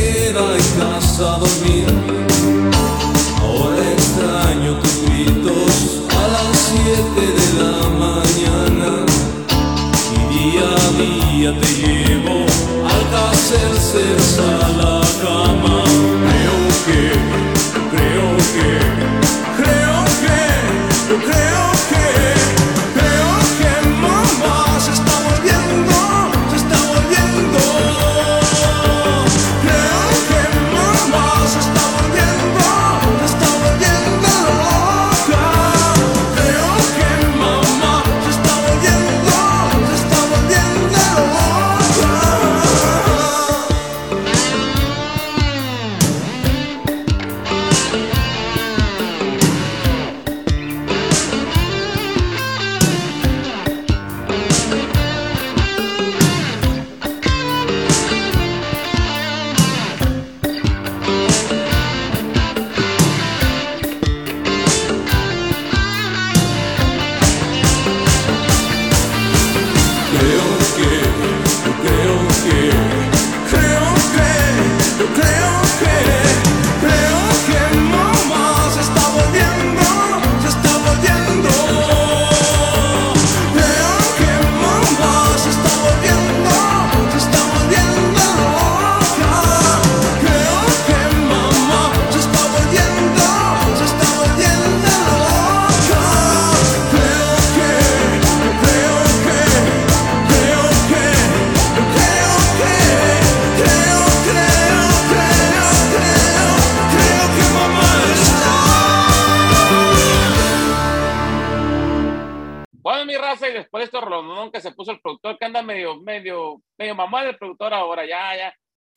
quisiera 0.00 0.40
en 0.56 0.78
casa 0.78 1.34
a 1.34 1.38
dormir. 1.38 1.86
Ahora 3.42 3.82
extraño 3.92 4.78
tus 4.80 5.02
gritos 5.04 6.02
a 6.08 6.28
las 6.28 6.48
7 6.72 7.20
de 7.38 7.48
la 7.62 7.74
mañana. 8.04 8.90
Y 10.12 10.20
día 10.34 10.66
a 10.76 10.90
día 11.02 11.60
te 11.60 11.68
llevo 11.74 12.46
al 12.92 13.02
caserse 13.10 14.02
a 14.38 14.68
la 14.80 15.00
cama. 15.22 15.84
Creo 16.26 16.58
que, 16.86 17.00
creo 17.90 18.28
que. 18.54 18.89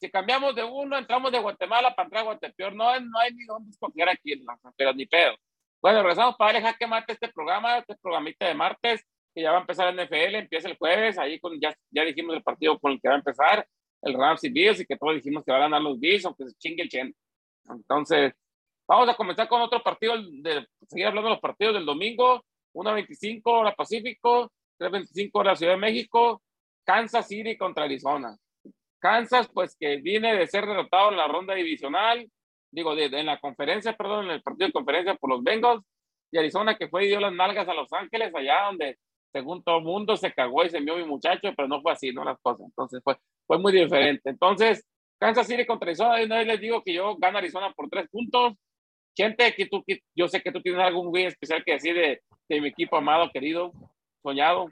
Cambiamos 0.09 0.55
de 0.55 0.63
uno, 0.63 0.97
entramos 0.97 1.31
de 1.31 1.39
Guatemala 1.39 1.95
para 1.95 2.07
entrar 2.07 2.21
a 2.21 2.25
Guatepeor. 2.25 2.75
No, 2.75 2.99
no 2.99 3.19
hay 3.19 3.33
ni 3.33 3.45
dónde 3.45 3.71
escoger 3.71 4.09
aquí, 4.09 4.33
pero 4.75 4.93
ni 4.93 5.05
pedo. 5.05 5.35
Bueno, 5.81 5.99
regresamos 5.99 6.35
para 6.35 6.53
darle 6.53 6.67
jaque 6.67 6.87
mate 6.87 7.13
este 7.13 7.27
programa, 7.29 7.77
este 7.77 7.95
programita 7.97 8.47
de 8.47 8.53
martes, 8.53 9.05
que 9.33 9.41
ya 9.41 9.51
va 9.51 9.57
a 9.57 9.61
empezar 9.61 9.87
el 9.87 10.05
NFL, 10.05 10.35
empieza 10.35 10.69
el 10.69 10.77
jueves, 10.77 11.17
ahí 11.17 11.39
con, 11.39 11.59
ya, 11.59 11.75
ya 11.91 12.05
dijimos 12.05 12.35
el 12.35 12.43
partido 12.43 12.79
con 12.79 12.93
el 12.93 13.01
que 13.01 13.07
va 13.09 13.15
a 13.15 13.17
empezar, 13.17 13.67
el 14.01 14.13
Rams 14.13 14.43
y 14.43 14.49
Bills, 14.49 14.79
y 14.79 14.85
que 14.85 14.97
todos 14.97 15.15
dijimos 15.15 15.43
que 15.43 15.51
van 15.51 15.61
a 15.61 15.65
ganar 15.65 15.81
los 15.81 15.99
Bills, 15.99 16.25
aunque 16.25 16.45
se 16.45 16.55
chingue 16.57 16.83
el 16.83 16.89
Chen. 16.89 17.13
Entonces, 17.69 18.33
vamos 18.87 19.09
a 19.09 19.15
comenzar 19.15 19.47
con 19.47 19.61
otro 19.61 19.81
partido, 19.81 20.15
de, 20.17 20.67
seguir 20.87 21.07
hablando 21.07 21.29
de 21.29 21.35
los 21.35 21.41
partidos 21.41 21.73
del 21.73 21.85
domingo, 21.85 22.45
1.25 22.73 23.41
hora 23.45 23.73
Pacífico, 23.75 24.51
3.25 24.79 25.29
hora 25.33 25.55
Ciudad 25.55 25.73
de 25.73 25.79
México, 25.79 26.41
Kansas 26.85 27.27
City 27.27 27.57
contra 27.57 27.85
Arizona. 27.85 28.35
Kansas, 28.99 29.49
pues 29.53 29.75
que 29.77 29.97
viene 29.97 30.35
de 30.35 30.47
ser 30.47 30.65
derrotado 30.65 31.11
en 31.11 31.17
la 31.17 31.27
ronda 31.27 31.53
divisional, 31.53 32.25
digo, 32.71 32.95
de, 32.95 33.05
en 33.05 33.25
la 33.25 33.39
conferencia, 33.39 33.93
perdón, 33.95 34.25
en 34.25 34.31
el 34.31 34.41
partido 34.41 34.67
de 34.67 34.73
conferencia 34.73 35.15
por 35.15 35.29
los 35.29 35.43
Bengals, 35.43 35.83
y 36.31 36.37
Arizona 36.37 36.75
que 36.77 36.87
fue 36.87 37.05
y 37.05 37.07
dio 37.09 37.19
las 37.19 37.33
nalgas 37.33 37.67
a 37.67 37.73
Los 37.73 37.91
Ángeles, 37.93 38.33
allá 38.33 38.65
donde 38.65 38.97
según 39.31 39.63
todo 39.63 39.79
el 39.79 39.83
mundo 39.83 40.15
se 40.15 40.31
cagó 40.31 40.63
y 40.63 40.69
se 40.69 40.77
envió 40.77 40.95
mi 40.95 41.05
muchacho, 41.05 41.53
pero 41.55 41.67
no 41.67 41.81
fue 41.81 41.91
así, 41.91 42.11
no 42.11 42.23
las 42.23 42.39
cosas. 42.41 42.65
Entonces 42.65 43.01
fue, 43.03 43.17
fue 43.45 43.59
muy 43.59 43.71
diferente. 43.71 44.29
Entonces, 44.29 44.85
Kansas 45.19 45.47
City 45.47 45.65
contra 45.65 45.87
Arizona, 45.87 46.21
y 46.21 46.25
una 46.25 46.37
vez 46.37 46.47
les 46.47 46.59
digo 46.59 46.83
que 46.83 46.93
yo 46.93 47.15
gano 47.17 47.37
Arizona 47.37 47.71
por 47.71 47.89
tres 47.89 48.07
puntos. 48.09 48.53
Gente, 49.15 49.53
que 49.53 49.67
tú, 49.67 49.83
yo 50.15 50.27
sé 50.27 50.41
que 50.41 50.51
tú 50.51 50.61
tienes 50.61 50.81
algo 50.81 51.03
muy 51.03 51.23
especial 51.23 51.63
que 51.63 51.73
decir 51.73 51.93
de, 51.93 52.21
de 52.53 52.61
mi 52.61 52.69
equipo 52.69 52.97
amado, 52.97 53.29
querido, 53.31 53.71
soñado. 54.21 54.69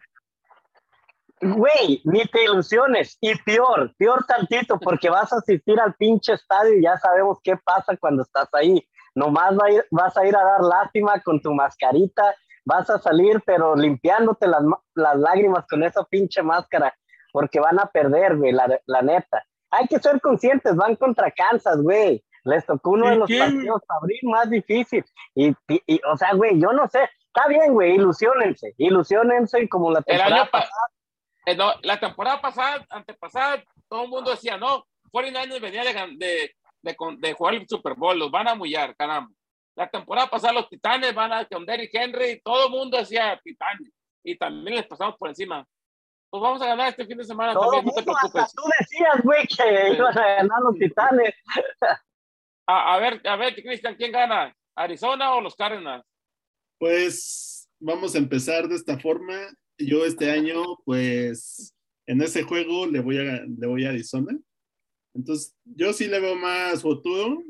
Güey, 1.41 2.01
ni 2.03 2.23
te 2.25 2.43
ilusiones. 2.43 3.17
Y 3.19 3.35
peor, 3.35 3.93
peor 3.97 4.23
tantito, 4.25 4.79
porque 4.79 5.09
vas 5.09 5.33
a 5.33 5.37
asistir 5.37 5.79
al 5.79 5.95
pinche 5.95 6.33
estadio 6.33 6.77
y 6.77 6.83
ya 6.83 6.97
sabemos 6.97 7.39
qué 7.43 7.57
pasa 7.57 7.97
cuando 7.97 8.21
estás 8.21 8.47
ahí. 8.53 8.87
Nomás 9.15 9.55
vas 9.89 10.17
a 10.17 10.25
ir 10.25 10.35
a 10.35 10.43
dar 10.43 10.61
lástima 10.61 11.19
con 11.21 11.41
tu 11.41 11.53
mascarita, 11.53 12.35
vas 12.63 12.89
a 12.89 12.99
salir, 12.99 13.41
pero 13.45 13.75
limpiándote 13.75 14.47
las, 14.47 14.63
las 14.93 15.17
lágrimas 15.17 15.65
con 15.67 15.83
esa 15.83 16.03
pinche 16.05 16.41
máscara, 16.43 16.95
porque 17.33 17.59
van 17.59 17.79
a 17.79 17.87
perder, 17.87 18.37
güey, 18.37 18.51
la, 18.51 18.79
la 18.85 19.01
neta. 19.01 19.43
Hay 19.71 19.87
que 19.87 19.99
ser 19.99 20.21
conscientes, 20.21 20.75
van 20.75 20.95
contra 20.95 21.31
Kansas, 21.31 21.81
güey. 21.81 22.23
Les 22.43 22.65
tocó 22.65 22.91
uno 22.91 23.09
de 23.09 23.15
los 23.15 23.29
partidos 23.29 23.81
abrir 23.87 24.19
más 24.23 24.49
difícil. 24.49 25.03
Y, 25.35 25.55
y, 25.67 26.01
o 26.11 26.17
sea, 26.17 26.33
güey, 26.33 26.59
yo 26.59 26.71
no 26.71 26.87
sé. 26.87 27.09
Está 27.33 27.47
bien, 27.47 27.73
güey, 27.73 27.95
ilusionense, 27.95 28.75
ilusionense 28.77 29.69
como 29.69 29.89
la 29.89 30.01
temporada 30.01 30.51
pasada. 30.51 30.87
Eh, 31.45 31.55
no, 31.55 31.71
la 31.81 31.97
temporada 31.97 32.41
pasada, 32.41 32.85
antepasada, 32.89 33.63
todo 33.87 34.03
el 34.03 34.09
mundo 34.09 34.31
decía, 34.31 34.57
no, 34.57 34.85
49 35.11 35.59
venía 35.61 35.83
de, 35.85 35.93
de, 36.17 36.55
de, 36.81 36.95
de, 37.19 37.33
jugar 37.33 37.53
el 37.53 37.67
Super 37.69 37.93
Bowl, 37.95 38.19
los 38.19 38.29
van 38.29 38.49
a 38.49 38.55
mullar, 38.55 38.95
caramba. 38.97 39.31
La 39.75 39.89
temporada 39.89 40.29
pasada 40.29 40.51
los 40.51 40.67
Titanes 40.67 41.15
van 41.15 41.31
a 41.31 41.45
con 41.45 41.65
Derrick 41.65 41.91
Henry, 41.93 42.41
todo 42.43 42.65
el 42.65 42.71
mundo 42.71 42.97
decía 42.97 43.39
Titanes, 43.41 43.93
y 44.23 44.37
también 44.37 44.75
les 44.75 44.87
pasamos 44.87 45.15
por 45.17 45.29
encima. 45.29 45.65
Pues 46.29 46.43
vamos 46.43 46.61
a 46.61 46.67
ganar 46.67 46.89
este 46.89 47.05
fin 47.05 47.17
de 47.17 47.23
semana 47.23 47.53
también, 47.53 47.85
no 47.85 47.93
te 47.93 48.03
preocupes. 48.03 48.53
Tú 48.53 48.63
decías, 48.77 49.23
güey, 49.23 49.47
que 49.47 49.93
iban 49.93 50.17
a 50.17 50.35
ganar 50.35 50.59
los 50.63 50.75
Titanes. 50.75 51.33
A, 52.67 52.93
a 52.93 52.99
ver, 52.99 53.21
a 53.25 53.35
ver, 53.37 53.55
Cristian, 53.55 53.95
¿quién 53.95 54.11
gana? 54.11 54.53
¿Arizona 54.75 55.33
o 55.33 55.41
los 55.41 55.55
Cardinals? 55.55 56.05
Pues 56.81 57.69
vamos 57.79 58.15
a 58.15 58.17
empezar 58.17 58.67
de 58.67 58.73
esta 58.73 58.97
forma. 58.97 59.35
Yo 59.77 60.03
este 60.03 60.31
año, 60.31 60.63
pues, 60.83 61.75
en 62.07 62.23
ese 62.23 62.41
juego 62.41 62.87
le 62.87 63.01
voy 63.01 63.19
a, 63.19 63.43
le 63.45 63.67
voy 63.67 63.85
a 63.85 63.89
Arizona. 63.89 64.35
Entonces, 65.13 65.55
yo 65.63 65.93
sí 65.93 66.07
le 66.07 66.19
veo 66.19 66.35
más 66.35 66.81
futuro. 66.81 67.43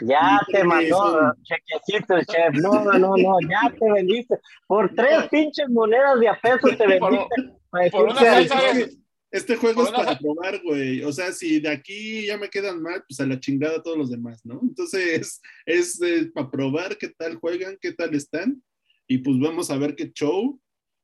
Ya 0.00 0.40
te 0.50 0.64
mandó 0.64 1.32
chequecito, 1.44 2.16
chef. 2.24 2.60
No, 2.60 2.82
no, 2.98 3.16
no, 3.16 3.36
ya 3.48 3.72
te 3.78 3.92
vendiste. 3.92 4.40
Por 4.66 4.92
tres 4.92 5.28
pinches 5.30 5.68
monedas 5.68 6.18
de 6.18 6.28
a 6.30 6.40
peso 6.40 6.76
te 6.76 6.84
vendiste. 6.84 7.52
Por, 7.92 8.08
una 8.08 8.40
este 9.34 9.56
juego 9.56 9.82
es 9.82 9.90
para 9.90 10.16
probar, 10.16 10.62
güey. 10.62 11.02
O 11.02 11.12
sea, 11.12 11.32
si 11.32 11.58
de 11.58 11.68
aquí 11.68 12.24
ya 12.26 12.38
me 12.38 12.48
quedan 12.48 12.80
mal, 12.80 13.02
pues 13.08 13.18
a 13.18 13.26
la 13.26 13.40
chingada 13.40 13.82
todos 13.82 13.98
los 13.98 14.08
demás, 14.08 14.46
¿no? 14.46 14.60
Entonces, 14.62 15.42
es, 15.66 16.00
es 16.00 16.30
para 16.32 16.48
probar 16.48 16.96
qué 16.96 17.08
tal 17.08 17.34
juegan, 17.34 17.76
qué 17.80 17.92
tal 17.92 18.14
están. 18.14 18.62
Y 19.08 19.18
pues 19.18 19.40
vamos 19.40 19.72
a 19.72 19.76
ver 19.76 19.96
qué 19.96 20.12
show. 20.12 20.60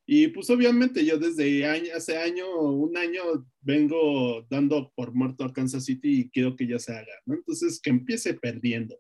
Y 0.07 0.29
pues 0.29 0.49
obviamente 0.49 1.05
yo 1.05 1.19
desde 1.19 1.67
hace 1.93 2.19
año, 2.19 2.49
un 2.61 2.97
año, 2.97 3.23
vengo 3.61 4.47
dando 4.49 4.93
por 4.95 5.13
muerto 5.13 5.45
a 5.45 5.53
Kansas 5.53 5.85
City 5.85 6.21
y 6.21 6.31
quiero 6.31 6.55
que 6.55 6.69
ya 6.69 6.79
se 6.79 6.93
haga, 6.93 7.13
¿no? 7.27 7.35
Entonces, 7.35 7.81
que 7.81 7.91
empiece 7.91 8.35
perdiendo. 8.35 8.97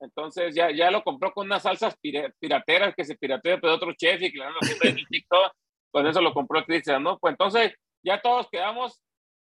Entonces 0.00 0.54
ya, 0.54 0.70
ya 0.74 0.90
lo 0.90 1.04
compró 1.04 1.32
con 1.32 1.46
unas 1.46 1.64
salsas 1.64 1.94
pirateras 2.00 2.94
que 2.96 3.04
se 3.04 3.16
piratea 3.16 3.58
de 3.58 3.68
otro 3.68 3.92
chef 3.92 4.22
y 4.22 4.32
que 4.32 4.38
le 4.38 4.44
dan 4.44 4.54
en 4.84 4.96
el 4.96 5.06
TikTok. 5.06 5.52
Con 5.90 6.06
eso 6.06 6.22
lo 6.22 6.32
compró 6.32 6.64
Cristian, 6.64 7.02
¿no? 7.02 7.18
Pues 7.18 7.32
entonces 7.32 7.74
ya 8.02 8.20
todos 8.20 8.48
quedamos 8.50 9.02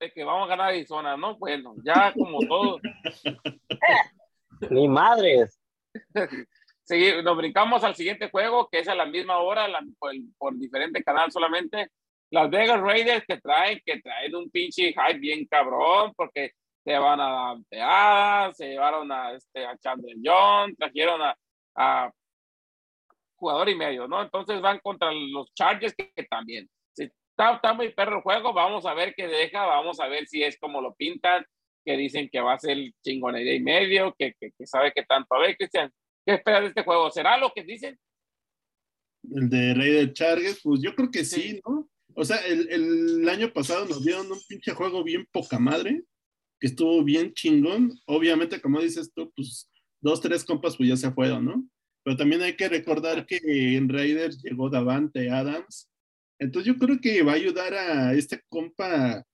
de 0.01 0.13
que 0.13 0.25
vamos 0.25 0.47
a 0.47 0.51
ganar 0.51 0.69
Arizona, 0.71 1.17
¿no? 1.17 1.37
Bueno, 1.39 1.75
ya 1.85 2.13
como 2.13 2.39
todo. 2.41 2.81
Ni 4.71 4.89
madres. 4.89 5.61
Sí, 6.87 7.13
nos 7.23 7.35
brincamos 7.39 7.83
al 7.83 7.95
siguiente 7.95 8.29
juego, 8.29 8.69
que 8.69 8.81
es 8.81 8.89
a 8.89 8.95
la 8.95 9.07
misma 9.07 9.39
hora, 9.39 9.67
por, 10.37 10.55
diferente 10.59 11.03
canal 11.03 11.33
solamente. 11.33 11.89
Las 12.31 12.51
Vegas 12.51 12.79
Raiders 12.79 13.25
que 13.27 13.41
traen, 13.41 13.81
que 13.87 14.03
traen 14.03 14.37
un 14.37 14.51
pinche 14.51 14.93
hype 14.93 15.19
bien 15.19 15.47
cabrón, 15.47 16.13
porque 16.15 16.53
se 16.85 16.99
van 16.99 17.21
a 17.23 17.57
Teada, 17.71 18.53
se 18.53 18.69
llevaron 18.69 19.11
a, 19.11 19.33
este, 19.33 19.65
a 19.65 19.79
Chandler 19.79 20.17
John, 20.23 20.77
trajeron 20.77 21.23
a, 21.23 21.35
a, 21.75 22.13
jugador 23.37 23.71
y 23.71 23.75
medio, 23.75 24.07
¿no? 24.07 24.21
Entonces 24.21 24.61
van 24.61 24.79
contra 24.81 25.11
los 25.11 25.55
Chargers 25.55 25.95
que, 25.95 26.13
también. 26.29 26.69
Está, 27.37 27.57
está, 27.57 27.73
muy 27.73 27.93
perro 27.93 28.17
el 28.17 28.23
juego, 28.23 28.53
vamos 28.53 28.87
a 28.87 28.95
ver 28.95 29.15
qué 29.17 29.27
deja, 29.27 29.67
vamos 29.67 29.99
a 29.99 30.07
ver 30.07 30.27
si 30.27 30.43
es 30.43 30.57
como 30.59 30.81
lo 30.81 30.95
pintan, 30.95 31.45
que 31.85 31.97
dicen 31.97 32.29
que 32.31 32.41
va 32.41 32.55
a 32.55 32.59
ser 32.59 32.79
chingonería 33.03 33.55
y 33.55 33.61
medio, 33.61 34.15
que, 34.17 34.35
que, 34.39 34.53
que 34.57 34.67
sabe 34.67 34.93
que 34.93 35.03
tanto. 35.03 35.35
A 35.35 35.41
ver, 35.41 35.57
Cristian, 35.57 35.93
¿Qué 36.25 36.35
esperas 36.35 36.63
de 36.63 36.69
este 36.69 36.85
juego? 36.85 37.11
¿Será 37.11 37.37
lo 37.39 37.53
que 37.55 37.65
dicen? 37.65 37.99
El 39.31 39.49
de 39.49 39.75
Rey 39.75 39.91
de 39.91 40.57
pues 40.63 40.81
yo 40.81 40.95
creo 40.95 41.11
que 41.11 41.25
sí, 41.25 41.61
¿no? 41.67 41.89
O 42.15 42.25
sea, 42.25 42.39
el, 42.47 42.69
el, 42.71 43.29
año 43.29 43.53
pasado 43.53 43.87
nos 43.87 44.05
dieron 44.05 44.31
un 44.31 44.39
pinche 44.49 44.73
juego 44.73 45.03
bien 45.03 45.27
poca 45.33 45.59
madre, 45.59 46.03
que 46.61 46.69
estuvo 46.69 47.03
bien 47.03 47.35
chingón. 47.35 47.93
Obviamente, 48.07 48.61
como 48.61 48.81
dices 48.81 49.13
tú, 49.13 49.33
pues 49.35 49.69
dos, 50.01 50.21
tres 50.21 50.45
compas 50.45 50.77
pues 50.77 50.89
ya 50.89 50.97
se 50.97 51.11
fueron, 51.11 51.45
¿no? 51.45 51.65
Pero 52.05 52.17
también 52.17 52.43
hay 52.43 52.55
que 52.57 52.69
recordar 52.69 53.27
que 53.27 53.39
en 53.77 53.89
Raiders 53.89 54.43
llegó 54.43 54.71
Davante 54.71 55.31
Adams. 55.31 55.91
Entonces 56.39 56.73
yo 56.73 56.79
creo 56.79 57.01
que 57.01 57.23
va 57.23 57.33
a 57.33 57.37
ayudar 57.37 57.75
a 57.75 58.15
este 58.15 58.41
compa 58.49 59.25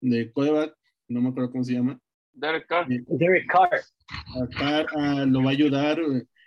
de 0.00 0.32
Cueva, 0.32 0.72
no 1.08 1.20
me 1.20 1.30
acuerdo 1.30 1.50
cómo 1.50 1.64
se 1.64 1.74
llama. 1.74 1.98
Derek 2.32 2.66
Carr. 2.66 2.86
Derek 2.88 3.46
Carr. 3.46 3.80
A 4.08 4.46
Carr 4.48 4.86
ah, 4.96 5.24
lo 5.26 5.42
va 5.42 5.50
a 5.50 5.52
ayudar 5.52 5.98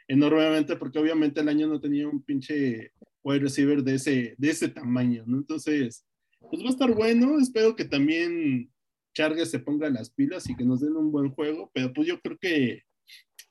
enormemente 0.07 0.75
porque 0.75 0.99
obviamente 0.99 1.41
el 1.41 1.49
año 1.49 1.67
no 1.67 1.79
tenía 1.79 2.07
un 2.07 2.23
pinche 2.23 2.91
wide 3.23 3.39
receiver 3.39 3.83
de 3.83 3.95
ese, 3.95 4.35
de 4.37 4.49
ese 4.49 4.69
tamaño, 4.69 5.23
¿no? 5.25 5.37
Entonces, 5.37 6.05
pues 6.39 6.61
va 6.61 6.67
a 6.67 6.71
estar 6.71 6.93
bueno, 6.93 7.39
espero 7.39 7.75
que 7.75 7.85
también 7.85 8.69
Chargers 9.13 9.51
se 9.51 9.59
ponga 9.59 9.89
las 9.89 10.09
pilas 10.09 10.49
y 10.49 10.55
que 10.55 10.65
nos 10.65 10.81
den 10.81 10.95
un 10.95 11.11
buen 11.11 11.31
juego, 11.31 11.71
pero 11.73 11.93
pues 11.93 12.07
yo 12.07 12.19
creo 12.19 12.37
que 12.37 12.81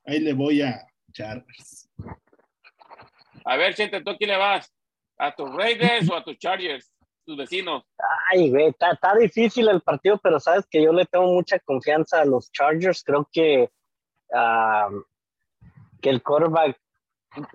ahí 0.05 0.21
le 0.21 0.33
voy 0.33 0.63
a 0.63 0.85
Chargers. 1.13 1.89
A 3.45 3.57
ver, 3.57 3.75
Chente, 3.75 4.03
¿tú 4.03 4.11
a 4.11 4.17
quién 4.17 4.31
le 4.31 4.37
vas? 4.37 4.73
¿A 5.23 5.35
tus 5.35 5.55
Raiders 5.55 6.11
o 6.11 6.17
a 6.17 6.25
tus 6.25 6.37
Chargers? 6.39 6.93
Tus 7.25 7.37
vecinos. 7.37 7.85
Ay, 8.33 8.51
güey, 8.51 8.67
está, 8.69 9.15
difícil 9.15 9.69
el 9.69 9.81
partido, 9.81 10.19
pero 10.21 10.41
sabes 10.41 10.67
que 10.69 10.83
yo 10.83 10.93
le 10.93 11.07
tengo 11.07 11.27
mucha 11.27 11.61
confianza 11.61 12.21
a 12.21 12.25
los 12.25 12.51
Chargers. 12.51 13.05
Creo 13.05 13.29
que 13.33 13.71
que 16.03 16.11
el 16.11 16.23
quarterback, 16.23 16.79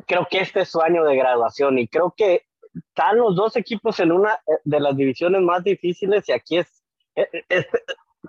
creo 0.08 0.28
que 0.30 0.40
este 0.40 0.62
es 0.62 0.70
su 0.70 0.82
año 0.82 1.04
de 1.04 1.16
graduación 1.16 1.78
y 1.78 1.88
creo 1.88 2.14
que 2.16 2.44
están 2.74 3.18
los 3.18 3.36
dos 3.36 3.56
equipos 3.56 4.00
en 4.00 4.12
una 4.12 4.34
eh, 4.34 4.58
de 4.64 4.80
las 4.80 4.96
divisiones 4.96 5.42
más 5.42 5.64
difíciles 5.64 6.28
y 6.30 6.32
aquí 6.32 6.58
es, 6.58 6.84
eh, 7.16 7.28
eh, 7.32 7.44
este, 7.50 7.80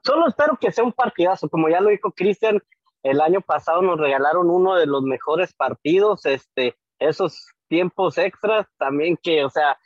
solo 0.02 0.28
espero 0.28 0.58
que 0.60 0.72
sea 0.72 0.84
un 0.84 0.92
partidazo, 0.92 1.48
como 1.48 1.68
ya 1.68 1.80
lo 1.80 1.90
dijo 1.90 2.12
Cristian, 2.12 2.60
el 3.02 3.20
año 3.20 3.40
pasado 3.40 3.80
nos 3.80 3.98
regalaron 3.98 4.50
uno 4.50 4.74
de 4.74 4.86
los 4.86 5.02
mejores 5.02 5.54
partidos, 5.54 6.26
este, 6.26 6.76
esos 6.98 7.46
tiempos 7.68 8.18
extras 8.18 8.66
también 8.78 9.16
que, 9.22 9.44
o 9.44 9.50
sea, 9.50 9.78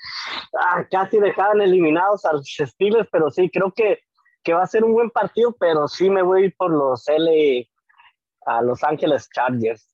ah, 0.59 0.87
casi 0.91 1.19
dejaban 1.19 1.61
eliminados 1.61 2.25
a 2.25 2.33
los 2.33 2.47
Steelers, 2.47 3.09
pero 3.11 3.31
sí, 3.31 3.51
creo 3.51 3.73
que, 3.73 4.01
que 4.43 4.55
va 4.55 4.63
a 4.63 4.67
ser 4.67 4.85
un 4.85 4.93
buen 4.93 5.11
partido, 5.11 5.55
pero 5.59 5.89
sí 5.89 6.09
me 6.09 6.23
voy 6.23 6.51
por 6.51 6.71
los 6.71 7.09
L 7.09 7.69
a 8.47 8.63
Los 8.63 8.83
Ángeles 8.83 9.29
Chargers. 9.33 9.89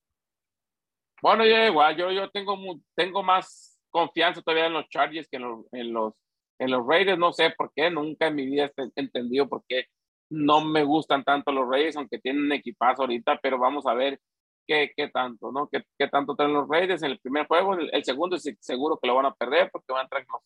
Bueno, 1.21 1.45
yo 1.45 1.57
igual, 1.67 1.97
yo, 1.97 2.11
yo 2.13 2.31
tengo, 2.31 2.57
tengo 2.95 3.23
más 3.23 3.79
confianza 3.91 4.41
todavía 4.43 4.67
en 4.67 4.75
los 4.75 4.89
Chargers 4.89 5.29
que 5.29 5.37
en 5.37 5.43
los, 5.43 5.67
en 5.73 5.93
los, 5.93 6.15
en 6.59 6.71
los 6.71 6.87
Raiders. 6.87 7.19
No 7.19 7.33
sé 7.33 7.51
por 7.51 7.73
qué, 7.75 7.91
nunca 7.91 8.29
en 8.29 8.37
mi 8.37 8.47
vida 8.47 8.71
he 8.77 9.01
entendido 9.01 9.49
por 9.49 9.65
qué 9.69 9.87
no 10.31 10.61
me 10.61 10.85
gustan 10.85 11.25
tanto 11.25 11.53
los 11.53 11.69
Raiders, 11.69 11.97
aunque 11.97 12.19
tienen 12.19 12.45
un 12.45 12.53
equipazo 12.53 13.03
ahorita, 13.03 13.39
pero 13.43 13.59
vamos 13.59 13.87
a 13.87 13.95
ver 13.95 14.21
qué, 14.69 14.93
qué 14.95 15.09
tanto, 15.09 15.51
¿no? 15.51 15.69
¿Qué, 15.69 15.83
qué 15.99 16.07
tanto 16.09 16.37
traen 16.37 16.53
los 16.53 16.69
Raiders 16.69 17.03
en 17.03 17.13
el 17.13 17.19
primer 17.19 17.47
juego. 17.47 17.75
El, 17.75 17.91
el, 17.93 18.05
segundo 18.05 18.37
es 18.37 18.49
seguro 18.61 18.99
que 19.03 19.09
lo 19.09 19.17
van 19.17 19.27
a 19.27 19.35
perder 19.35 19.71
porque 19.73 19.93
van, 19.93 20.07
a 20.07 20.39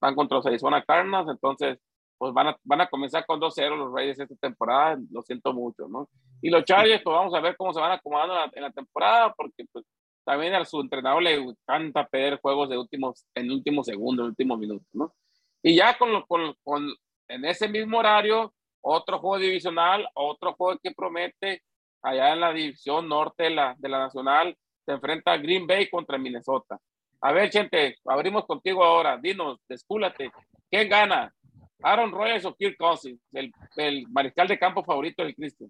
van 0.00 0.14
contra 0.14 0.36
los 0.36 0.46
Arizona 0.46 0.84
Cardinals, 0.84 1.28
entonces 1.30 1.78
pues 2.18 2.34
van 2.34 2.48
a, 2.48 2.56
van 2.64 2.80
a 2.80 2.88
comenzar 2.88 3.24
con 3.24 3.40
2-0 3.40 3.76
los 3.76 3.92
Raiders 3.92 4.18
esta 4.18 4.34
temporada, 4.34 4.98
lo 5.12 5.22
siento 5.22 5.52
mucho, 5.52 5.86
¿no? 5.86 6.08
Y 6.42 6.50
los 6.50 6.64
Chargers, 6.64 7.00
pues 7.02 7.14
vamos 7.14 7.32
a 7.32 7.40
ver 7.40 7.56
cómo 7.56 7.72
se 7.72 7.80
van 7.80 7.92
acomodando 7.92 8.34
en 8.34 8.40
la, 8.40 8.50
en 8.54 8.62
la 8.62 8.70
temporada, 8.72 9.32
porque 9.34 9.64
pues 9.72 9.84
también 10.24 10.52
a 10.54 10.64
su 10.64 10.80
entrenador 10.80 11.22
le 11.22 11.34
encanta 11.34 12.06
perder 12.06 12.40
juegos 12.40 12.68
de 12.68 12.76
últimos, 12.76 13.24
en 13.34 13.52
último 13.52 13.84
segundo, 13.84 14.22
en 14.22 14.30
último 14.30 14.56
minuto, 14.56 14.84
¿no? 14.92 15.14
Y 15.62 15.76
ya 15.76 15.96
con, 15.96 16.22
con, 16.22 16.54
con, 16.64 16.92
en 17.28 17.44
ese 17.44 17.68
mismo 17.68 17.98
horario, 17.98 18.52
otro 18.80 19.20
juego 19.20 19.38
divisional, 19.38 20.08
otro 20.14 20.54
juego 20.54 20.78
que 20.82 20.90
promete, 20.90 21.62
allá 22.02 22.32
en 22.32 22.40
la 22.40 22.52
división 22.52 23.08
norte 23.08 23.44
de 23.44 23.50
la, 23.50 23.74
de 23.78 23.88
la 23.88 23.98
Nacional, 23.98 24.56
se 24.84 24.92
enfrenta 24.92 25.36
Green 25.36 25.66
Bay 25.66 25.88
contra 25.88 26.18
Minnesota. 26.18 26.78
A 27.20 27.32
ver, 27.32 27.50
gente, 27.50 27.96
abrimos 28.04 28.46
contigo 28.46 28.84
ahora. 28.84 29.16
Dinos, 29.16 29.58
descúlate. 29.68 30.30
¿Quién 30.70 30.88
gana? 30.88 31.32
¿Aaron 31.82 32.12
Rodgers 32.12 32.44
o 32.44 32.54
Kirk 32.54 32.76
Cousins? 32.76 33.20
El, 33.32 33.52
el 33.76 34.06
mariscal 34.08 34.48
de 34.48 34.58
campo 34.58 34.84
favorito 34.84 35.22
del 35.22 35.34
Cristo 35.34 35.66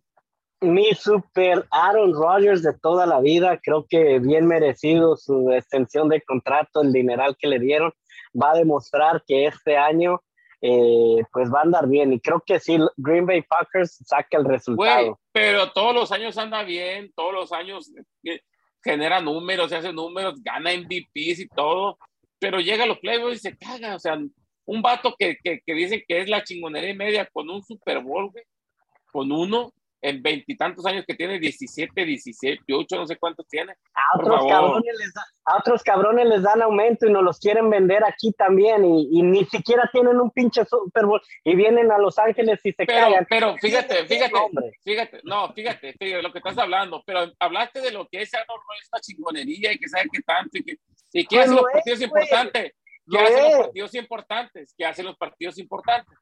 mi 0.61 0.93
super 0.95 1.66
Aaron 1.70 2.12
Rodgers 2.12 2.62
de 2.62 2.74
toda 2.74 3.07
la 3.07 3.20
vida, 3.20 3.61
creo 3.62 3.87
que 3.89 4.18
bien 4.18 4.47
merecido 4.47 5.16
su 5.16 5.53
extensión 5.53 6.09
de 6.09 6.22
contrato, 6.22 6.83
el 6.83 6.93
dineral 6.93 7.37
que 7.39 7.47
le 7.47 7.59
dieron, 7.59 7.93
va 8.41 8.53
a 8.53 8.57
demostrar 8.57 9.22
que 9.26 9.47
este 9.47 9.76
año 9.76 10.20
eh, 10.61 11.22
pues 11.32 11.52
va 11.52 11.61
a 11.61 11.62
andar 11.62 11.88
bien. 11.88 12.12
Y 12.12 12.20
creo 12.20 12.42
que 12.44 12.59
sí, 12.61 12.78
Green 12.96 13.26
Bay 13.26 13.42
Packers 13.42 13.98
saca 14.04 14.38
el 14.38 14.44
resultado. 14.44 15.18
pero 15.32 15.70
todos 15.72 15.94
los 15.94 16.12
años 16.12 16.36
anda 16.38 16.62
bien, 16.62 17.12
todos 17.14 17.32
los 17.32 17.52
años 17.52 17.92
eh, 18.24 18.40
genera 18.82 19.20
números, 19.20 19.70
se 19.70 19.76
hace 19.76 19.92
números, 19.92 20.42
gana 20.42 20.72
MVPs 20.72 21.40
y 21.40 21.48
todo, 21.48 21.98
pero 22.38 22.61
llega 22.61 22.84
a 22.84 22.86
los 22.88 22.98
playoffs 22.98 23.36
y 23.36 23.38
se 23.38 23.56
caga. 23.56 23.94
O 23.94 23.98
sea, 23.98 24.18
un 24.64 24.82
vato 24.82 25.14
que, 25.18 25.36
que, 25.42 25.61
que 25.64 25.74
dice 25.74 26.04
que 26.06 26.20
es 26.20 26.28
la 26.28 26.44
chingonería 26.44 26.90
y 26.90 26.96
media 26.96 27.28
con 27.32 27.48
un 27.48 27.62
Super 27.62 28.00
Bowl, 28.00 28.30
con 29.12 29.32
uno, 29.32 29.72
en 30.01 30.22
veintitantos 30.22 30.86
años 30.86 31.05
que 31.07 31.14
tiene, 31.14 31.38
17, 31.38 32.05
17, 32.05 32.62
18, 32.66 32.96
no 32.96 33.07
sé 33.07 33.16
cuántos 33.16 33.46
tiene. 33.49 33.74
A 33.94 34.18
otros, 34.18 34.46
cabrones 34.49 34.96
les 34.99 35.12
a 35.44 35.57
otros 35.57 35.82
cabrones 35.82 36.26
les 36.26 36.42
dan 36.42 36.62
aumento 36.62 37.07
y 37.07 37.12
nos 37.12 37.22
los 37.22 37.38
quieren 37.38 37.68
vender 37.68 38.05
aquí 38.05 38.32
también 38.32 38.84
y, 38.84 39.22
ni 39.22 39.44
siquiera 39.46 39.88
tienen 39.92 40.20
un 40.20 40.30
pinche 40.30 40.64
Super 40.64 41.07
Bowl 41.07 41.20
y 41.44 41.57
vienen 41.57 41.90
a 41.90 41.99
Los 41.99 42.18
Ángeles 42.18 42.61
y 42.64 42.72
se 42.72 42.84
pero, 42.86 43.09
Pero 43.28 43.57
fíjate, 43.57 44.07
fíjate, 44.07 44.34
fíjate, 44.84 45.20
no, 45.24 45.53
fíjate, 45.53 45.94
fíjate, 45.94 46.22
lo 46.22 46.32
que 46.32 46.38
estás 46.38 46.59
hablando, 46.59 47.03
pero 47.05 47.32
hablaste 47.38 47.80
de 47.80 47.90
lo 47.90 48.07
que 48.09 48.22
es 48.22 48.30
esta 48.32 49.01
chingonería 49.01 49.72
y 49.72 49.78
que 49.78 49.88
sabe 49.88 50.09
que 50.12 50.22
tanto 50.22 50.59
y 50.59 50.64
que, 50.64 50.76
y 51.12 51.26
que 51.26 51.40
hacen 51.40 51.57
los 51.57 51.64
partidos 51.72 52.01
importantes, 52.03 52.74
que 53.11 53.18
hacen 53.18 53.44
los 53.44 53.57
partidos 53.59 53.94
importantes, 53.94 54.74
que 54.76 54.84
hacen 54.84 55.07
los 55.07 55.16
partidos 55.16 55.59
importantes. 55.59 56.18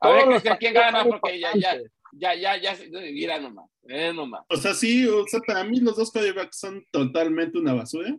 A 0.00 0.10
ver, 0.10 0.58
¿quién 0.58 0.74
gana? 0.74 1.04
Porque 1.04 1.40
ya, 1.40 1.50
ya, 1.54 1.78
ya, 2.18 2.34
ya, 2.34 2.56
ya, 2.60 2.76
mira 3.12 3.40
nomás, 3.40 3.70
eh, 3.88 4.12
nomás. 4.12 4.42
O 4.48 4.56
sea, 4.56 4.74
sí, 4.74 5.06
o 5.06 5.26
sea, 5.26 5.40
para 5.40 5.64
mí 5.64 5.80
los 5.80 5.96
dos 5.96 6.10
quarterbacks 6.10 6.58
son 6.58 6.84
totalmente 6.90 7.58
una 7.58 7.74
basura. 7.74 8.16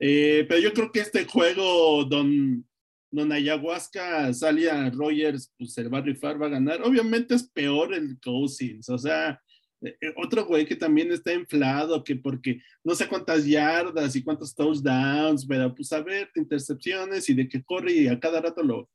Eh, 0.00 0.44
pero 0.48 0.60
yo 0.60 0.72
creo 0.72 0.90
que 0.90 1.00
este 1.00 1.24
juego, 1.24 2.04
don, 2.04 2.66
don 3.10 3.32
Ayahuasca, 3.32 4.32
salía 4.34 4.90
Rogers, 4.90 5.52
pues 5.56 5.76
el 5.78 5.92
va 5.92 5.98
a 5.98 6.02
rifar, 6.02 6.40
va 6.40 6.46
a 6.46 6.50
ganar. 6.50 6.82
Obviamente 6.82 7.34
es 7.34 7.44
peor 7.44 7.94
el 7.94 8.18
Cousins, 8.20 8.88
o 8.88 8.98
sea, 8.98 9.40
eh, 9.82 9.96
otro 10.16 10.46
güey 10.46 10.66
que 10.66 10.76
también 10.76 11.12
está 11.12 11.32
inflado, 11.32 12.02
que 12.02 12.16
porque 12.16 12.60
no 12.82 12.94
sé 12.94 13.06
cuántas 13.06 13.46
yardas 13.46 14.16
y 14.16 14.22
cuántos 14.22 14.54
touchdowns, 14.54 15.46
pero 15.46 15.74
pues 15.74 15.92
a 15.92 16.02
ver, 16.02 16.30
intercepciones 16.34 17.28
y 17.28 17.34
de 17.34 17.48
que 17.48 17.62
corre 17.62 17.92
y 17.92 18.08
a 18.08 18.18
cada 18.18 18.40
rato 18.40 18.62
lo, 18.62 18.90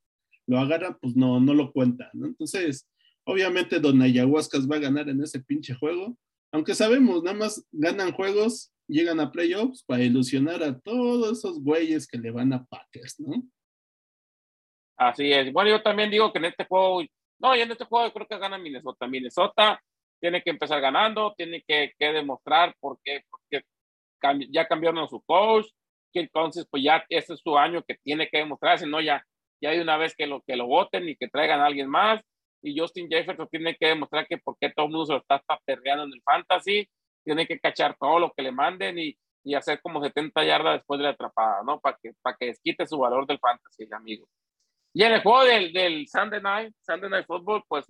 lo 0.48 0.60
agarra, 0.60 0.98
pues 1.00 1.16
no, 1.16 1.40
no 1.40 1.54
lo 1.54 1.72
cuenta, 1.72 2.10
¿no? 2.14 2.26
Entonces, 2.26 2.88
Obviamente 3.26 3.80
Don 3.80 4.02
Ayahuascas 4.02 4.70
va 4.70 4.78
a 4.78 4.80
ganar 4.80 5.10
en 5.10 5.22
ese 5.22 5.40
pinche 5.40 5.74
juego, 5.76 6.18
aunque 6.52 6.74
sabemos, 6.74 7.24
nada 7.24 7.38
más 7.38 7.66
ganan 7.72 8.12
juegos, 8.12 8.74
llegan 8.88 9.20
a 9.20 9.32
playoffs 9.32 9.84
para 9.84 10.04
ilusionar 10.04 10.64
a 10.64 10.80
todos 10.80 11.38
esos 11.38 11.62
güeyes 11.64 12.08
que 12.08 12.18
le 12.18 12.32
van 12.32 12.54
a 12.54 12.66
Packers, 12.66 13.20
¿no? 13.20 13.44
Así 14.98 15.32
es. 15.32 15.54
Bueno, 15.54 15.70
yo 15.70 15.82
también 15.82 16.10
digo 16.10 16.34
que 16.34 16.40
en 16.40 16.46
este 16.46 16.66
juego, 16.66 17.04
no, 17.40 17.56
y 17.56 17.62
en 17.62 17.72
este 17.72 17.86
juego 17.86 18.12
creo 18.12 18.28
que 18.28 18.38
gana 18.38 18.58
Minnesota. 18.58 19.08
Minnesota 19.08 19.82
tiene 20.20 20.42
que 20.42 20.50
empezar 20.50 20.82
ganando, 20.82 21.34
tiene 21.38 21.64
que, 21.66 21.94
demostrar 22.00 22.76
por 22.80 23.00
qué, 23.04 23.24
porque 23.30 23.64
ya 24.50 24.68
cambiaron 24.68 25.08
su 25.08 25.22
coach, 25.22 25.68
que 26.12 26.22
entonces 26.22 26.68
pues 26.70 26.84
ya 26.84 27.06
este 27.08 27.34
es 27.36 27.40
su 27.40 27.58
año 27.58 27.84
que 27.84 27.96
tiene 28.04 28.28
que 28.28 28.40
demostrarse, 28.40 28.86
no 28.88 29.00
ya, 29.00 29.24
ya 29.62 29.70
hay 29.70 29.80
una 29.80 29.96
vez 29.96 30.16
que 30.16 30.28
lo, 30.28 30.42
que 30.42 30.58
lo 30.58 30.66
voten 30.66 31.08
y 31.08 31.16
que 31.16 31.30
traigan 31.30 31.62
a 31.62 31.68
alguien 31.68 31.88
más 31.88 32.22
y 32.62 32.78
Justin 32.78 33.10
Jefferson 33.10 33.48
tiene 33.50 33.76
que 33.76 33.88
demostrar 33.88 34.28
que 34.28 34.38
porque 34.38 34.72
todo 34.76 34.86
el 34.88 34.92
mundo 34.92 35.06
se 35.06 35.14
lo 35.14 35.20
está 35.20 35.42
perreando 35.66 36.04
en 36.06 36.14
el 36.14 36.22
fantasy, 36.22 36.90
tiene 37.24 37.46
que 37.46 37.60
cachar 37.60 37.96
todo 38.00 38.20
lo 38.20 38.32
que 38.32 38.44
le 38.44 38.52
manden 38.52 38.98
y, 39.00 39.18
y 39.44 39.56
hacer 39.56 39.82
como 39.82 40.02
70 40.02 40.44
yardas 40.44 40.80
después 40.80 40.98
de 40.98 41.06
la 41.06 41.12
atrapada, 41.12 41.64
¿no? 41.64 41.80
Para 41.80 41.98
que, 42.02 42.12
para 42.22 42.36
que 42.38 42.48
desquite 42.48 42.86
su 42.86 42.98
valor 42.98 43.26
del 43.28 43.40
fantasy, 43.40 43.88
amigo. 43.92 44.28
Y 44.94 45.04
en 45.04 45.14
el 45.14 45.22
juego 45.22 45.44
del, 45.44 45.72
del 45.72 46.08
Sunday 46.08 46.42
Night, 46.42 46.74
Sunday 46.82 47.10
Night 47.10 47.26
Football, 47.26 47.64
pues 47.68 47.86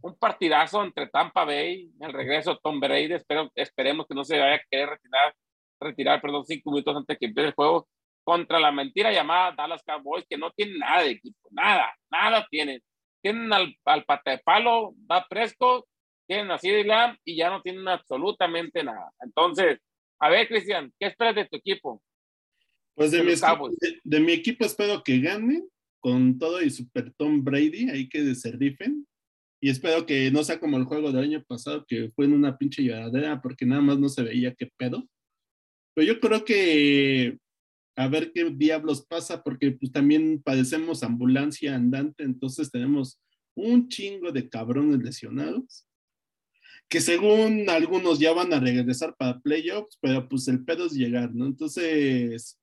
un 0.00 0.16
partidazo 0.16 0.82
entre 0.84 1.08
Tampa 1.08 1.44
Bay, 1.44 1.90
el 2.00 2.12
regreso 2.12 2.58
Tom 2.62 2.78
Brady, 2.78 3.14
espero, 3.14 3.50
esperemos 3.54 4.06
que 4.06 4.14
no 4.14 4.24
se 4.24 4.38
vaya 4.38 4.54
a 4.54 4.62
querer 4.70 4.90
retirar, 4.90 5.34
retirar, 5.80 6.20
perdón, 6.20 6.44
cinco 6.46 6.70
minutos 6.70 6.96
antes 6.96 7.18
que 7.18 7.26
empiece 7.26 7.48
el 7.48 7.54
juego, 7.54 7.88
contra 8.22 8.60
la 8.60 8.70
mentira 8.70 9.10
llamada 9.10 9.52
Dallas 9.56 9.82
Cowboys, 9.84 10.24
que 10.28 10.36
no 10.36 10.50
tienen 10.52 10.78
nada 10.78 11.02
de 11.02 11.10
equipo, 11.10 11.48
nada, 11.50 11.94
nada 12.10 12.46
tienen 12.50 12.80
tienen 13.22 13.52
al, 13.52 13.76
al 13.84 14.04
pata 14.04 14.32
de 14.32 14.38
palo, 14.38 14.94
va 15.10 15.24
fresco, 15.28 15.86
tienen 16.26 16.50
a 16.50 16.58
CD 16.58 16.84
y 17.24 17.36
ya 17.36 17.50
no 17.50 17.62
tienen 17.62 17.88
absolutamente 17.88 18.84
nada. 18.84 19.12
Entonces, 19.20 19.78
a 20.20 20.28
ver, 20.28 20.46
Cristian, 20.48 20.92
¿qué 20.98 21.06
esperas 21.06 21.34
de 21.34 21.46
tu 21.46 21.56
equipo? 21.56 22.02
Pues 22.94 23.12
de, 23.12 23.22
mi, 23.22 23.32
de, 24.02 24.20
mi, 24.20 24.32
equipo 24.32 24.64
espero 24.64 25.02
que 25.04 25.20
gane 25.20 25.62
con 26.00 26.36
todo 26.38 26.60
y 26.60 26.68
Super 26.68 27.12
Tom 27.16 27.44
Brady, 27.44 27.88
ahí 27.90 28.08
que 28.08 28.34
se 28.34 28.50
rifen. 28.50 29.06
Y 29.60 29.70
espero 29.70 30.04
que 30.04 30.30
no 30.30 30.44
sea 30.44 30.60
como 30.60 30.76
el 30.76 30.84
juego 30.84 31.12
del 31.12 31.24
año 31.24 31.44
pasado, 31.46 31.84
que 31.86 32.10
fue 32.14 32.26
en 32.26 32.32
una 32.32 32.58
pinche 32.58 32.82
lloradera 32.82 33.40
porque 33.40 33.66
nada 33.66 33.80
más 33.80 33.98
no 33.98 34.08
se 34.08 34.22
veía 34.22 34.54
qué 34.54 34.68
pedo. 34.76 35.08
Pero 35.94 36.12
yo 36.12 36.20
creo 36.20 36.44
que 36.44 37.38
a 37.98 38.06
ver 38.06 38.30
qué 38.32 38.44
diablos 38.44 39.04
pasa, 39.04 39.42
porque 39.42 39.72
pues 39.72 39.90
también 39.90 40.40
padecemos 40.40 41.02
ambulancia 41.02 41.74
andante, 41.74 42.22
entonces 42.22 42.70
tenemos 42.70 43.20
un 43.56 43.88
chingo 43.88 44.30
de 44.30 44.48
cabrones 44.48 45.02
lesionados, 45.02 45.84
que 46.88 47.00
según 47.00 47.68
algunos 47.68 48.20
ya 48.20 48.32
van 48.32 48.52
a 48.52 48.60
regresar 48.60 49.16
para 49.18 49.40
playoffs, 49.40 49.98
pero 50.00 50.28
pues 50.28 50.46
el 50.46 50.64
pedo 50.64 50.86
es 50.86 50.92
llegar, 50.92 51.34
¿no? 51.34 51.46
Entonces, 51.46 52.56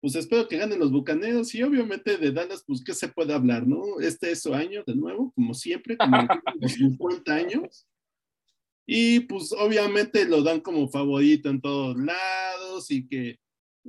pues 0.00 0.14
espero 0.14 0.48
que 0.48 0.56
ganen 0.56 0.78
los 0.78 0.90
Bucaneros 0.90 1.54
y 1.54 1.62
obviamente 1.62 2.16
de 2.16 2.32
Dallas, 2.32 2.64
pues 2.66 2.82
qué 2.82 2.94
se 2.94 3.08
puede 3.08 3.34
hablar, 3.34 3.66
¿no? 3.66 4.00
Este 4.00 4.30
es 4.30 4.40
su 4.42 4.54
año 4.54 4.82
de 4.86 4.94
nuevo, 4.94 5.32
como 5.32 5.52
siempre, 5.52 5.98
como 5.98 6.16
los 6.60 6.72
50 6.72 7.34
años. 7.34 7.86
Y 8.86 9.20
pues 9.20 9.52
obviamente 9.52 10.24
lo 10.24 10.42
dan 10.42 10.60
como 10.60 10.88
favorito 10.88 11.50
en 11.50 11.60
todos 11.60 11.94
lados 11.98 12.90
y 12.90 13.06
que 13.06 13.38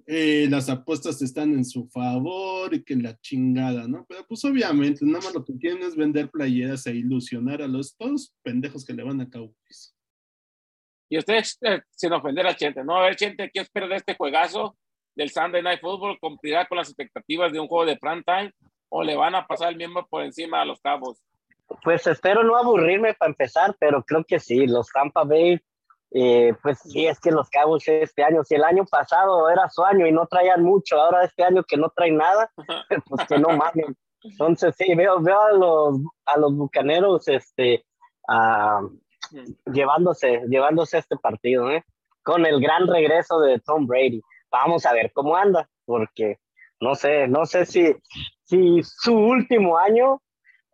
eh, 0.06 0.48
las 0.50 0.70
apuestas 0.70 1.22
están 1.22 1.54
en 1.54 1.66
su 1.66 1.88
favor 1.88 2.74
y 2.74 2.84
que 2.84 2.95
la 2.95 3.18
chingada, 3.20 3.88
¿no? 3.88 4.06
Pero 4.08 4.26
pues 4.28 4.43
obviamente, 4.45 5.06
nada 5.06 5.24
más 5.24 5.34
lo 5.34 5.43
que 5.43 5.58
quieren 5.58 5.82
es 5.84 5.95
vender 5.95 6.30
playeras 6.30 6.86
e 6.88 6.95
ilusionar 6.95 7.62
a 7.62 7.68
los 7.68 7.95
todos 7.95 8.34
pendejos 8.43 8.86
que 8.86 8.93
le 8.93 9.04
van 9.04 9.22
a 9.22 9.30
Cowboys. 9.30 9.95
Y 11.10 11.18
ustedes, 11.18 11.58
eh, 11.62 11.82
sin 11.89 12.14
ofender 12.14 12.45
a 12.48 12.56
Chente, 12.56 12.84
¿no? 12.84 12.98
A 12.98 13.06
ver, 13.06 13.16
Chente, 13.16 13.50
¿qué 13.54 13.62
espera 13.62 13.88
de 13.88 13.95
este 13.95 14.16
juegazo 14.16 14.78
del 15.16 15.30
Sunday 15.30 15.64
Night 15.64 15.80
Football? 15.80 16.20
¿Cumplirá 16.20 16.68
con 16.68 16.78
las 16.78 16.89
expectativas 16.89 17.52
de 17.52 17.60
un 17.60 17.68
juego 17.68 17.86
de 17.86 17.98
prime 17.98 18.24
time 18.24 18.52
o 18.89 19.04
le 19.04 19.16
van 19.16 19.36
a 19.36 19.48
pasar 19.48 19.70
el 19.70 19.78
miembro 19.78 20.06
por 20.08 20.24
encima 20.24 20.62
a 20.62 20.66
los 20.66 20.80
cabos? 20.82 21.22
Pues 21.84 22.08
espero 22.08 22.43
no 22.43 22.58
aburrirme 22.58 23.14
para 23.14 23.30
empezar, 23.30 23.76
pero 23.80 24.04
creo 24.04 24.24
que 24.24 24.39
sí, 24.39 24.68
los 24.68 24.88
Tampa 24.89 25.24
Bay 25.24 25.60
eh, 26.12 26.53
pues 26.62 26.80
sí, 26.80 27.05
es 27.05 27.20
que 27.20 27.32
los 27.32 27.49
Cabos 27.49 27.88
este 27.88 28.24
año, 28.24 28.43
si 28.43 28.55
el 28.55 28.64
año 28.64 28.86
pasado 28.86 29.49
era 29.49 29.70
su 29.70 29.84
año 29.84 30.08
y 30.08 30.12
no 30.12 30.26
traían 30.28 30.64
mucho, 30.64 30.99
ahora 30.99 31.26
este 31.26 31.43
año 31.43 31.64
que 31.64 31.78
no 31.78 31.89
traen 31.95 32.18
nada, 32.18 32.51
pues 33.10 33.28
que 33.28 33.38
no 33.38 33.49
mamen. 33.49 33.95
Entonces 34.24 34.76
sí, 34.78 34.93
veo, 34.95 35.22
veo 35.22 35.41
a 35.41 35.51
los, 35.51 35.99
a 36.26 36.38
los 36.39 36.55
bucaneros 36.55 37.28
este, 37.28 37.86
llevándose, 39.66 40.43
llevándose 40.47 40.97
este 40.97 41.18
partido, 41.18 41.70
¿eh? 41.72 41.84
con 42.28 42.45
el 42.45 42.60
gran 42.60 42.88
regreso 42.88 43.39
de 43.39 43.60
Tom 43.60 43.88
Brady. 43.88 44.22
Vamos 44.51 44.86
a 44.86 44.91
ver 44.91 45.12
cómo 45.14 45.38
anda, 45.38 45.70
porque 45.86 46.39
no 46.82 46.93
sé, 46.95 47.28
no 47.28 47.45
sé 47.45 47.66
si, 47.66 47.95
si 48.43 48.82
su 48.84 49.16
último 49.16 49.78
año 49.78 50.22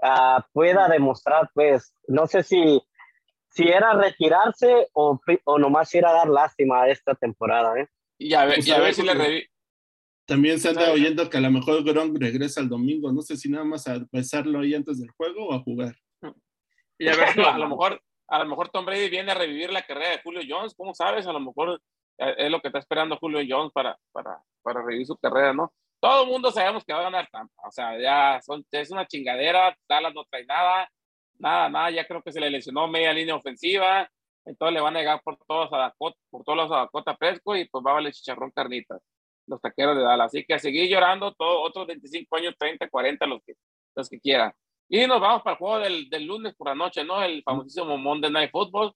ah, 0.01 0.43
pueda 0.51 0.87
demostrar, 0.87 1.51
pues, 1.53 1.95
no 2.07 2.25
sé 2.25 2.41
si 2.41 2.81
si 3.53 3.67
era 3.67 3.93
retirarse 3.93 4.89
o, 4.93 5.19
o 5.43 5.59
nomás 5.59 5.93
era 5.93 6.11
dar 6.11 6.27
lástima 6.27 6.81
a 6.81 6.89
esta 6.89 7.13
temporada, 7.13 7.79
¿eh? 7.79 7.87
Y 8.17 8.33
a 8.33 8.45
ver, 8.45 8.55
pues 8.55 8.67
y 8.67 8.71
a 8.71 8.79
ver 8.79 8.93
si 8.95 9.03
le 9.03 9.13
revi 9.13 9.47
También 10.25 10.59
se 10.59 10.69
anda 10.69 10.91
oyendo 10.91 11.29
que 11.29 11.37
a 11.37 11.41
lo 11.41 11.51
mejor 11.51 11.83
Gronk 11.83 12.17
regresa 12.19 12.61
el 12.61 12.69
domingo. 12.69 13.11
No 13.11 13.21
sé 13.21 13.37
si 13.37 13.49
nada 13.49 13.63
más 13.63 13.87
a 13.87 13.99
besarlo 14.11 14.59
ahí 14.59 14.73
antes 14.73 14.99
del 14.99 15.11
juego 15.11 15.49
o 15.49 15.53
a 15.53 15.59
jugar. 15.59 15.95
Y 16.97 17.07
a 17.07 17.15
ver, 17.15 17.27
a 17.47 17.57
lo 17.59 17.69
mejor, 17.69 18.01
a 18.27 18.39
lo 18.39 18.49
mejor 18.49 18.69
Tom 18.69 18.85
Brady 18.85 19.09
viene 19.09 19.31
a 19.31 19.35
revivir 19.35 19.71
la 19.71 19.83
carrera 19.83 20.09
de 20.09 20.21
Julio 20.23 20.41
Jones. 20.47 20.73
¿Cómo 20.75 20.95
sabes? 20.95 21.27
A 21.27 21.33
lo 21.33 21.39
mejor 21.39 21.79
eh, 22.17 22.35
es 22.37 22.49
lo 22.49 22.59
que 22.59 22.69
está 22.69 22.79
esperando 22.79 23.17
Julio 23.17 23.41
Jones 23.47 23.71
para, 23.71 23.95
para, 24.11 24.41
para 24.63 24.81
revivir 24.81 25.05
su 25.05 25.17
carrera, 25.17 25.53
¿no? 25.53 25.71
Todo 25.99 26.23
el 26.23 26.29
mundo 26.29 26.51
sabemos 26.51 26.83
que 26.83 26.93
va 26.93 27.01
a 27.01 27.03
ganar 27.03 27.29
Tampa. 27.31 27.67
O 27.67 27.71
sea, 27.71 27.99
ya 27.99 28.41
son, 28.41 28.65
es 28.71 28.89
una 28.89 29.05
chingadera. 29.05 29.77
Dallas 29.87 30.13
no 30.15 30.25
trae 30.25 30.43
nada 30.45 30.89
nada, 31.43 31.69
nada, 31.69 31.91
ya 31.91 32.07
creo 32.07 32.23
que 32.23 32.31
se 32.31 32.39
le 32.39 32.49
lesionó 32.49 32.87
media 32.87 33.13
línea 33.13 33.35
ofensiva, 33.35 34.09
entonces 34.45 34.73
le 34.73 34.81
van 34.81 34.95
a 34.95 34.99
llegar 34.99 35.21
por 35.23 35.37
todos 35.45 35.71
a 35.73 35.77
Dakota, 35.77 36.17
por 36.29 36.43
todos 36.43 36.57
los 36.57 36.71
a 36.71 36.77
Dakota 36.77 37.17
Fresco 37.17 37.55
y 37.55 37.65
pues 37.65 37.83
va 37.85 37.91
a 37.91 37.95
valer 37.95 38.13
chicharrón 38.13 38.51
carnitas, 38.51 39.01
los 39.47 39.61
taqueros 39.61 39.97
de 39.97 40.03
Dallas. 40.03 40.27
Así 40.27 40.45
que 40.45 40.53
a 40.53 40.59
seguir 40.59 40.89
llorando 40.89 41.33
todos 41.33 41.67
otros 41.69 41.87
25 41.87 42.35
años, 42.37 42.55
30, 42.57 42.89
40, 42.89 43.25
los 43.27 43.41
que, 43.45 43.53
los 43.95 44.09
que 44.09 44.19
quieran. 44.19 44.53
Y 44.89 45.05
nos 45.05 45.19
vamos 45.19 45.43
para 45.43 45.53
el 45.53 45.57
juego 45.57 45.79
del, 45.79 46.09
del 46.09 46.25
lunes 46.25 46.55
por 46.55 46.67
la 46.69 46.75
noche, 46.75 47.03
¿no? 47.03 47.21
El 47.21 47.43
famosísimo 47.43 47.97
Monday 47.97 48.31
Night 48.31 48.51
Football, 48.51 48.93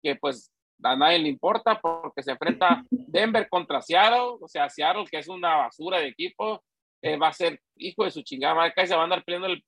que 0.00 0.14
pues 0.16 0.52
a 0.84 0.94
nadie 0.94 1.18
le 1.18 1.28
importa 1.28 1.80
porque 1.80 2.22
se 2.22 2.30
enfrenta 2.30 2.84
Denver 2.90 3.48
contra 3.48 3.82
Seattle, 3.82 4.38
o 4.40 4.46
sea, 4.46 4.68
Seattle 4.68 5.06
que 5.10 5.18
es 5.18 5.28
una 5.28 5.56
basura 5.56 5.98
de 5.98 6.08
equipo, 6.08 6.62
eh, 7.02 7.16
va 7.16 7.28
a 7.28 7.32
ser 7.32 7.60
hijo 7.76 8.04
de 8.04 8.12
su 8.12 8.22
chingada 8.22 8.54
madre, 8.54 8.86
se 8.86 8.94
va 8.94 9.00
a 9.00 9.04
andar 9.04 9.24
peleando 9.24 9.48
el, 9.48 9.64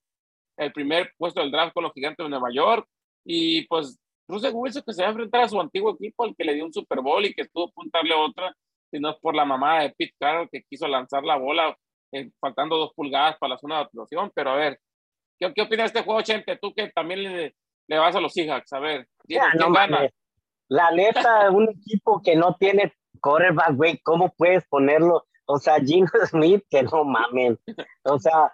el, 0.60 0.72
primer 0.72 1.12
puesto 1.16 1.40
del 1.40 1.50
draft 1.50 1.72
con 1.72 1.84
los 1.84 1.92
gigantes 1.92 2.24
de 2.24 2.30
Nueva 2.30 2.48
York. 2.52 2.86
Y 3.24 3.66
pues 3.66 3.98
Russell 4.28 4.52
Wilson 4.54 4.82
que 4.86 4.92
se 4.92 5.02
va 5.02 5.08
a 5.08 5.10
enfrentar 5.10 5.42
a 5.42 5.48
su 5.48 5.60
antiguo 5.60 5.94
equipo, 5.94 6.24
el 6.24 6.34
que 6.36 6.44
le 6.44 6.54
dio 6.54 6.64
un 6.64 6.72
Super 6.72 7.00
Bowl 7.00 7.24
y 7.24 7.34
que 7.34 7.42
estuvo 7.42 7.68
a 7.68 7.72
puntarle 7.72 8.14
otra, 8.14 8.54
si 8.90 8.98
no 8.98 9.10
es 9.10 9.16
por 9.20 9.34
la 9.34 9.44
mamá 9.44 9.82
de 9.82 9.90
Pete 9.90 10.14
Carroll 10.18 10.48
que 10.50 10.62
quiso 10.68 10.86
lanzar 10.88 11.24
la 11.24 11.36
bola 11.36 11.76
eh, 12.12 12.30
faltando 12.40 12.76
dos 12.76 12.92
pulgadas 12.94 13.36
para 13.38 13.54
la 13.54 13.58
zona 13.58 13.76
de 13.76 13.82
actuación. 13.82 14.30
Pero 14.34 14.50
a 14.50 14.56
ver, 14.56 14.80
¿qué, 15.38 15.52
qué 15.54 15.62
opinas 15.62 15.92
de 15.92 15.98
este 15.98 16.02
juego, 16.02 16.22
Chente? 16.22 16.58
Tú 16.60 16.72
que 16.74 16.90
también 16.90 17.22
le, 17.22 17.54
le 17.88 17.98
vas 17.98 18.14
a 18.14 18.20
los 18.20 18.32
Seahawks, 18.32 18.72
a 18.72 18.78
ver, 18.78 19.08
¿quién 19.26 19.42
gana? 19.72 20.08
La 20.68 20.92
neta, 20.92 21.50
un 21.50 21.68
equipo 21.68 22.22
que 22.22 22.36
no 22.36 22.56
tiene 22.58 22.94
quarterback, 23.20 23.74
güey, 23.74 23.98
¿cómo 23.98 24.32
puedes 24.36 24.64
ponerlo? 24.68 25.26
O 25.46 25.58
sea, 25.58 25.80
Gino 25.80 26.06
Smith, 26.26 26.64
que 26.70 26.84
no 26.84 27.04
mamen. 27.04 27.58
O 28.04 28.18
sea, 28.18 28.52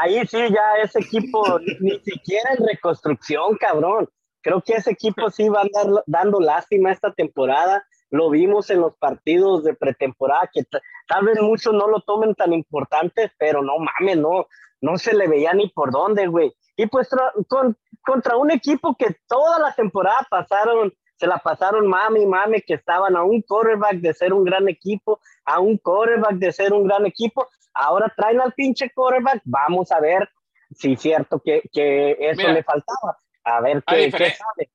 ahí 0.00 0.26
sí 0.26 0.38
ya 0.38 0.82
ese 0.82 1.00
equipo 1.00 1.58
ni 1.80 1.98
siquiera 2.00 2.52
en 2.56 2.66
reconstrucción, 2.66 3.56
cabrón. 3.56 4.08
Creo 4.42 4.62
que 4.62 4.74
ese 4.74 4.92
equipo 4.92 5.30
sí 5.30 5.48
va 5.48 5.60
a 5.60 5.62
andar 5.62 6.04
dando 6.06 6.40
lástima 6.40 6.92
esta 6.92 7.12
temporada. 7.12 7.84
Lo 8.10 8.30
vimos 8.30 8.70
en 8.70 8.80
los 8.80 8.96
partidos 8.96 9.64
de 9.64 9.74
pretemporada, 9.74 10.48
que 10.52 10.62
tal 11.08 11.26
vez 11.26 11.40
muchos 11.40 11.74
no 11.74 11.88
lo 11.88 12.00
tomen 12.00 12.34
tan 12.34 12.52
importante, 12.52 13.32
pero 13.38 13.62
no 13.62 13.74
mames, 13.78 14.16
no, 14.18 14.46
no 14.80 14.98
se 14.98 15.14
le 15.14 15.26
veía 15.26 15.52
ni 15.52 15.68
por 15.70 15.90
dónde, 15.90 16.28
güey. 16.28 16.52
Y 16.76 16.86
pues 16.86 17.08
con, 17.48 17.76
contra 18.02 18.36
un 18.36 18.52
equipo 18.52 18.94
que 18.96 19.16
toda 19.26 19.58
la 19.58 19.74
temporada 19.74 20.24
pasaron 20.30 20.92
se 21.16 21.26
la 21.26 21.38
pasaron 21.38 21.86
mami, 21.86 22.26
mami, 22.26 22.60
que 22.60 22.74
estaban 22.74 23.16
a 23.16 23.22
un 23.22 23.40
quarterback 23.42 23.96
de 23.96 24.12
ser 24.12 24.32
un 24.32 24.44
gran 24.44 24.68
equipo, 24.68 25.20
a 25.44 25.60
un 25.60 25.78
quarterback 25.78 26.34
de 26.34 26.52
ser 26.52 26.72
un 26.72 26.84
gran 26.84 27.06
equipo. 27.06 27.48
Ahora 27.76 28.12
traen 28.16 28.40
al 28.40 28.52
pinche 28.52 28.90
quarterback. 28.90 29.42
Vamos 29.44 29.92
a 29.92 30.00
ver 30.00 30.28
si 30.70 30.92
es 30.92 31.00
cierto 31.00 31.40
que, 31.44 31.62
que 31.72 32.16
eso 32.18 32.48
le 32.48 32.62
faltaba. 32.62 33.18
A 33.44 33.60
ver 33.60 33.82
qué, 33.86 34.10
sabe. 34.10 34.70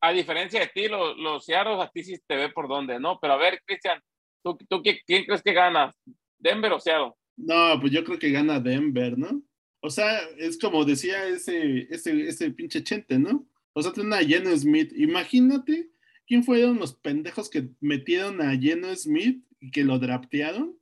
A 0.00 0.12
diferencia 0.12 0.60
de 0.60 0.68
ti, 0.68 0.88
los, 0.88 1.16
los 1.16 1.48
a 1.48 1.90
ti 1.92 2.04
sí 2.04 2.18
te 2.26 2.36
ve 2.36 2.48
por 2.50 2.68
dónde, 2.68 2.98
¿no? 3.00 3.18
Pero 3.20 3.34
a 3.34 3.36
ver, 3.36 3.60
Cristian, 3.64 4.00
¿tú, 4.42 4.56
tú 4.68 4.82
quién 4.82 5.24
crees 5.24 5.42
que 5.42 5.52
gana? 5.52 5.92
¿Denver 6.38 6.72
o 6.72 6.80
Seattle? 6.80 7.12
No, 7.36 7.78
pues 7.80 7.92
yo 7.92 8.04
creo 8.04 8.18
que 8.18 8.30
gana 8.30 8.60
Denver, 8.60 9.18
¿no? 9.18 9.42
O 9.80 9.90
sea, 9.90 10.18
es 10.38 10.58
como 10.58 10.84
decía 10.84 11.26
ese, 11.26 11.86
ese, 11.90 12.28
ese 12.28 12.50
pinche 12.50 12.82
chente, 12.82 13.18
¿no? 13.18 13.46
O 13.72 13.82
sea, 13.82 13.92
tiene 13.92 14.16
a 14.16 14.24
Geno 14.24 14.56
Smith. 14.56 14.92
Imagínate 14.96 15.90
quién 16.26 16.42
fueron 16.42 16.78
los 16.78 16.94
pendejos 16.94 17.50
que 17.50 17.68
metieron 17.80 18.40
a 18.40 18.56
Geno 18.56 18.94
Smith 18.96 19.44
y 19.60 19.70
que 19.70 19.84
lo 19.84 19.98
draftearon. 19.98 20.78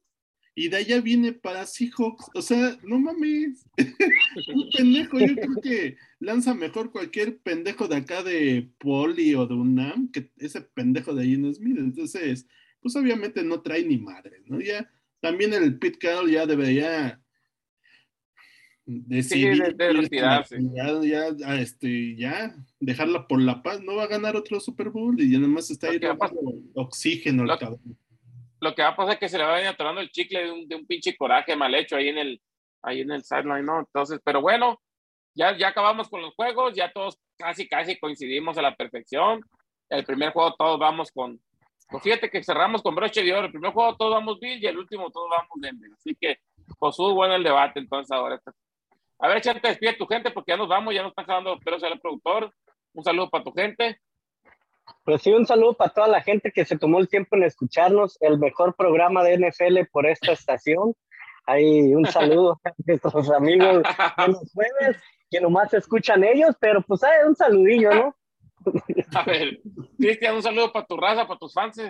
Y 0.54 0.68
de 0.68 0.76
allá 0.76 1.00
viene 1.00 1.32
para 1.32 1.66
Seahawks. 1.66 2.30
O 2.34 2.42
sea, 2.42 2.78
no 2.82 2.98
mames. 2.98 3.66
Un 4.54 4.70
pendejo. 4.70 5.18
Yo 5.18 5.34
creo 5.34 5.60
que 5.62 5.96
lanza 6.20 6.54
mejor 6.54 6.92
cualquier 6.92 7.38
pendejo 7.38 7.88
de 7.88 7.96
acá 7.96 8.22
de 8.22 8.70
Poli 8.78 9.34
o 9.34 9.46
de 9.46 9.54
UNAM 9.54 10.10
que 10.12 10.30
ese 10.38 10.60
pendejo 10.60 11.14
de 11.14 11.26
Geno 11.26 11.52
Smith. 11.52 11.78
Entonces, 11.78 12.46
pues 12.80 12.94
obviamente 12.96 13.42
no 13.42 13.62
trae 13.62 13.84
ni 13.84 13.98
madre, 13.98 14.42
¿no? 14.46 14.60
Ya 14.60 14.88
también 15.20 15.54
el 15.54 15.78
Pete 15.78 15.98
Carroll 15.98 16.30
ya 16.30 16.46
debería 16.46 17.20
decidir 18.84 19.74
retirarse. 19.78 20.58
Ya, 20.74 21.32
ya, 21.32 21.60
este, 21.60 22.14
ya, 22.16 22.54
dejarla 22.80 23.26
por 23.26 23.40
la 23.40 23.62
paz, 23.62 23.82
no 23.82 23.96
va 23.96 24.04
a 24.04 24.08
ganar 24.08 24.36
otro 24.36 24.60
Super 24.60 24.90
Bowl 24.90 25.18
y 25.18 25.32
ya 25.32 25.38
más 25.38 25.70
está 25.70 25.88
ahí 25.88 26.00
oxígeno 26.74 27.44
lo, 27.44 27.80
lo, 28.64 28.74
que 28.74 28.82
va 28.82 28.88
a 28.88 28.96
pasar 28.96 29.14
es 29.14 29.20
que 29.20 29.28
se 29.28 29.38
le 29.38 29.44
va 29.44 29.56
a 29.56 29.60
ir 29.60 29.66
atorando 29.66 30.00
el 30.00 30.10
chicle 30.10 30.44
de 30.44 30.50
un, 30.50 30.68
de 30.68 30.76
un, 30.76 30.86
pinche 30.86 31.16
coraje 31.16 31.54
mal 31.56 31.74
hecho 31.74 31.96
ahí 31.96 32.08
en 32.08 32.18
el, 32.18 32.42
ahí 32.82 33.00
en 33.00 33.10
el 33.10 33.22
sideline, 33.22 33.64
¿no? 33.64 33.80
Entonces, 33.80 34.20
pero 34.24 34.40
bueno, 34.40 34.80
ya, 35.34 35.56
ya 35.56 35.68
acabamos 35.68 36.08
con 36.08 36.22
los 36.22 36.34
juegos, 36.34 36.74
ya 36.74 36.92
todos 36.92 37.18
casi, 37.36 37.68
casi 37.68 37.98
coincidimos 37.98 38.58
a 38.58 38.62
la 38.62 38.74
perfección. 38.74 39.40
El 39.88 40.04
primer 40.04 40.32
juego 40.32 40.54
todos 40.54 40.78
vamos 40.78 41.10
con, 41.12 41.40
pues 41.88 42.02
fíjate 42.02 42.30
que 42.30 42.42
cerramos 42.42 42.82
con 42.82 42.94
broche 42.94 43.22
de 43.22 43.32
oro. 43.32 43.46
El 43.46 43.52
primer 43.52 43.72
juego 43.72 43.96
todos 43.96 44.12
vamos 44.12 44.40
bien 44.40 44.58
y 44.62 44.66
el 44.66 44.78
último 44.78 45.10
todos 45.10 45.28
vamos 45.30 45.50
Denver. 45.56 45.90
Así 45.96 46.16
que, 46.20 46.38
pues, 46.78 46.96
bueno 46.96 47.34
el 47.34 47.42
debate 47.42 47.80
entonces 47.80 48.10
ahora. 48.10 48.40
A 49.18 49.28
ver, 49.28 49.40
Chante, 49.40 49.68
despide 49.68 49.94
tu 49.94 50.06
gente 50.06 50.30
porque 50.30 50.52
ya 50.52 50.56
nos 50.56 50.68
vamos, 50.68 50.94
ya 50.94 51.02
nos 51.02 51.10
están 51.10 51.26
jalando 51.26 51.58
pero 51.64 51.78
ser 51.78 51.92
el 51.92 52.00
productor. 52.00 52.52
Un 52.92 53.04
saludo 53.04 53.30
para 53.30 53.44
tu 53.44 53.52
gente. 53.52 54.00
Pues 55.04 55.22
sí, 55.22 55.32
un 55.32 55.46
saludo 55.46 55.74
para 55.74 55.92
toda 55.92 56.08
la 56.08 56.22
gente 56.22 56.50
que 56.50 56.64
se 56.64 56.78
tomó 56.78 56.98
el 56.98 57.08
tiempo 57.08 57.36
en 57.36 57.44
escucharnos, 57.44 58.16
el 58.20 58.38
mejor 58.38 58.74
programa 58.74 59.22
de 59.22 59.38
NFL 59.38 59.90
por 59.92 60.06
esta 60.06 60.32
estación. 60.32 60.94
Ahí 61.46 61.94
un 61.94 62.06
saludo 62.06 62.60
a 62.64 62.72
nuestros 62.86 63.30
amigos 63.30 63.82
de 63.82 64.28
los 64.28 64.52
jueves, 64.52 64.96
que 65.30 65.40
nomás 65.40 65.74
escuchan 65.74 66.24
ellos, 66.24 66.56
pero 66.58 66.82
pues 66.82 67.02
hay 67.04 67.26
un 67.26 67.36
saludillo, 67.36 67.92
¿no? 67.92 68.16
A 69.14 69.24
ver, 69.24 69.60
Cristian, 69.98 70.36
un 70.36 70.42
saludo 70.42 70.72
para 70.72 70.86
tu 70.86 70.96
raza, 70.96 71.26
para 71.26 71.38
tus 71.38 71.52
fans. 71.52 71.80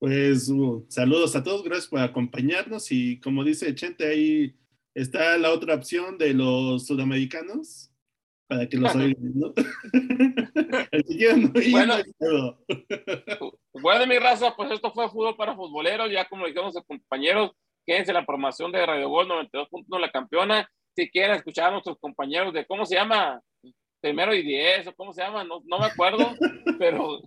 Pues 0.00 0.48
uh, 0.48 0.84
saludos 0.88 1.36
a 1.36 1.42
todos, 1.42 1.62
gracias 1.62 1.86
por 1.86 2.00
acompañarnos 2.00 2.90
y 2.90 3.20
como 3.20 3.44
dice 3.44 3.74
Chente, 3.74 4.06
ahí 4.06 4.54
Está 4.94 5.36
la 5.38 5.50
otra 5.50 5.74
opción 5.74 6.18
de 6.18 6.32
los 6.34 6.86
sudamericanos, 6.86 7.90
para 8.46 8.68
que 8.68 8.76
los 8.76 8.94
oigan, 8.94 9.32
¿no? 9.34 9.52
bueno, 11.70 11.94
bueno, 13.80 14.06
mi 14.06 14.18
raza, 14.18 14.54
pues 14.56 14.70
esto 14.70 14.92
fue 14.92 15.08
Fútbol 15.08 15.36
para 15.36 15.54
Futboleros, 15.54 16.10
ya 16.10 16.28
como 16.28 16.46
dijeron 16.46 16.72
los 16.74 16.84
compañeros, 16.84 17.52
quédense 17.86 18.12
la 18.12 18.24
programación 18.24 18.72
de 18.72 18.84
Radio 18.84 19.08
Gol 19.08 19.28
92.1 19.28 19.98
La 19.98 20.10
Campeona, 20.10 20.68
si 20.94 21.10
quieren 21.10 21.36
escuchar 21.36 21.68
a 21.68 21.72
nuestros 21.72 21.98
compañeros 21.98 22.52
de, 22.52 22.66
¿cómo 22.66 22.86
se 22.86 22.96
llama? 22.96 23.40
Primero 24.00 24.34
y 24.34 24.42
diez, 24.42 24.86
o 24.86 24.94
cómo 24.94 25.12
se 25.12 25.22
llama, 25.22 25.44
no, 25.44 25.62
no 25.64 25.78
me 25.78 25.86
acuerdo, 25.86 26.34
pero 26.78 27.20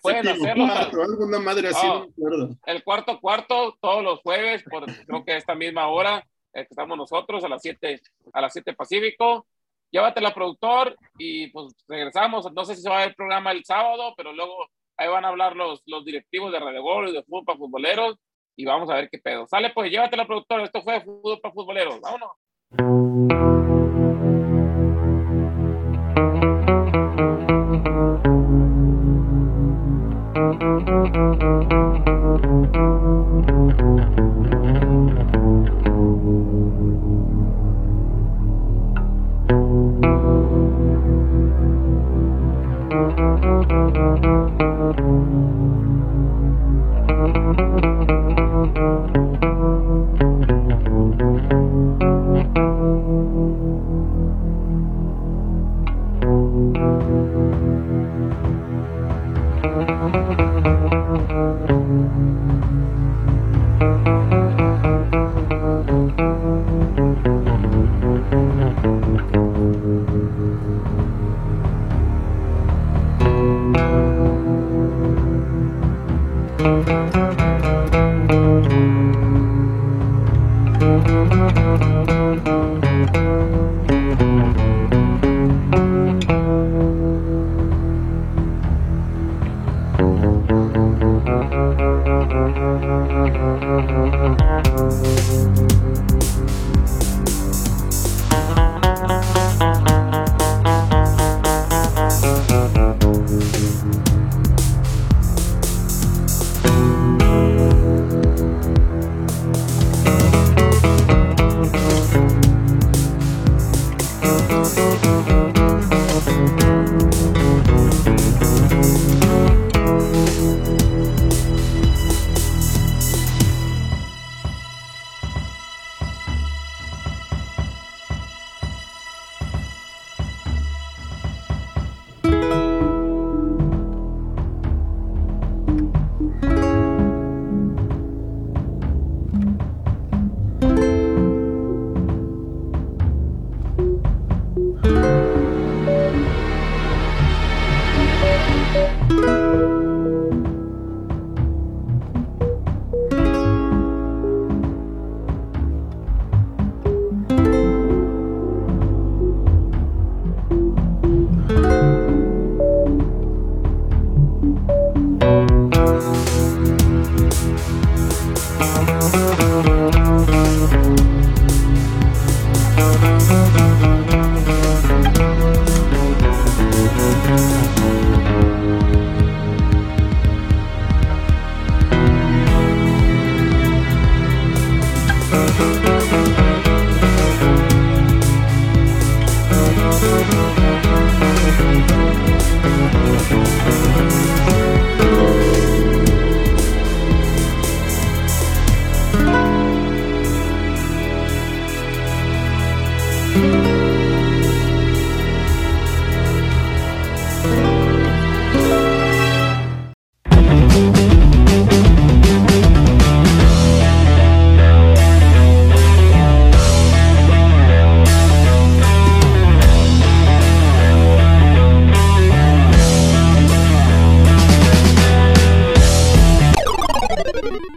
pueden 0.00 0.28
hacerlo. 0.28 0.64
alguna 0.64 1.38
madre 1.38 1.68
así, 1.68 1.86
no, 1.86 2.00
me 2.00 2.12
acuerdo. 2.12 2.56
El 2.66 2.84
cuarto 2.84 3.20
cuarto, 3.20 3.76
todos 3.80 4.02
los 4.02 4.20
jueves, 4.20 4.62
por 4.64 4.86
creo 4.86 5.24
que 5.24 5.32
a 5.32 5.36
esta 5.36 5.54
misma 5.54 5.88
hora, 5.88 6.26
estamos 6.52 6.96
nosotros 6.96 7.44
a 7.44 7.48
las 7.48 7.62
7 7.62 8.00
a 8.32 8.40
las 8.40 8.52
7 8.52 8.74
Pacífico. 8.74 9.46
Llévatela, 9.92 10.34
productor, 10.34 10.96
y 11.18 11.48
pues 11.48 11.74
regresamos. 11.86 12.50
No 12.52 12.64
sé 12.64 12.74
si 12.74 12.82
se 12.82 12.88
va 12.88 12.96
a 12.96 13.00
ver 13.00 13.08
el 13.10 13.14
programa 13.14 13.52
el 13.52 13.64
sábado, 13.64 14.14
pero 14.16 14.32
luego 14.32 14.66
ahí 14.96 15.08
van 15.08 15.24
a 15.24 15.28
hablar 15.28 15.54
los, 15.54 15.82
los 15.86 16.04
directivos 16.04 16.50
de 16.50 16.60
Radio 16.60 16.82
Gol 16.82 17.10
y 17.10 17.12
de 17.12 17.22
Fútbol 17.22 17.44
para 17.44 17.58
Futboleros 17.58 18.16
y 18.56 18.64
vamos 18.64 18.90
a 18.90 18.94
ver 18.94 19.08
qué 19.10 19.18
pedo. 19.18 19.46
Sale, 19.46 19.70
pues 19.70 19.90
llévatela, 19.90 20.26
productor. 20.26 20.60
Esto 20.62 20.82
fue 20.82 21.00
Fútbol 21.02 21.40
para 21.40 21.54
Futboleros. 21.54 22.00
Vámonos. 22.00 23.71